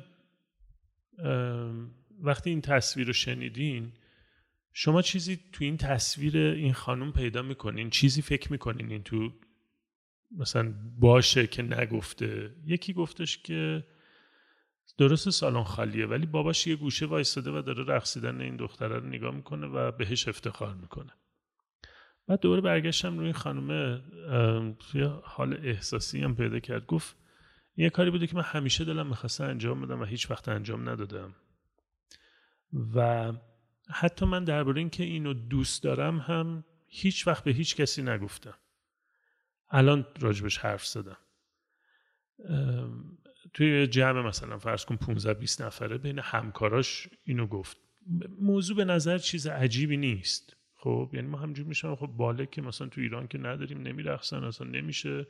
وقتی 2.22 2.50
این 2.50 2.62
تصویر 2.62 3.08
رو 3.08 3.14
شنیدین 3.14 3.92
شما 4.74 5.02
چیزی 5.02 5.40
تو 5.52 5.64
این 5.64 5.78
تصویر 5.78 6.38
این 6.38 6.74
خانم 6.74 7.12
پیدا 7.12 7.42
می‌کنین؟ 7.42 7.90
چیزی 7.90 8.22
فکر 8.22 8.52
می‌کنین 8.52 8.92
این 8.92 9.04
تو 9.04 9.34
مثلا 10.32 10.74
باشه 11.00 11.48
که 11.48 11.62
نگفته؟ 11.62 12.56
یکی 12.66 12.94
گفتش 12.94 13.38
که 13.38 13.86
درست 14.98 15.30
سالن 15.30 15.64
خالیه 15.64 16.06
ولی 16.06 16.26
باباش 16.26 16.68
یه 16.68 16.76
گوشه 16.76 17.06
وایستاده 17.06 17.52
و 17.52 17.62
داره 17.62 17.84
رقصیدن 17.84 18.42
این 18.42 18.56
دختره 18.56 19.00
رو 19.00 19.08
نگاه 19.08 19.36
می‌کنه 19.36 19.68
و 19.68 19.92
بهش 19.92 20.28
افتخار 20.28 20.76
می‌کنه. 20.76 21.12
بعد 22.28 22.40
دوباره 22.40 22.62
برگشتم 22.62 23.18
روی 23.18 23.26
این 23.26 23.34
خانومه 23.34 24.02
توی 24.80 25.04
حال 25.24 25.54
احساسی 25.54 26.22
هم 26.22 26.36
پیدا 26.36 26.60
کرد. 26.60 26.86
گفت 26.86 27.16
یه 27.80 27.90
کاری 27.90 28.12
بوده 28.12 28.28
که 28.28 28.36
من 28.36 28.42
همیشه 28.42 28.86
دلم 28.86 29.08
می‌خواسته 29.08 29.44
انجام 29.44 29.82
بدم 29.82 30.02
و 30.02 30.04
هیچ 30.04 30.32
وقت 30.32 30.50
انجام 30.50 30.90
ندادم. 30.90 31.36
و 32.96 33.32
حتی 33.90 34.26
من 34.26 34.44
درباره 34.44 34.80
اینکه 34.80 35.04
اینو 35.04 35.34
دوست 35.34 35.84
دارم 35.84 36.18
هم 36.18 36.64
هیچ 36.88 37.28
وقت 37.28 37.44
به 37.44 37.52
هیچ 37.52 37.76
کسی 37.76 38.02
نگفتم. 38.02 38.54
الان 39.70 40.06
راجبش 40.20 40.58
حرف 40.58 40.86
زدم. 40.86 41.18
توی 43.54 43.88
جمع 43.88 44.28
مثلا 44.28 44.58
فرض 44.58 44.86
کن 44.86 44.96
15 44.96 45.34
20 45.34 45.62
نفره 45.62 45.98
بین 45.98 46.20
همکاراش 46.20 47.08
اینو 47.24 47.48
گفت. 47.48 47.78
موضوع 48.40 48.78
به 48.78 48.86
نظر 48.86 49.18
چیز 49.18 49.48
عجیبی 49.48 49.98
نیست. 49.98 50.56
خب 50.74 51.10
یعنی 51.14 51.28
ما 51.28 51.38
همجور 51.38 51.66
میشم 51.66 51.96
خب 51.96 52.08
باله 52.08 52.46
که 52.46 52.62
مثلا 52.62 52.88
تو 52.88 53.02
ایران 53.02 53.28
که 53.28 53.38
نداریم 53.38 53.82
نمیرخصن 53.82 54.44
اصلا 54.44 54.68
نمیشه. 54.68 55.28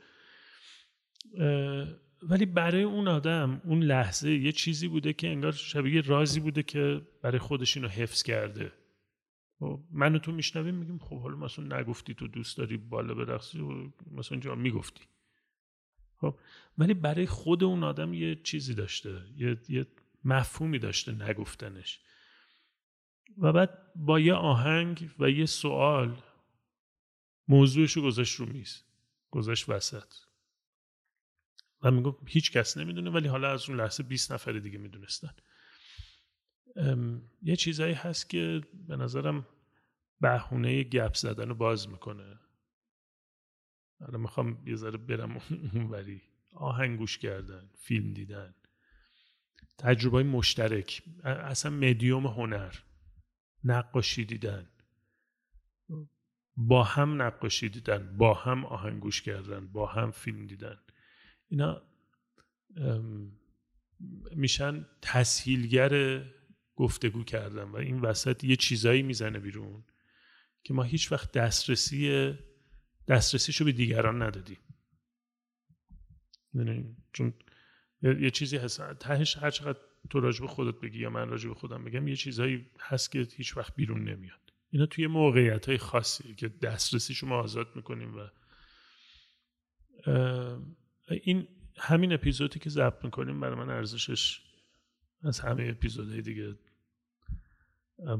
ولی 2.22 2.46
برای 2.46 2.82
اون 2.82 3.08
آدم 3.08 3.60
اون 3.64 3.82
لحظه 3.82 4.30
یه 4.30 4.52
چیزی 4.52 4.88
بوده 4.88 5.12
که 5.12 5.28
انگار 5.28 5.52
شبیه 5.52 5.94
یه 5.94 6.00
رازی 6.00 6.40
بوده 6.40 6.62
که 6.62 7.02
برای 7.22 7.38
خودش 7.38 7.76
اینو 7.76 7.88
حفظ 7.88 8.22
کرده. 8.22 8.72
خب 9.58 9.80
من 9.90 10.14
و 10.14 10.18
تو 10.18 10.32
میشنویم 10.32 10.74
میگیم 10.74 10.98
خب 10.98 11.20
حالا 11.20 11.36
مثلا 11.36 11.78
نگفتی 11.78 12.14
تو 12.14 12.28
دوست 12.28 12.58
داری 12.58 12.76
بالا 12.76 13.14
برقصی 13.14 13.60
و 13.60 13.90
مثلا 14.10 14.38
جا 14.38 14.54
می‌گفتی. 14.54 15.04
خب 16.16 16.38
ولی 16.78 16.94
برای 16.94 17.26
خود 17.26 17.64
اون 17.64 17.84
آدم 17.84 18.14
یه 18.14 18.34
چیزی 18.34 18.74
داشته 18.74 19.22
یه, 19.36 19.56
یه 19.68 19.86
مفهومی 20.24 20.78
داشته 20.78 21.12
نگفتنش. 21.12 22.00
و 23.38 23.52
بعد 23.52 23.78
با 23.96 24.20
یه 24.20 24.34
آهنگ 24.34 25.10
و 25.18 25.30
یه 25.30 25.46
سوال 25.46 26.16
موضوعش 27.48 27.92
رو 27.92 28.02
گذاشت 28.02 28.40
رو 28.40 28.46
میز 28.46 28.82
گذاشت 29.30 29.68
وسط. 29.68 30.14
می‌گفت 31.82 32.18
هیچ 32.26 32.52
کس 32.52 32.76
نمی‌دونه 32.76 33.10
ولی 33.10 33.28
حالا 33.28 33.52
از 33.52 33.68
اون 33.68 33.80
لحظه 33.80 34.02
20 34.02 34.32
نفر 34.32 34.52
دیگه 34.52 34.78
می‌دونستن. 34.78 35.30
یه 37.42 37.56
چیزایی 37.56 37.94
هست 37.94 38.30
که 38.30 38.60
به 38.88 38.96
نظرم 38.96 39.46
بهونه 40.20 40.82
گپ 40.82 41.14
زدن 41.14 41.48
رو 41.48 41.54
باز 41.54 41.88
می‌کنه. 41.88 42.40
حالا 44.00 44.18
می‌خوام 44.18 44.62
یه 44.66 44.76
ذره 44.76 44.98
برم 44.98 45.40
اونوری 45.74 46.22
آهنگ 46.54 46.98
گوش 46.98 47.18
کردن 47.18 47.70
فیلم 47.74 48.12
دیدن. 48.12 48.54
تجربه 49.78 50.22
مشترک. 50.22 51.02
اصلا 51.24 51.70
مدیوم 51.70 52.26
هنر. 52.26 52.74
نقاشی 53.64 54.24
دیدن. 54.24 54.68
با 56.56 56.84
هم 56.84 57.22
نقاشی 57.22 57.68
دیدن 57.68 58.16
با 58.16 58.34
هم 58.34 58.64
آهنگ 58.64 59.00
گوش 59.00 59.22
کردن 59.22 59.66
با 59.66 59.86
هم 59.86 60.10
فیلم 60.10 60.46
دیدن. 60.46 60.78
اینا 61.50 61.82
میشن 64.36 64.86
تسهیلگر 65.02 66.24
گفتگو 66.76 67.24
کردن 67.24 67.62
و 67.62 67.76
این 67.76 68.00
وسط 68.00 68.44
یه 68.44 68.56
چیزایی 68.56 69.02
می‌زنه 69.02 69.38
بیرون 69.38 69.84
که 70.62 70.74
ما 70.74 70.82
هیچ 70.82 71.12
وقت 71.12 71.32
دسترسی 71.32 72.34
دسترسیشو 73.08 73.64
به 73.64 73.72
دیگران 73.72 74.22
ندادیم. 74.22 74.58
چون 77.12 77.34
یه 78.02 78.30
چیزی 78.30 78.56
هست. 78.56 78.92
تهش 78.92 79.36
هر 79.36 79.50
چقدر 79.50 79.78
تو 80.10 80.20
راجب 80.20 80.46
خودت 80.46 80.80
بگی 80.80 80.98
یا 80.98 81.10
من 81.10 81.28
راجب 81.28 81.52
خودم 81.52 81.84
بگم 81.84 82.08
یه 82.08 82.16
چیزهایی 82.16 82.70
هست 82.80 83.12
که 83.12 83.28
هیچ 83.36 83.56
وقت 83.56 83.74
بیرون 83.74 84.04
نمیاد. 84.04 84.52
اینا 84.70 84.86
توی 84.86 85.06
موقعیت 85.06 85.66
های 85.66 85.78
خاصی 85.78 86.34
که 86.34 86.48
دسترسی 86.48 87.14
شما 87.14 87.36
آزاد 87.36 87.76
می‌کنیم 87.76 88.14
و 88.16 88.28
این 91.10 91.48
همین 91.76 92.12
اپیزودی 92.12 92.58
که 92.58 92.70
ضبط 92.70 93.04
می‌کنیم 93.04 93.40
برای 93.40 93.54
من 93.54 93.70
ارزشش 93.70 94.40
از 95.22 95.40
همه 95.40 95.68
اپیزودهای 95.68 96.22
دیگه 96.22 96.54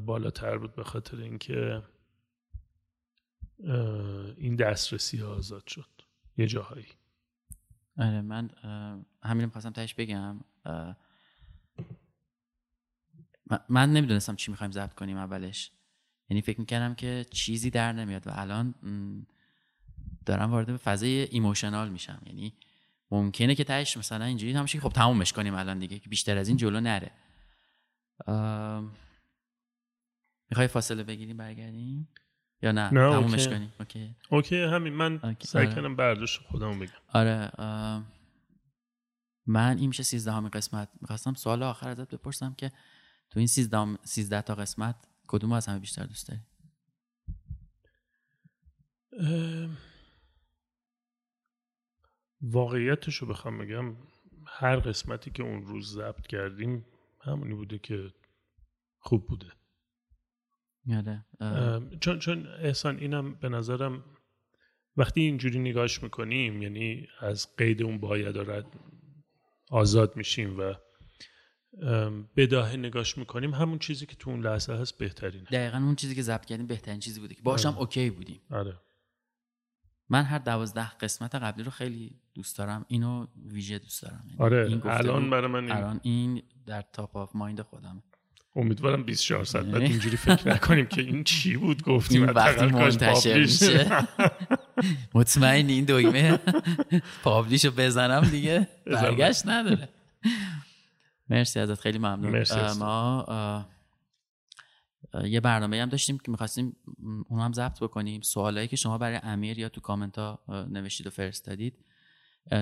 بالاتر 0.06 0.58
بود 0.58 0.74
به 0.74 0.84
خاطر 0.84 1.16
اینکه 1.16 1.82
این 4.36 4.56
دسترسی 4.56 5.22
آزاد 5.22 5.66
شد. 5.66 6.02
یه 6.36 6.46
جاهایی. 6.46 6.86
آره 7.98 8.20
من 8.20 8.50
همین 9.22 9.48
خواستم 9.48 9.70
تهش 9.70 9.94
بگم. 9.94 10.40
من 13.68 13.92
نمی‌دونستم 13.92 14.36
چی 14.36 14.50
می‌خوایم 14.50 14.72
ضبط 14.72 14.94
کنیم 14.94 15.16
اولش. 15.16 15.72
یعنی 16.28 16.42
فکر 16.42 16.60
می‌کردم 16.60 16.94
که 16.94 17.26
چیزی 17.30 17.70
در 17.70 17.92
نمیاد 17.92 18.26
و 18.26 18.30
الان 18.34 18.74
دارم 20.26 20.50
وارد 20.50 20.66
به 20.66 20.76
فضای 20.76 21.10
emotional 21.10 21.88
میشم. 21.88 22.22
یعنی 22.26 22.52
ممکنه 23.10 23.54
که 23.54 23.64
تهش 23.64 23.96
مثلا 23.96 24.24
اینجوری 24.24 24.52
همشه 24.52 24.80
خب 24.80 24.88
تمومش 24.88 25.32
کنیم 25.32 25.54
الان 25.54 25.78
دیگه 25.78 25.98
که 25.98 26.08
بیشتر 26.08 26.38
از 26.38 26.48
این 26.48 26.56
جلو 26.56 26.80
نره. 26.80 27.10
می‌خوای 30.50 30.66
فاصله 30.66 31.02
بگیریم 31.02 31.36
برگردیم؟ 31.36 32.08
یا 32.62 32.72
نه, 32.72 32.90
نه 32.94 33.10
تمومش 33.10 33.48
کنیم. 33.48 33.72
okay. 33.80 34.16
اوکی 34.30 34.62
همین. 34.62 34.92
من 34.92 35.36
سعی 35.42 35.66
آره. 35.66 35.74
کنم 35.74 35.96
برداشت 35.96 36.40
خودمو 36.40 36.78
بگم. 36.78 36.92
آره 37.08 37.50
من 39.46 39.78
این 39.78 39.88
میشه 39.88 40.02
13 40.02 40.32
همین 40.32 40.50
قسمت. 40.50 40.88
می‌خواستم 41.00 41.34
سوال 41.34 41.62
آخر 41.62 41.88
ازت 41.88 42.14
بپرسم 42.14 42.54
که 42.54 42.72
تو 43.30 43.38
این 43.38 43.46
13 43.46 43.98
13 44.04 44.42
تا 44.42 44.54
قسمت 44.54 44.96
کدوم 45.26 45.52
از 45.52 45.66
همه 45.66 45.78
بیشتر 45.78 46.04
دوست 46.04 46.28
داری؟ 46.28 46.40
واقعیتش 52.42 53.16
رو 53.16 53.26
بخوام 53.26 53.58
بگم 53.58 53.96
هر 54.46 54.76
قسمتی 54.76 55.30
که 55.30 55.42
اون 55.42 55.62
روز 55.62 55.94
ضبط 55.94 56.26
کردیم 56.26 56.86
همونی 57.20 57.54
بوده 57.54 57.78
که 57.78 58.12
خوب 58.98 59.26
بوده 59.26 59.46
یاده. 60.86 61.24
چون 62.00 62.18
چون 62.18 62.46
احسان 62.46 62.98
اینم 62.98 63.34
به 63.34 63.48
نظرم 63.48 64.04
وقتی 64.96 65.20
اینجوری 65.20 65.58
نگاش 65.58 66.02
می‌کنیم 66.02 66.62
یعنی 66.62 67.06
از 67.20 67.56
قید 67.56 67.82
اون 67.82 67.98
باید 67.98 68.36
آزاد 69.70 70.16
میشیم 70.16 70.58
و 70.60 70.74
بداهه 72.36 72.76
نگاش 72.76 73.18
می‌کنیم 73.18 73.54
همون 73.54 73.78
چیزی 73.78 74.06
که 74.06 74.16
تو 74.16 74.30
اون 74.30 74.46
لحظه 74.46 74.72
هست 74.72 74.98
بهترینه 74.98 75.44
دقیقا 75.44 75.78
اون 75.78 75.96
چیزی 75.96 76.14
که 76.14 76.22
ضبط 76.22 76.44
کردیم 76.44 76.66
بهترین 76.66 77.00
چیزی 77.00 77.20
بوده 77.20 77.34
که 77.34 77.42
باشم 77.42 77.68
آره. 77.68 77.78
okay 77.78 78.10
بودیم 78.10 78.40
آره. 78.50 78.78
من 80.10 80.22
هر 80.22 80.38
دوازده 80.38 80.90
قسمت 80.90 81.34
قبلی 81.34 81.64
رو 81.64 81.70
خیلی 81.70 82.16
دوست 82.34 82.58
دارم. 82.58 82.84
اینو 82.88 83.26
ویژه 83.46 83.78
دوست 83.78 84.02
دارم. 84.02 84.24
یعنی 84.26 84.38
آره 84.38 84.66
این 84.68 84.82
الان 84.84 85.30
برای 85.30 85.50
من 85.50 85.62
این... 85.64 85.72
الان 85.72 86.00
این 86.02 86.42
در 86.66 86.82
top 86.92 87.16
of 87.16 87.30
mind 87.34 87.60
خودم. 87.60 88.02
امیدوارم 88.56 89.02
24 89.04 89.44
ساعت 89.44 89.64
بعد 89.64 89.74
یعنی 89.74 89.92
اینجوری 89.92 90.16
فکر 90.16 90.48
نکنیم 90.48 90.86
که 90.86 91.02
این 91.02 91.24
چی 91.24 91.56
بود 91.56 91.82
گفتیم 91.82 92.22
این 92.22 92.30
وقتی 92.30 92.66
منتشر 92.66 93.38
میشه. 93.38 94.06
مطمئن 95.14 95.68
این 95.68 95.84
دویمه. 95.84 96.38
پابلیشو 97.22 97.70
بزنم 97.70 98.20
دیگه. 98.20 98.68
برگشت 98.86 99.46
نداره. 99.46 99.88
مرسی 101.28 101.60
ازت. 101.60 101.80
خیلی 101.80 101.98
ممنون. 101.98 102.44
ما 102.78 103.66
یه 105.24 105.40
برنامه 105.40 105.82
هم 105.82 105.88
داشتیم 105.88 106.18
که 106.18 106.30
می‌خواستیم 106.30 106.76
اون 107.28 107.40
هم 107.40 107.52
ضبط 107.52 107.80
بکنیم. 107.80 108.20
سوالایی 108.20 108.68
که 108.68 108.76
شما 108.76 108.98
برای 108.98 109.20
امیر 109.22 109.58
یا 109.58 109.68
تو 109.68 109.80
کامنت 109.80 110.18
ها 110.18 110.40
نوشتید 110.48 111.06
و 111.06 111.10
فرستادید. 111.10 111.74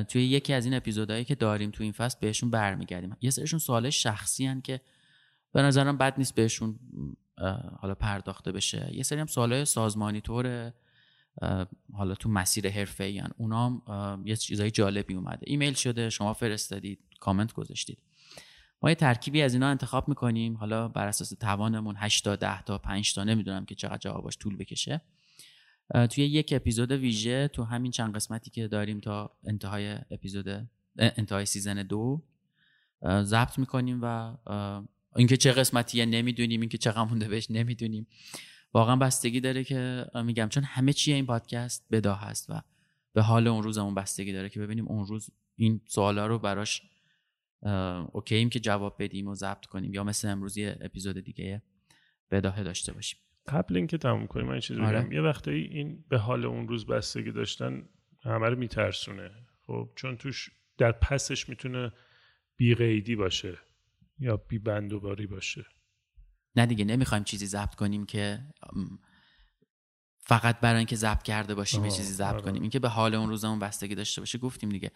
توی 0.09 0.24
یکی 0.24 0.53
از 0.53 0.64
این 0.64 0.74
اپیزودهایی 0.74 1.24
که 1.24 1.34
داریم 1.34 1.70
تو 1.70 1.82
این 1.82 1.93
فصل 1.93 2.18
بهشون 2.20 2.51
برمیگردیم. 2.51 3.16
یه 3.20 3.30
سرشون 3.30 3.59
سوال 3.59 3.91
شخصی 3.91 4.47
هن 4.47 4.61
که 4.61 4.80
به 5.53 5.62
نظرم 5.62 5.99
بد 5.99 6.14
نیست 6.18 6.34
بهشون 6.34 6.78
حالا 7.78 7.95
پرداخته 7.95 8.53
بشه. 8.53 8.91
یه 8.93 9.03
سری 9.03 9.20
هم 9.20 9.26
سوالای 9.26 9.64
سازمانی 9.64 10.20
طوره. 10.20 10.74
حالا 11.93 12.14
تو 12.14 12.28
مسیر 12.28 12.70
حرفه 12.70 13.05
ای 13.05 13.22
اونا 13.36 13.82
یه 14.24 14.36
چیزای 14.36 14.70
جالبی 14.70 15.14
اومده. 15.14 15.43
ایمیل 15.47 15.74
شده 15.74 16.11
شما 16.11 16.32
فرستادید 16.32 16.99
کامنت 17.20 17.53
گذاشتید. 17.53 17.99
ما 18.83 18.89
یه 18.89 18.95
ترکیبی 18.95 19.43
از 19.43 19.55
اینا 19.55 19.68
انتخاب 19.68 20.09
می‌کنیم. 20.09 20.57
حالا 20.57 20.89
بر 20.89 21.07
اساس 21.07 21.29
توانمون 21.29 21.95
8 21.99 22.24
تا 22.24 22.37
10 22.37 22.62
تا 22.62 22.79
5 22.79 23.14
تا 23.14 23.24
نمی‌دونم 23.24 23.64
که 23.64 23.74
چقدر 23.74 23.99
جوابش 23.99 24.39
طول 24.39 24.57
بکشه. 24.57 25.01
توی 26.11 26.24
یک 26.24 26.53
اپیزود 26.57 26.93
ویژه 26.93 27.49
تو 27.49 27.64
همین 27.64 27.91
چند 27.91 28.14
قسمتی 28.14 28.51
که 28.51 28.68
داریم 28.68 29.01
تا 29.01 29.37
انتهای 29.45 29.99
اپیزود 30.11 30.68
انتهای 30.99 31.47
season 31.47 31.83
دو 31.83 32.22
ضبط 33.22 33.59
می‌کنیم 33.59 34.01
و 34.03 34.37
اینکه 35.16 35.37
چه 35.37 35.53
قسمتیه 35.53 36.07
نمی‌دونیم 36.07 36.61
اینکه 36.61 36.79
چقدر 36.79 37.05
مونده 37.05 37.29
بهش 37.29 37.51
نمی‌دونیم. 37.51 38.07
واقعا 38.74 38.97
بستگی 38.97 39.41
داره 39.41 39.64
که 39.64 40.07
میگم 40.24 40.49
چون 40.49 40.64
همه 40.64 40.93
چیِ 40.93 41.14
این 41.14 41.26
پادکست 41.26 41.87
بداهه‌ست 41.91 42.51
و 42.51 42.62
به 43.12 43.22
حال 43.22 43.47
اون 43.47 43.62
روزمون 43.62 43.95
بستگی 43.95 44.33
داره 44.33 44.49
که 44.49 44.61
ببینیم 44.61 44.89
اون 44.89 45.07
روز 45.07 45.31
این 45.57 45.81
سوالا 45.87 46.26
رو 46.26 46.39
براش 46.39 46.83
okay 48.12 48.37
یم 48.37 48.49
که 48.49 48.61
جواب 48.61 48.97
بدیم 49.03 49.29
و 49.29 49.35
ضبط 49.35 49.67
کنیم 49.67 49.95
یا 49.95 50.05
مثل 50.05 50.29
امروز 50.29 50.57
یه 50.57 50.79
اپیزود 50.81 51.21
دیگه 51.21 51.63
بداهه 52.31 52.63
داشته 52.63 52.93
باشیم. 52.93 53.21
قبل 53.49 53.77
اینکه 53.77 53.99
تموم 53.99 54.27
کنیم 54.27 54.47
من 54.47 54.61
چیزی 54.61 54.81
آره. 54.81 55.01
بگم. 55.01 55.13
یه 55.13 55.21
وقتایی 55.21 55.65
این 55.65 56.05
به 56.09 56.19
حال 56.19 56.45
اون 56.45 56.69
روز 56.69 56.87
بستگی 56.87 57.33
داشتن 57.33 57.89
همه 58.23 58.49
رو 58.49 58.57
میترسونه. 58.57 59.31
خب 59.67 59.91
چون 59.97 60.17
توش 60.17 60.51
در 60.79 60.93
پسش 60.93 61.49
می‌تونه 61.49 61.93
بیقیدی 62.57 63.17
باشه 63.17 63.59
یا 64.19 64.37
بی 64.37 64.59
بندوباری 64.59 65.27
باشه. 65.27 65.65
نه 66.57 66.67
دیگه 66.67 66.85
نمی‌خوایم 66.85 67.25
چیزی 67.25 67.47
ضبط 67.47 67.75
کنیم 67.75 68.07
که 68.07 68.41
فقط 70.29 70.61
برای 70.61 70.79
اینکه 70.79 70.97
ضبط 70.97 71.22
کرده 71.22 71.55
باشیم 71.55 71.85
یه 71.85 71.91
چیزی 71.91 72.12
ضبط 72.12 72.35
آره. 72.35 72.43
کنیم. 72.43 72.62
اینکه 72.62 72.79
به 72.79 72.89
حال 72.89 73.14
اون 73.14 73.29
روزمون 73.29 73.59
بستگی 73.59 73.95
داشته 73.95 74.20
باشه 74.20 74.39
گفتیم 74.39 74.68
دیگه. 74.68 74.91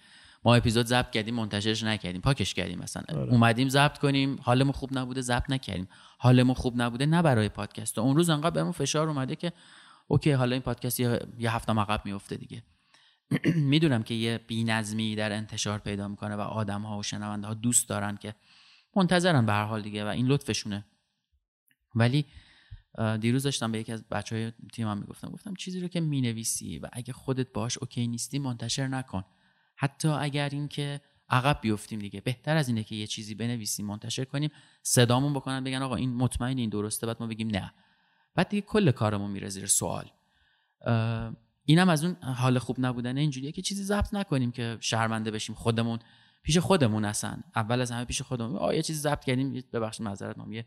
ما 0.44 0.54
اپیزود 0.54 0.86
ضبط 0.86 1.10
کردیم 1.10 1.34
منتشرش 1.34 1.82
نکردیم 1.82 2.20
پاکش 2.20 2.54
کردیم 2.54 2.78
مثلا. 2.78 3.02
آره. 3.08 3.32
اومدیم 3.32 3.68
ضبط 3.68 3.98
کنیم 3.98 4.38
حالمون 4.42 4.72
خوب 4.72 4.98
نبوده 4.98 5.20
ضبط 5.20 5.50
نکردیم. 5.50 5.88
حالمون 6.18 6.54
خوب 6.54 6.82
نبوده 6.82 7.06
نه 7.06 7.22
برای 7.22 7.48
پادکست. 7.48 7.98
اون 7.98 8.16
روز 8.16 8.30
انقدر 8.30 8.50
بهمون 8.50 8.72
فشار 8.72 9.08
اومده 9.08 9.36
که 9.36 9.52
okay 10.08 10.30
حالا 10.30 10.52
این 10.52 10.62
پادکست 10.62 11.00
یه, 11.00 11.20
یه 11.38 11.54
هفته 11.54 11.72
عقب 11.72 12.02
میفته 12.04 12.36
دیگه. 12.36 12.62
می‌دونم 13.72 14.02
که 14.02 14.14
یه 14.14 14.40
بی‌نظمی 14.46 15.16
در 15.16 15.32
انتشار 15.32 15.78
پیدا 15.78 16.08
می‌کنه 16.08 16.36
و 16.36 16.40
آدم 16.40 16.82
ها 16.82 16.98
و 16.98 17.02
شنونده 17.02 17.46
ها 17.46 17.54
دوست 17.54 17.88
دارن 17.88 18.16
که 18.16 18.34
منتظرن 18.96 19.46
به 19.46 19.52
هر 19.52 19.64
حال 19.64 19.82
دیگه 19.82 20.04
و 20.04 20.08
این 20.08 20.26
لطفشونه. 20.26 20.84
ولی 21.94 22.26
دیروز 23.20 23.42
داشتم 23.42 23.72
به 23.72 23.78
یکی 23.78 23.92
از 23.92 24.04
بچه 24.08 24.36
های 24.36 24.52
تیمم 24.72 24.98
می‌گفتم 24.98 25.28
گفتم 25.28 25.54
چیزی 25.54 25.80
رو 25.80 25.88
که 25.88 26.00
می‌نویسی 26.00 26.78
و 26.78 26.88
اگه 26.92 27.12
خودت 27.12 27.52
باهاش 27.52 27.78
okay 27.78 28.06
نیستی 28.06 28.38
منتشر 28.38 28.88
نکن. 28.88 29.24
حتی 29.76 30.08
اگر 30.08 30.48
اینکه 30.48 31.00
عقب 31.30 31.58
بیفتیم 31.62 31.98
دیگه. 31.98 32.20
بهتر 32.20 32.56
از 32.56 32.68
اینه 32.68 32.84
که 32.84 32.94
یه 32.94 33.06
چیزی 33.06 33.34
بنویسیم 33.34 33.86
منتشر 33.86 34.24
کنیم 34.24 34.50
صدامون 34.82 35.32
بکنن 35.32 35.64
بگن 35.64 35.82
آقا 35.82 35.96
این 35.96 36.14
مطمئن 36.14 36.58
این 36.58 36.70
درسته 36.70 37.06
بعد 37.06 37.16
ما 37.20 37.26
بگیم 37.26 37.48
نه. 37.48 37.72
بعد 38.34 38.48
دیگه 38.48 38.66
کل 38.66 38.90
کارمون 38.90 39.30
میره 39.30 39.48
زیر 39.48 39.66
سوال. 39.66 40.10
اینم 41.64 41.88
از 41.88 42.04
اون 42.04 42.16
حال 42.22 42.58
خوب 42.58 42.76
نبودن 42.80 43.18
اینجوریه 43.18 43.52
که 43.52 43.62
چیزی 43.62 43.84
ضبط 43.84 44.14
نکنیم 44.14 44.52
که 44.52 44.76
شرمنده 44.80 45.30
بشیم. 45.30 45.54
خودمون 45.54 45.98
پیش 46.42 46.58
خودمون 46.58 47.04
اصلا 47.04 47.36
اول 47.56 47.80
از 47.80 47.90
همه 47.90 48.04
پیش 48.04 48.22
خودمون. 48.22 48.56
آ 48.56 48.72
یه 48.72 48.82
چیزی 48.82 49.00
ضبط 49.00 49.24
کردیم. 49.24 49.64
ببخشید 49.72 50.06
معذرت 50.06 50.36
یه 50.50 50.66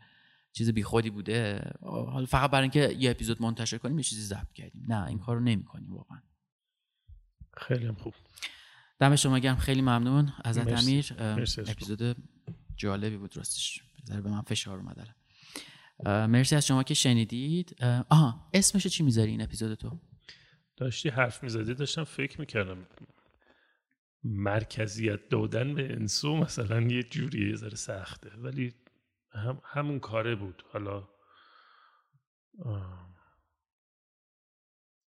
چیز 0.56 0.70
بیخودی 0.70 1.10
بوده. 1.10 1.70
حالا 1.82 2.26
فقط 2.26 2.50
برای 2.50 2.62
اینکه 2.62 2.96
یه 2.98 3.10
اپیزود 3.10 3.42
منتشر 3.42 3.78
کنیم 3.78 3.98
یه 3.98 4.04
چیزی 4.04 4.22
ضبط 4.22 4.52
کردیم. 4.52 4.84
نه 4.88 5.06
این 5.06 5.18
کارو 5.18 5.40
نمی‌کنیم 5.40 5.92
واقعا. 5.92 6.22
خیلی 7.56 7.92
خوب. 7.92 8.14
دم 8.98 9.16
شما 9.16 9.38
گرم. 9.38 9.56
خیلی 9.56 9.82
ممنون. 9.82 10.32
ازت 10.44 10.68
امیر. 10.68 11.06
اپیزود 11.66 12.16
جالبی 12.76 13.16
بود 13.16 13.36
راستش. 13.36 13.82
بذار 14.02 14.20
به 14.20 14.30
من 14.30 14.42
فشار 14.42 14.78
اومد 14.78 15.08
مرسی 16.06 16.56
از 16.56 16.66
شما 16.66 16.82
که 16.82 16.94
شنیدید. 16.94 17.76
آها 18.10 18.50
اسمشو 18.54 18.88
چی 18.88 19.02
می‌ذاری 19.02 19.30
این 19.30 19.42
اپیزود 19.42 19.74
تو؟ 19.74 20.00
داشتی 20.76 21.08
حرف 21.08 21.42
می‌زدی 21.42 21.74
داشتم 21.74 22.04
فکر 22.04 22.40
می‌کردم 22.40 22.86
مرکزیت 24.24 25.28
دادن 25.28 25.74
به 25.74 25.92
انسو 25.92 26.36
مثلا 26.36 26.80
یه 26.80 27.02
جوری 27.02 27.48
یه 27.50 27.56
ذره 27.56 27.74
سخته. 27.74 28.30
ولی 28.36 28.74
هم 29.36 29.60
همون 29.64 30.00
کاره 30.00 30.34
بود. 30.34 30.64
حالا 30.72 31.08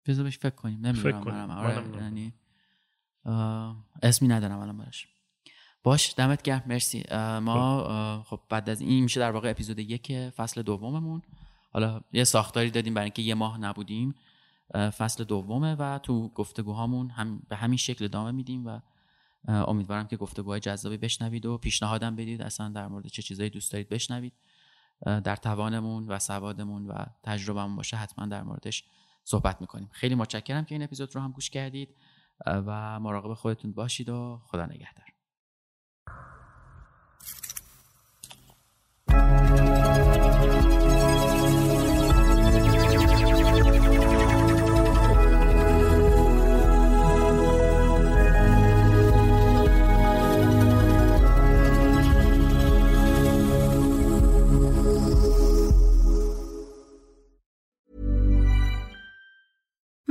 بذار 0.06 0.24
بهش 0.24 0.38
فکر 0.38 0.56
کنیم. 0.56 0.86
نمی‌دونم 0.86 1.24
کنیم. 1.24 1.52
آره 1.52 2.04
یعنی 2.04 2.34
اسمی 4.04 4.28
ندارم 4.28 4.60
الان 4.60 4.78
براش. 4.78 5.08
باش 5.84 6.14
دمت 6.18 6.42
گرم. 6.42 6.64
مرسی. 6.66 7.04
ما 7.42 8.24
خب. 8.28 8.40
بعد 8.50 8.70
از 8.70 8.82
این 8.82 9.04
میشه 9.04 9.20
در 9.20 9.32
واقع 9.32 9.50
اپیزود 9.50 9.80
یک 9.80 10.30
فصل 10.30 10.62
دوممون. 10.62 11.22
حالا 11.72 12.02
یه 12.12 12.24
ساختاری 12.24 12.72
دادیم 12.72 12.94
برای 12.94 13.06
اینکه 13.06 13.22
یه 13.22 13.36
ماه 13.36 13.58
نبودیم. 13.58 14.16
فصل 14.74 15.24
دومه 15.24 15.76
و 15.76 16.00
تو 16.00 16.30
گفتگوهامون 16.30 17.10
هم 17.10 17.40
به 17.50 17.56
همین 17.56 17.78
شکل 17.78 18.06
ادامه 18.06 18.32
میدیم 18.32 18.68
و 18.68 18.80
امیدوارم 19.48 20.08
که 20.08 20.18
گفتگوهای 20.18 20.60
جذابی 20.60 20.98
بشنوید 20.98 21.46
و 21.46 21.58
پیشنهادم 21.58 22.16
بدید. 22.16 22.42
اصلا 22.42 22.70
در 22.70 22.88
مورد 22.88 23.08
چه 23.08 23.22
چیزایی 23.22 23.50
دوست 23.50 23.72
دارید 23.72 23.90
بشنوید. 23.90 24.34
در 25.24 25.36
توانمون 25.36 26.08
و 26.08 26.20
سوادمون 26.20 26.88
و 26.88 27.06
تجربهمون 27.24 27.76
باشه 27.76 27.98
حتما 27.98 28.26
در 28.26 28.44
موردش 28.44 28.84
صحبت 29.24 29.62
می‌کنیم. 29.62 29.90
خیلی 29.92 30.16
متشکرم 30.16 30.66
که 30.66 30.76
این 30.76 30.84
اپیزود 30.84 31.16
رو 31.16 31.22
هم 31.22 31.32
گوش 31.32 31.50
کردید. 31.50 31.96
و 32.46 33.00
مراقب 33.00 33.34
خودتون 33.34 33.72
باشید 33.72 34.10
و 34.10 34.42
خدا 34.46 34.66
نگهدار. 34.66 35.15